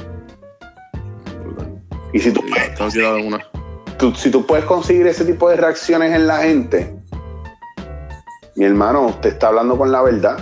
[2.13, 2.77] Y si tú, puedes-
[3.97, 6.95] tú- si tú puedes conseguir ese tipo de reacciones en la gente,
[8.55, 10.37] mi hermano, usted está hablando con la verdad.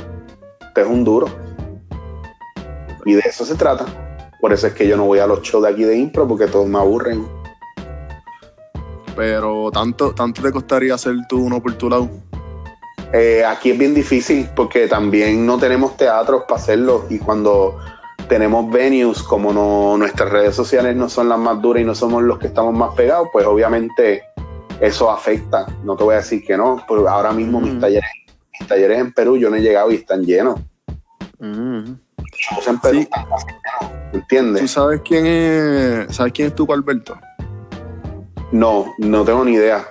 [0.68, 1.28] Usted es un duro.
[3.06, 3.86] Y de eso se trata.
[4.40, 6.46] Por eso es que yo no voy a los shows de aquí de impro porque
[6.48, 7.26] todos me aburren.
[9.16, 12.10] Pero tanto, tanto te costaría hacer tú uno por tu lado.
[13.14, 17.78] Eh, aquí es bien difícil porque también no tenemos teatros para hacerlo y cuando
[18.28, 22.24] tenemos venues, como no, nuestras redes sociales no son las más duras y no somos
[22.24, 24.24] los que estamos más pegados, pues obviamente
[24.80, 25.68] eso afecta.
[25.84, 27.82] No te voy a decir que no, pero ahora mismo mis, Ujú.
[27.82, 28.10] talleres,
[28.60, 30.60] mis talleres en Perú yo no he llegado y están llenos.
[31.40, 33.02] Shows en Perú Sí.
[33.02, 34.62] están casi llenos, ¿entiendes?
[34.64, 36.16] ¿Tú sabes quién es?
[36.16, 37.16] ¿Sabes quién es Tuco Alberto?
[38.54, 39.86] No, no tengo ni idea.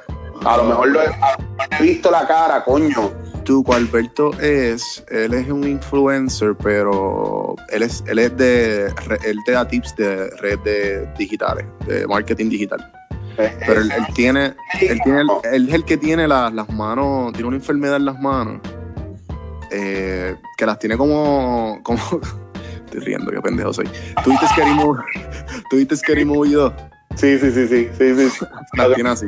[0.44, 3.12] A lo mejor lo he, lo visto la cara, coño.
[3.44, 8.86] Tuco Alberto es, él es un influencer, pero él es, él es de,
[9.24, 12.93] él te da tips de redes digitales, de marketing digital.
[13.36, 17.32] Pero él, él tiene, él tiene, el- él es el que tiene las, las manos,
[17.32, 18.60] tiene una enfermedad en las manos,
[19.72, 21.98] eh, que las tiene como, como,
[22.84, 23.89] estoy riendo, qué pendejo soy.
[24.22, 25.02] ¿Tuviste Scary Movie,
[25.70, 26.72] ¿tuviste Scary Movie 2?
[27.16, 28.44] Sí, sí, sí, sí, sí, sí.
[28.76, 29.26] Las tiene así.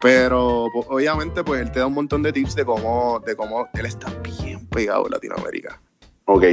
[0.00, 3.68] Pero po- obviamente pues él te da un montón de tips de cómo, de cómo
[3.74, 5.80] él está bien pegado en Latinoamérica.
[6.26, 6.44] Ok.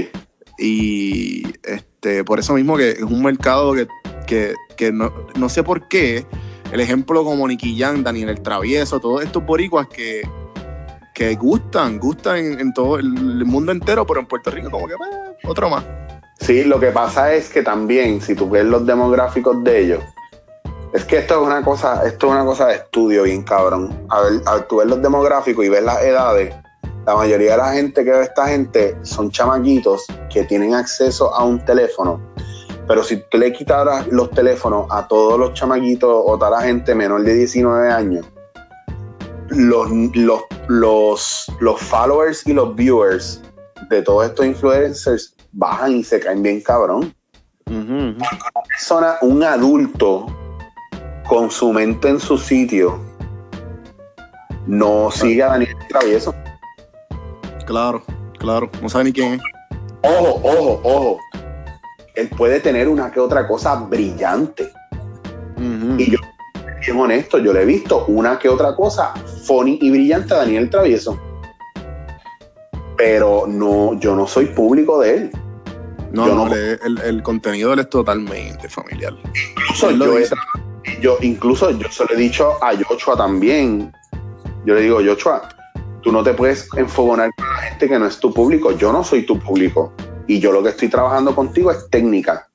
[0.58, 3.88] Y este, por eso mismo que es un mercado que,
[4.28, 6.26] que, que no, no sé por qué,
[6.72, 10.22] el ejemplo como Nicky Jam, Daniel el Travieso, todos estos boricuas que,
[11.16, 14.88] que gustan, gustan en, en todo el, el mundo entero, pero en Puerto Rico como
[14.88, 15.84] que eh, otro más.
[16.40, 20.04] Sí, lo que pasa es que también, si tú ves los demográficos de ellos,
[20.94, 24.06] es que esto es una cosa, esto es una cosa de estudio bien cabrón.
[24.10, 26.56] A ver, a ver, tú ves los demográficos y ves las edades,
[27.06, 31.44] la mayoría de la gente que ve esta gente son chamaquitos que tienen acceso a
[31.44, 32.22] un teléfono.
[32.88, 36.94] Pero si tú le quitaras los teléfonos a todos los chamaquitos o toda la gente
[36.96, 38.26] menor de 19 años,
[39.50, 43.42] los, los, los, los followers y los viewers
[43.90, 47.14] de todos estos influencers bajan y se caen bien cabrón.
[47.66, 50.26] Persona, un adulto
[51.30, 53.00] con su mente en su sitio
[54.68, 56.34] no sigue a Daniel Travieso.
[57.66, 58.04] Claro,
[58.40, 59.42] claro, no sabe ni quién es.
[60.04, 61.20] Ojo, ojo, ojo.
[62.16, 64.72] Él puede tener una que otra cosa brillante.
[65.98, 66.18] Y yo,
[66.86, 69.14] bien honesto, yo le he visto una que otra cosa
[69.46, 71.20] funny y brillante a Daniel Travieso.
[72.98, 75.32] Pero no, yo no soy público de él.
[76.12, 79.14] No, Yo no, no- le- el, el contenido de él es totalmente familiar.
[79.58, 80.36] Incluso yo, he- dice.
[81.02, 83.92] Yo, incluso yo se lo he dicho a Joshua también.
[84.66, 85.50] Yo le digo, Joshua,
[86.02, 88.72] tú no te puedes enfogonar con la gente que no es tu público.
[88.72, 89.94] Yo no soy tu público.
[90.28, 92.48] Y yo lo que estoy trabajando contigo es técnica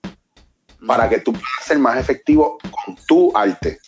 [0.86, 3.78] para que tú puedas ser más efectivo con tu arte.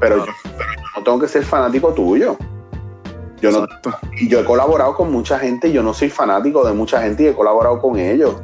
[0.00, 0.26] Pero, Claro.
[0.26, 2.36] yo, pero yo no tengo que ser fanático tuyo.
[3.40, 3.66] Yo no,
[4.18, 7.26] y yo he colaborado con mucha gente yo no soy fanático de mucha gente y
[7.26, 8.36] he colaborado con ellos.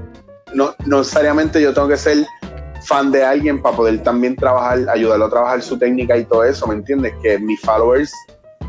[0.53, 2.27] No, no necesariamente yo tengo que ser
[2.83, 6.67] fan de alguien para poder también trabajar, ayudarlo a trabajar su técnica y todo eso,
[6.67, 7.15] ¿me entiendes?
[7.23, 8.13] Que mis followers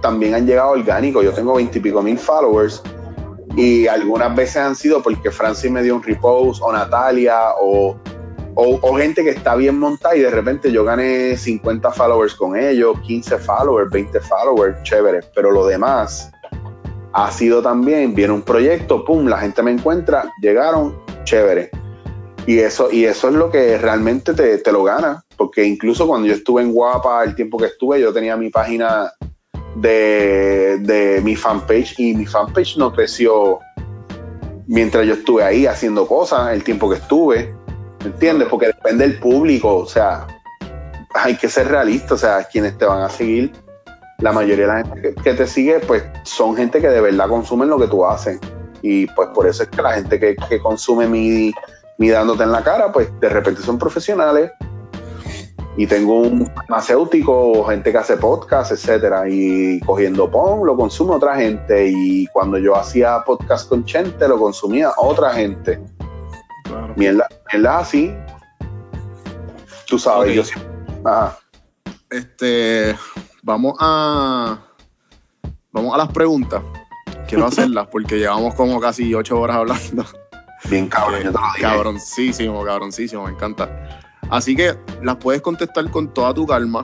[0.01, 1.23] también han llegado orgánicos.
[1.23, 2.81] Yo tengo veintipico mil followers
[3.55, 7.97] y algunas veces han sido porque Francis me dio un repost o Natalia o,
[8.55, 12.57] o, o gente que está bien montada y de repente yo gané 50 followers con
[12.57, 15.21] ellos, 15 followers, 20 followers, chévere.
[15.35, 16.31] Pero lo demás
[17.13, 21.69] ha sido también, viene un proyecto, pum, la gente me encuentra, llegaron, chévere.
[22.47, 26.27] Y eso, y eso es lo que realmente te, te lo gana, porque incluso cuando
[26.27, 29.11] yo estuve en Guapa, el tiempo que estuve, yo tenía mi página
[29.75, 33.59] de, de mi fanpage y mi fanpage no creció
[34.67, 37.53] mientras yo estuve ahí haciendo cosas, el tiempo que estuve,
[37.99, 38.47] ¿me entiendes?
[38.49, 40.25] Porque depende del público, o sea,
[41.13, 43.51] hay que ser realista, o sea, quienes te van a seguir,
[44.19, 47.27] la mayoría de la gente que, que te sigue, pues son gente que de verdad
[47.27, 48.39] consumen lo que tú haces.
[48.83, 51.53] Y pues por eso es que la gente que, que consume mi,
[52.01, 54.49] mi dándote en la cara, pues de repente son profesionales.
[55.77, 59.25] Y tengo un farmacéutico, gente que hace podcast, etcétera.
[59.29, 61.89] Y cogiendo PON lo consume otra gente.
[61.89, 65.79] Y cuando yo hacía podcast con Chente, lo consumía otra gente.
[66.63, 66.91] Claro.
[66.97, 68.11] Mierda, mierda así.
[69.85, 70.71] Tú sabes, yo siempre.
[71.05, 71.37] Ajá.
[72.09, 72.95] Este,
[73.43, 74.57] vamos a
[75.71, 76.63] vamos a las preguntas.
[77.27, 80.03] Quiero hacerlas porque llevamos como casi ocho horas hablando.
[80.69, 81.61] Bien cabrón, yo te lo dije.
[81.61, 83.69] Cabroncísimo, cabroncísimo, me encanta.
[84.29, 86.83] Así que las puedes contestar con toda tu calma.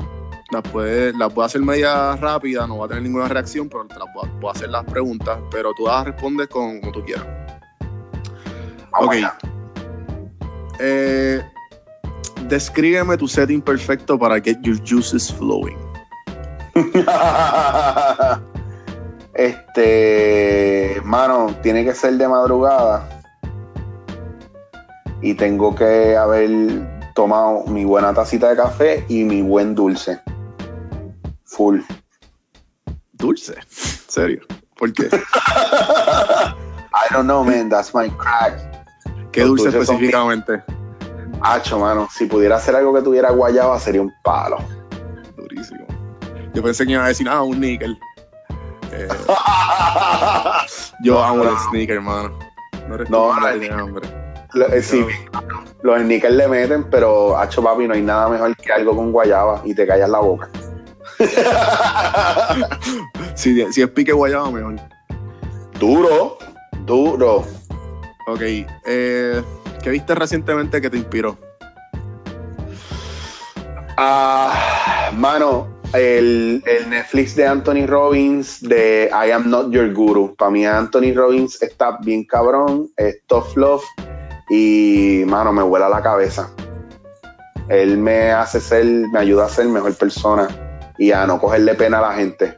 [0.51, 3.95] las puedes, las puedo hacer media rápida, no va a tener ninguna reacción, pero te
[3.99, 7.25] las puedo, puedo hacer las preguntas, pero tú las respondes con, como tú quieras.
[8.91, 9.13] Vamos Ok.
[9.13, 9.37] allá.
[10.79, 11.41] Eh,
[12.47, 15.77] descríbeme tu setting perfecto para get your juices flowing.
[19.33, 23.16] este, mano, tiene que ser de madrugada.
[25.21, 26.49] Y tengo que haber
[27.13, 30.19] tomado mi buena tacita de café y mi buen dulce.
[31.45, 31.79] Full.
[33.13, 33.55] Dulce.
[33.69, 34.41] ¿Serio?
[34.77, 35.09] ¿Por qué?
[36.93, 37.69] I don't know, man.
[37.69, 38.59] That's my crack.
[39.31, 40.63] ¿Qué Los dulce específicamente?
[41.41, 42.07] Hacho, mano.
[42.11, 44.57] Si pudiera hacer algo que tuviera guayaba, sería un palo.
[45.35, 45.85] Durísimo.
[46.53, 47.97] Yo pensé que iba a decir, ah, un níquel.
[48.91, 49.07] Eh,
[51.03, 52.37] yo amo el sneaker, hermano.
[52.87, 54.01] No eres No, tú.
[54.53, 55.05] Lo- eh, sí,
[55.81, 59.61] los sneakers le meten, pero hacho papi, no hay nada mejor que algo con guayaba
[59.65, 60.49] y te callas la boca.
[63.35, 64.75] Si, si es pique guayaba, mejor.
[65.79, 66.37] Duro,
[66.85, 67.45] duro.
[68.27, 68.41] Ok.
[68.41, 69.43] Eh,
[69.83, 71.37] ¿Qué viste recientemente que te inspiró?
[73.97, 80.35] Ah, mano, el, el Netflix de Anthony Robbins de I Am Not Your Guru.
[80.35, 83.83] Para mí Anthony Robbins está bien cabrón, es tough love
[84.49, 86.49] y, mano, me vuela la cabeza.
[87.69, 90.47] Él me hace ser, me ayuda a ser mejor persona
[90.97, 92.57] y a no cogerle pena a la gente.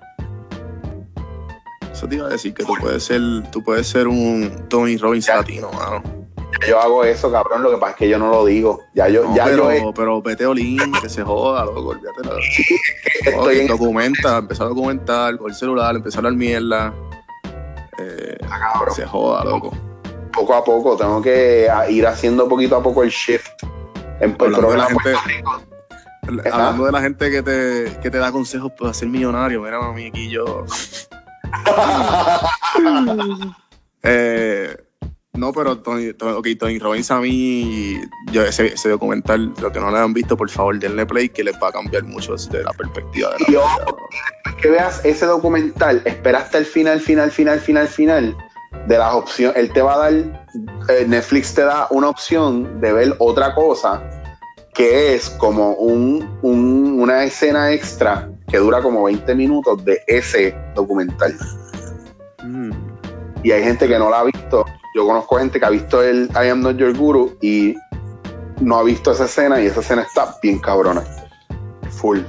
[1.91, 3.21] Eso te iba a decir que tú puedes ser,
[3.51, 5.37] tú puedes ser un Tony Robbins Ya.
[5.37, 6.01] latino, mano.
[6.67, 8.81] Yo hago eso, cabrón, lo que pasa es que yo no lo digo.
[8.93, 12.21] Ya yo, No, ya pero, yo he- pero vete Olin, que se joda, loco, olvídate
[12.23, 12.37] la-
[13.31, 16.93] estoy en documenta, empezar a documentar, con el celular, empezar a hablar mierda.
[17.97, 18.93] Eh, cabrón.
[18.95, 19.71] se joda, loco.
[20.31, 23.47] Poco a poco, tengo que ir haciendo poquito a poco el shift.
[24.19, 25.61] En el Hablando de la programa Puerto Rico.
[26.51, 30.07] Hablando de la gente que te, que te da consejos para ser millonario, mira, mami,
[30.07, 30.65] aquí yo.
[34.01, 34.77] Eh,
[35.33, 37.99] no, pero Tony, Tony, ok, Tony Robbins a mí,
[38.31, 41.43] yo ese, ese documental, lo que no le han visto, por favor, denle play, que
[41.43, 43.61] les va a cambiar mucho desde la perspectiva de la Y vida.
[44.61, 48.37] que veas ese documental, espera hasta el final, final, final, final, final
[48.87, 49.57] de las opciones.
[49.57, 54.01] Él te va a dar, eh, Netflix te da una opción de ver otra cosa
[54.73, 60.55] que es como un, un- una escena extra que dura como 20 minutos de ese
[60.75, 61.35] documental.
[62.43, 62.71] Mm,
[63.43, 64.65] Y hay gente que no la ha visto.
[64.95, 67.75] Yo conozco gente que ha visto el I Am Not Your Guru y
[68.59, 71.03] no ha visto esa escena y esa escena está bien cabrona.
[71.91, 72.19] Full.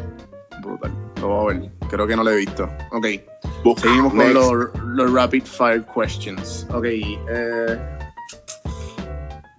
[0.63, 0.93] brutal.
[1.21, 1.71] Lo voy a ver.
[1.91, 2.69] Creo que no lo he visto.
[2.93, 3.07] Ok.
[3.79, 4.33] Seguimos con
[4.97, 6.67] los rapid fire questions.
[6.73, 6.85] Ok.
[6.87, 7.79] eh,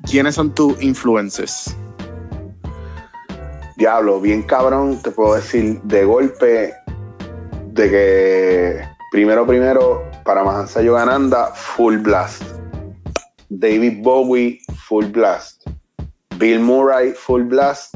[0.09, 1.75] ¿Quiénes son tus influencers?
[3.77, 6.73] Diablo, bien cabrón, te puedo decir de golpe
[7.73, 12.43] de que primero, primero, para Mahansa Yogananda, Full Blast.
[13.49, 15.67] David Bowie, Full Blast.
[16.37, 17.95] Bill Murray, Full Blast.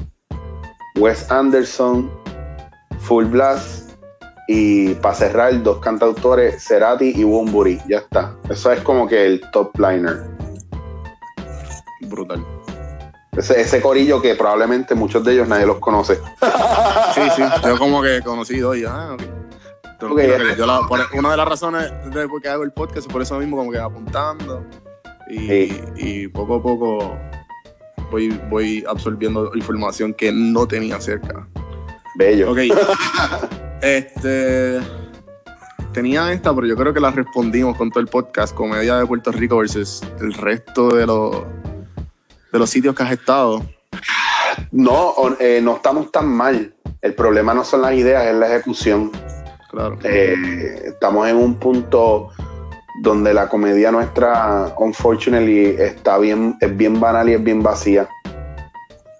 [0.97, 2.09] Wes Anderson,
[2.99, 3.84] Full Blast.
[4.47, 7.79] Y para cerrar, dos cantautores, Cerati y Bumburi.
[7.87, 8.35] Ya está.
[8.49, 10.23] Eso es como que el top liner.
[12.01, 12.45] Brutal.
[13.35, 16.15] Ese, ese corillo que probablemente muchos de ellos nadie los conoce.
[17.13, 17.43] Sí, sí.
[17.65, 18.81] Yo como que conocí dos y.
[18.81, 20.81] Yo la-
[21.13, 23.71] una de las razones de por qué hago el podcast es por eso mismo, como
[23.71, 24.63] que apuntando.
[25.29, 25.81] Y, Sí.
[25.95, 27.17] y poco a poco
[28.11, 31.47] voy, voy absorbiendo información que no tenía cerca.
[32.15, 32.51] Bello.
[32.51, 32.59] Ok.
[33.81, 34.79] este.
[35.93, 38.53] Tenía esta, pero yo creo que la respondimos con todo el podcast.
[38.53, 41.43] Comedia de Puerto Rico versus el resto de los,
[42.51, 43.63] de los sitios que has estado.
[44.71, 46.73] No, eh, no estamos tan mal.
[47.01, 49.11] El problema no son las ideas, es la ejecución.
[49.69, 49.97] Claro.
[50.03, 52.31] Eh, estamos en un punto
[53.01, 58.09] donde la comedia nuestra, unfortunately, está bien, es bien banal y es bien vacía.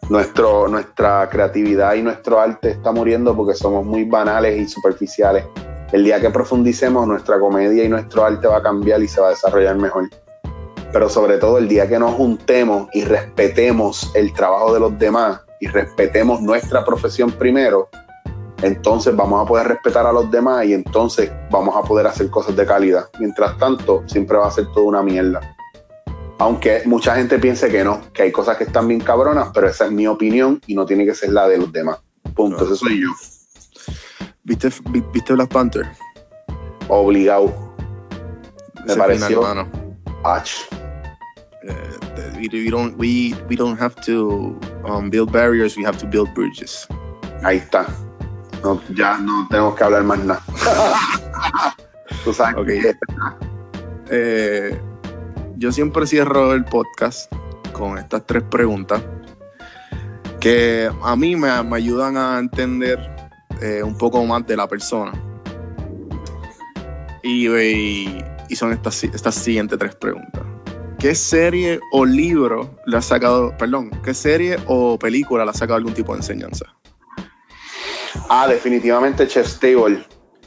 [0.10, 5.46] Nuestro, nuestra creatividad y nuestro arte está muriendo porque somos muy banales y superficiales.
[5.92, 9.28] El día que profundicemos, nuestra comedia y nuestro arte va a cambiar y se va
[9.28, 10.10] a desarrollar mejor.
[10.94, 15.42] Pero sobre todo el día que nos juntemos y respetemos el trabajo de los demás
[15.60, 17.90] y respetemos nuestra profesión primero,
[18.62, 22.56] entonces vamos a poder respetar a los demás y entonces vamos a poder hacer cosas
[22.56, 23.06] de calidad.
[23.20, 25.55] Mientras tanto, siempre va a ser toda una mierda.
[26.38, 29.86] Aunque mucha gente piense que no, que hay cosas que están bien cabronas, pero esa
[29.86, 32.00] es mi opinión y no tiene que ser la de los demás.
[32.36, 32.74] Punto, Claro.
[32.74, 33.10] ese soy yo.
[34.44, 35.88] ¿Viste, vi- ¿Viste Black Panther?
[36.90, 37.54] Obligado.
[38.86, 39.68] Me Ese pareció- final.
[40.24, 40.50] Ach.
[41.64, 46.06] Eh, we, we don't, we, we don't have to um, build barriers, we have to
[46.06, 46.86] build bridges.
[47.44, 47.88] Ahí está.
[48.64, 50.42] No, ya no tenemos que hablar más nada.
[52.24, 52.66] Tú sabes Ok.
[52.68, 52.96] que-
[54.12, 54.80] Eh,
[55.58, 57.32] yo siempre cierro el podcast
[57.74, 59.02] con estas tres preguntas
[60.40, 63.00] que a mí me, me ayudan a entender
[63.62, 65.12] eh, un poco más de la persona.
[67.24, 70.44] Y, y- y son estas, estas siguientes tres preguntas.
[71.00, 75.78] ¿Qué serie o libro le ha sacado, perdón, qué serie o película le ha sacado
[75.78, 76.66] algún tipo de enseñanza?
[78.30, 79.60] Ah, definitivamente Chef's.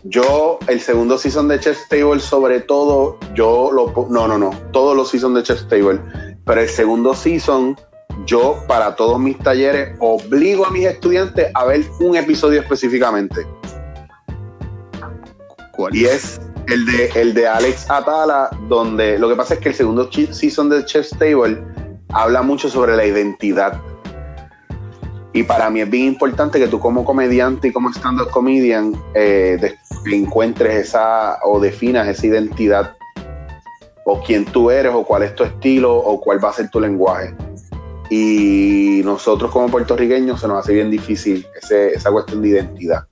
[0.04, 3.92] Yo, el segundo season de Chef's Table, sobre todo, yo lo.
[4.08, 4.50] No, no, no.
[4.72, 6.00] Todos los seasons de Chef's Table.
[6.44, 7.76] Pero el segundo season,
[8.24, 13.46] yo, para todos mis talleres, obligo a mis estudiantes a ver un episodio específicamente.
[15.72, 15.94] ¿Cuál?
[15.94, 19.74] Y es el de, el de Alex Atala, donde lo que pasa es que el
[19.74, 21.58] segundo season de Chef's Table
[22.10, 23.80] habla mucho sobre la identidad.
[25.32, 29.74] Y para mí es bien importante que tú como comediante y como stand-up comedian eh,
[30.06, 32.96] encuentres esa o definas esa identidad
[34.04, 36.80] o quién tú eres o cuál es tu estilo o cuál va a ser tu
[36.80, 37.34] lenguaje.
[38.10, 43.06] Y nosotros como puertorriqueños se nos hace bien difícil esa cuestión de identidad.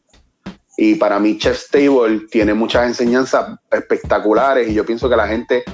[0.78, 5.64] Y para mí Chef's Table tiene muchas enseñanzas espectaculares y yo pienso que la gente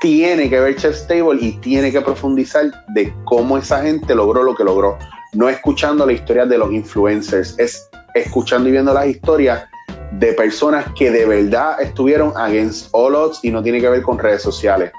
[0.00, 4.54] tiene que ver Chef's Table y tiene que profundizar de cómo esa gente logró lo
[4.54, 4.98] que logró.
[5.36, 9.66] No escuchando la historia de los influencers, es escuchando y viendo las historias
[10.12, 14.18] de personas que de verdad estuvieron against all odds y no tiene que ver con
[14.18, 14.90] redes sociales.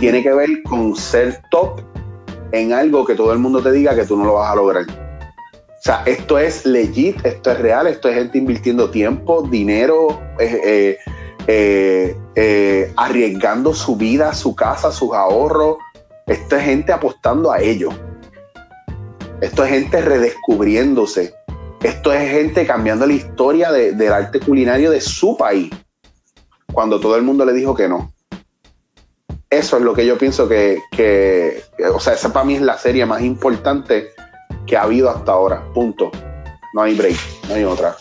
[0.00, 1.80] Tiene que ver con ser top
[2.50, 4.84] en algo que todo el mundo te diga que tú no lo vas a lograr.
[4.84, 10.98] O sea, esto es legit, esto es real, esto es gente invirtiendo tiempo, dinero, eh,
[11.46, 15.76] eh, eh, arriesgando su vida, su casa, sus ahorros.
[16.26, 17.90] Esto es gente apostando a ello.
[19.44, 21.34] Esto es gente redescubriéndose.
[21.82, 25.70] Esto es gente cambiando la historia de- del arte culinario de su país.
[26.72, 28.10] Cuando todo el mundo le dijo que no.
[29.50, 31.62] Eso es lo que yo pienso que, que-
[31.92, 34.08] o sea, esa para mí es la serie más importante
[34.66, 35.62] que ha habido hasta ahora.
[35.74, 36.10] Punto.
[36.72, 37.16] No hay break,
[37.48, 37.94] no hay otra.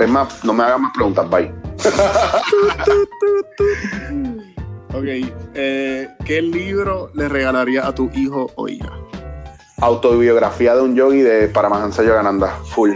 [0.00, 1.52] Es más, no me hagas más preguntas, bye.
[4.94, 5.04] Ok,
[5.54, 8.92] eh, ¿qué libro le regalaría a tu hijo o hija?
[9.82, 12.92] Autobiografía de un yogi de Paramahansa Yogananda, full.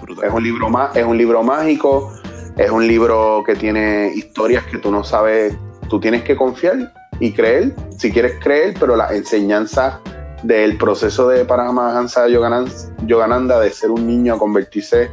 [0.00, 0.24] Brutal.
[0.26, 2.10] Es un libro más, es un libro mágico,
[2.56, 5.54] es un libro que tiene historias que tú no sabes,
[5.90, 10.00] tú tienes que confiar y creer, si quieres creer, pero la enseñanza
[10.44, 12.72] del proceso de Paramahansa Yoganan-
[13.06, 15.10] Yogananda de ser un niño a convertirse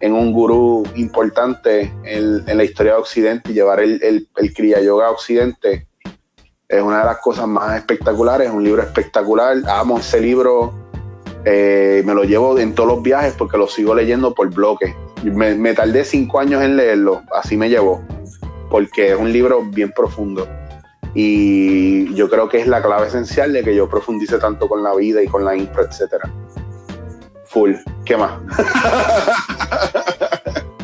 [0.00, 4.52] en un gurú importante en, en la historia de Occidente y llevar el, el, el
[4.52, 5.86] Kriya Yoga a Occidente
[6.70, 10.72] es una de las cosas más espectaculares, es un libro espectacular, amo ese libro,
[11.44, 14.94] eh, me lo llevo en todos los viajes porque lo sigo leyendo por bloques.
[15.24, 18.00] Me, me tardé cinco años en leerlo, así me llevó,
[18.70, 20.46] porque es un libro bien profundo.
[21.12, 24.94] Y yo creo que es la clave esencial de que yo profundice tanto con la
[24.94, 26.30] vida y con la impro, etcétera.
[27.46, 27.72] Full.
[28.04, 28.30] ¿Qué más?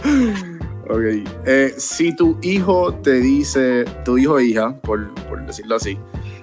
[0.88, 1.02] Ok.
[1.46, 5.98] Eh, si tu hijo te dice, tu hijo o hija, por, por decirlo así,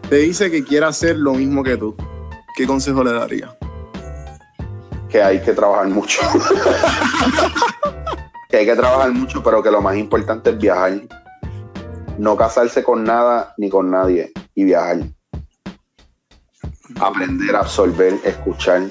[0.09, 1.95] te dice que quiere hacer lo mismo que tú,
[2.57, 3.55] ¿qué consejo le daría?
[5.09, 6.19] Que hay que trabajar mucho.
[8.49, 11.01] que hay que trabajar mucho, pero que lo más importante es viajar.
[12.17, 14.97] No casarse con nada ni con nadie y viajar.
[16.99, 18.83] Aprender a absorber, escuchar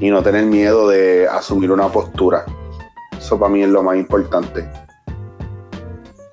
[0.00, 2.46] y no tener miedo de asumir una postura.
[3.18, 4.68] Eso para mí es lo más importante.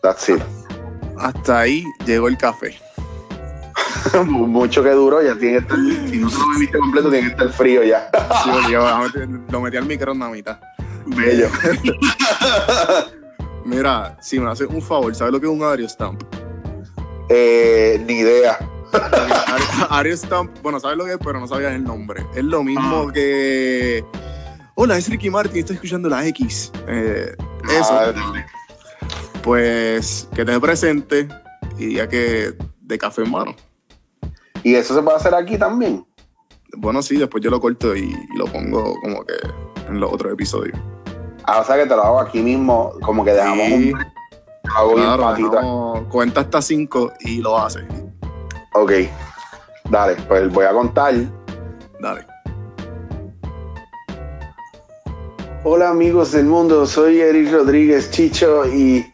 [0.02, 0.40] That's it.
[1.18, 2.78] Hasta ahí llegó el café.
[4.26, 5.78] Mucho que duró, ya tiene que estar.
[6.10, 8.10] Si no te lo bebiste completo, tiene que estar frío ya.
[8.44, 10.60] Sí, porque lo metí al microondas a mitad.
[11.07, 11.48] Bello.
[13.66, 16.22] Mira, si me haces un favor, ¿sabes lo que es un Ario Stamp?
[17.30, 18.57] Eh, ni idea.
[19.90, 22.26] Ario- Stamp, bueno, sabes lo que es, pero no sabías el nombre.
[22.36, 24.06] Es lo mismo que.
[24.77, 26.69] Hola, es Ricky Martin, estoy escuchando la X.
[26.88, 27.34] Eh,
[27.69, 28.14] eso.
[29.41, 31.30] Pues que te presente
[31.77, 33.56] y diga que de café en mano.
[34.64, 36.06] y eso se puede hacer aquí también.
[36.76, 39.35] Bueno, sí, después yo lo corto y, y lo pongo como que
[39.88, 40.77] en los otros episodios.
[41.45, 44.06] Ah, o sea que te lo hago aquí mismo, como que dejamos Sí, un.
[44.76, 47.88] Hago claro, no, cuenta hasta cinco y lo hace.
[48.73, 48.91] Ok.
[49.89, 51.14] Dale, pues voy a contar.
[52.02, 52.26] Dale.
[55.68, 59.12] Hola amigos del mundo, soy Eric Rodríguez Chicho y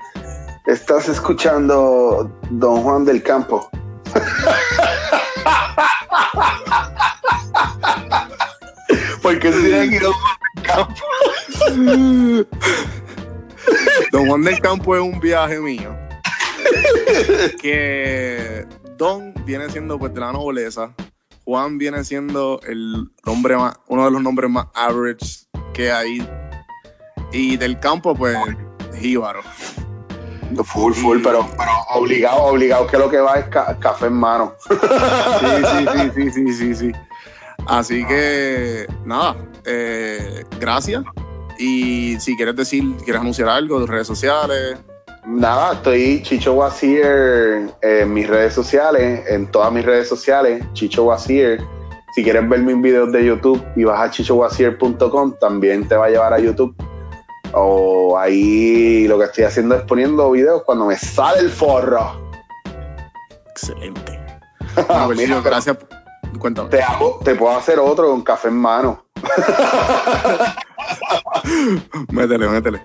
[0.65, 3.69] estás escuchando Don Juan del Campo.
[9.21, 10.93] Porque tiene que ir Don Juan del Campo.
[14.11, 15.95] Don Juan del Campo es un viaje mío.
[17.61, 18.67] Que
[18.97, 20.93] Don viene siendo pues de la nobleza.
[21.45, 26.27] Juan viene siendo el nombre más, uno de los nombres más average que hay.
[27.31, 28.37] Y del campo, pues,
[28.99, 29.41] Jíbaro.
[30.65, 34.53] Full, full, pero, pero obligado, obligado que lo que va es ca- café en mano.
[34.69, 36.91] Sí, sí, sí, sí, sí, sí, sí.
[37.67, 41.03] Así que, nada, eh, gracias.
[41.57, 44.77] Y si quieres decir, quieres anunciar algo, tus redes sociales.
[45.25, 47.05] Nada, estoy Chicho Wazir
[47.81, 51.63] en mis redes sociales, en todas mis redes sociales, Chicho Wazir.
[52.15, 56.09] Si quieres ver mis videos de YouTube y vas a chichowazir.com, también te va a
[56.09, 56.75] llevar a YouTube.
[57.53, 62.31] O ahí lo que estoy haciendo es poniendo videos cuando me sale el forro.
[63.49, 64.19] Excelente.
[64.87, 65.77] Bueno, pues, Mira, Chicho, gracias.
[66.39, 66.69] Cuéntame.
[66.69, 69.03] Te, hago, te puedo hacer otro con café en mano.
[72.11, 72.81] Métele, métele.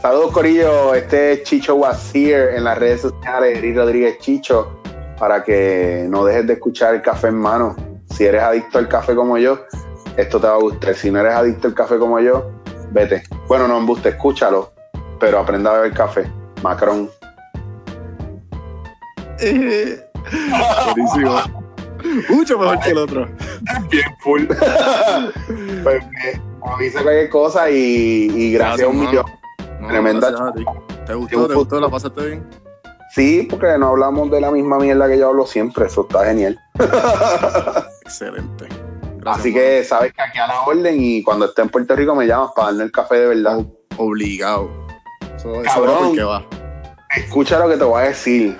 [0.00, 0.94] Saludos, Corillo.
[0.94, 4.80] Este es Chicho Wazir en las redes sociales, Eri Rodríguez Chicho,
[5.18, 7.74] para que no dejes de escuchar el café en mano.
[8.10, 9.58] Si eres adicto al café como yo,
[10.16, 10.94] esto te va a gustar.
[10.94, 12.50] Si no eres adicto al café como yo,
[12.92, 13.22] vete.
[13.46, 14.72] Bueno, no embuste, escúchalo,
[15.18, 16.30] pero aprenda a beber café.
[16.62, 17.10] Macron.
[20.94, 21.58] Buenísimo.
[22.28, 23.28] Mucho mejor que el otro.
[23.90, 24.46] Bien full.
[25.82, 26.42] pues me
[26.72, 29.24] avisa cualquier cosa y, y gracias, a un millón.
[29.80, 30.64] No, Tremenda gracias a ti.
[31.06, 31.48] ¿Te gustó?
[31.48, 31.80] ¿Te gustó?
[31.80, 32.48] ¿La pasaste bien?
[33.14, 35.86] Sí, porque no hablamos de la misma mierda que yo hablo siempre.
[35.86, 36.58] Eso está genial.
[38.02, 38.68] Excelente.
[39.20, 42.14] Gracias, Así que sabes que aquí a la orden y cuando esté en Puerto Rico
[42.14, 43.64] me llamas para darme el café de verdad.
[43.96, 44.70] Obligado.
[45.36, 46.16] Eso, Cabrón.
[46.16, 46.44] va.
[47.16, 48.58] Escucha lo que te voy a decir.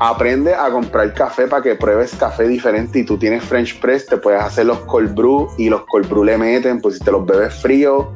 [0.00, 4.16] Aprende a comprar café para que pruebes café diferente y tú tienes French Press, te
[4.16, 7.26] puedes hacer los cold brew y los cold brew le meten, pues si te los
[7.26, 8.06] bebes fríos,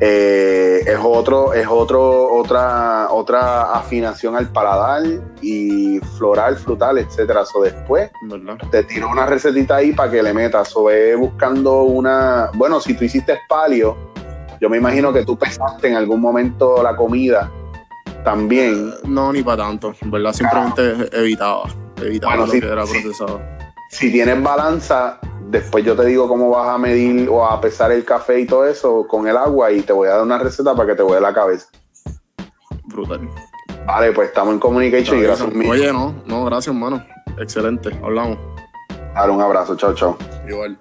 [0.00, 5.02] eh, es otro, es otro, otra, otra afinación al paladar
[5.42, 7.44] y floral, frutal, etcétera.
[7.44, 8.58] So después ¿Verdad?
[8.70, 10.76] te tiro una recetita ahí para que le metas.
[10.76, 12.50] O ve buscando una.
[12.54, 13.96] Bueno, si tú hiciste palio,
[14.60, 17.50] yo me imagino que tú pesaste en algún momento la comida
[18.24, 18.92] también.
[19.04, 19.94] No, ni para tanto.
[20.06, 21.64] Verdad, simplemente evitaba.
[21.96, 23.40] Evitaba Bueno, lo sí, que era procesado.
[23.90, 25.18] Si tienes balanza,
[25.50, 28.66] después yo te digo cómo vas a medir o a pesar el café y todo
[28.66, 31.20] eso con el agua y te voy a dar una receta para que te vuele
[31.20, 31.68] la cabeza.
[32.84, 33.28] Brutal.
[33.86, 35.48] Vale, pues estamos en communication y gracias.
[35.68, 37.04] Oye, no, no, gracias, hermano.
[37.38, 37.98] Excelente.
[38.02, 38.38] Hablamos.
[39.14, 40.16] Dale un abrazo, chao, chao.
[40.48, 40.78] Igual.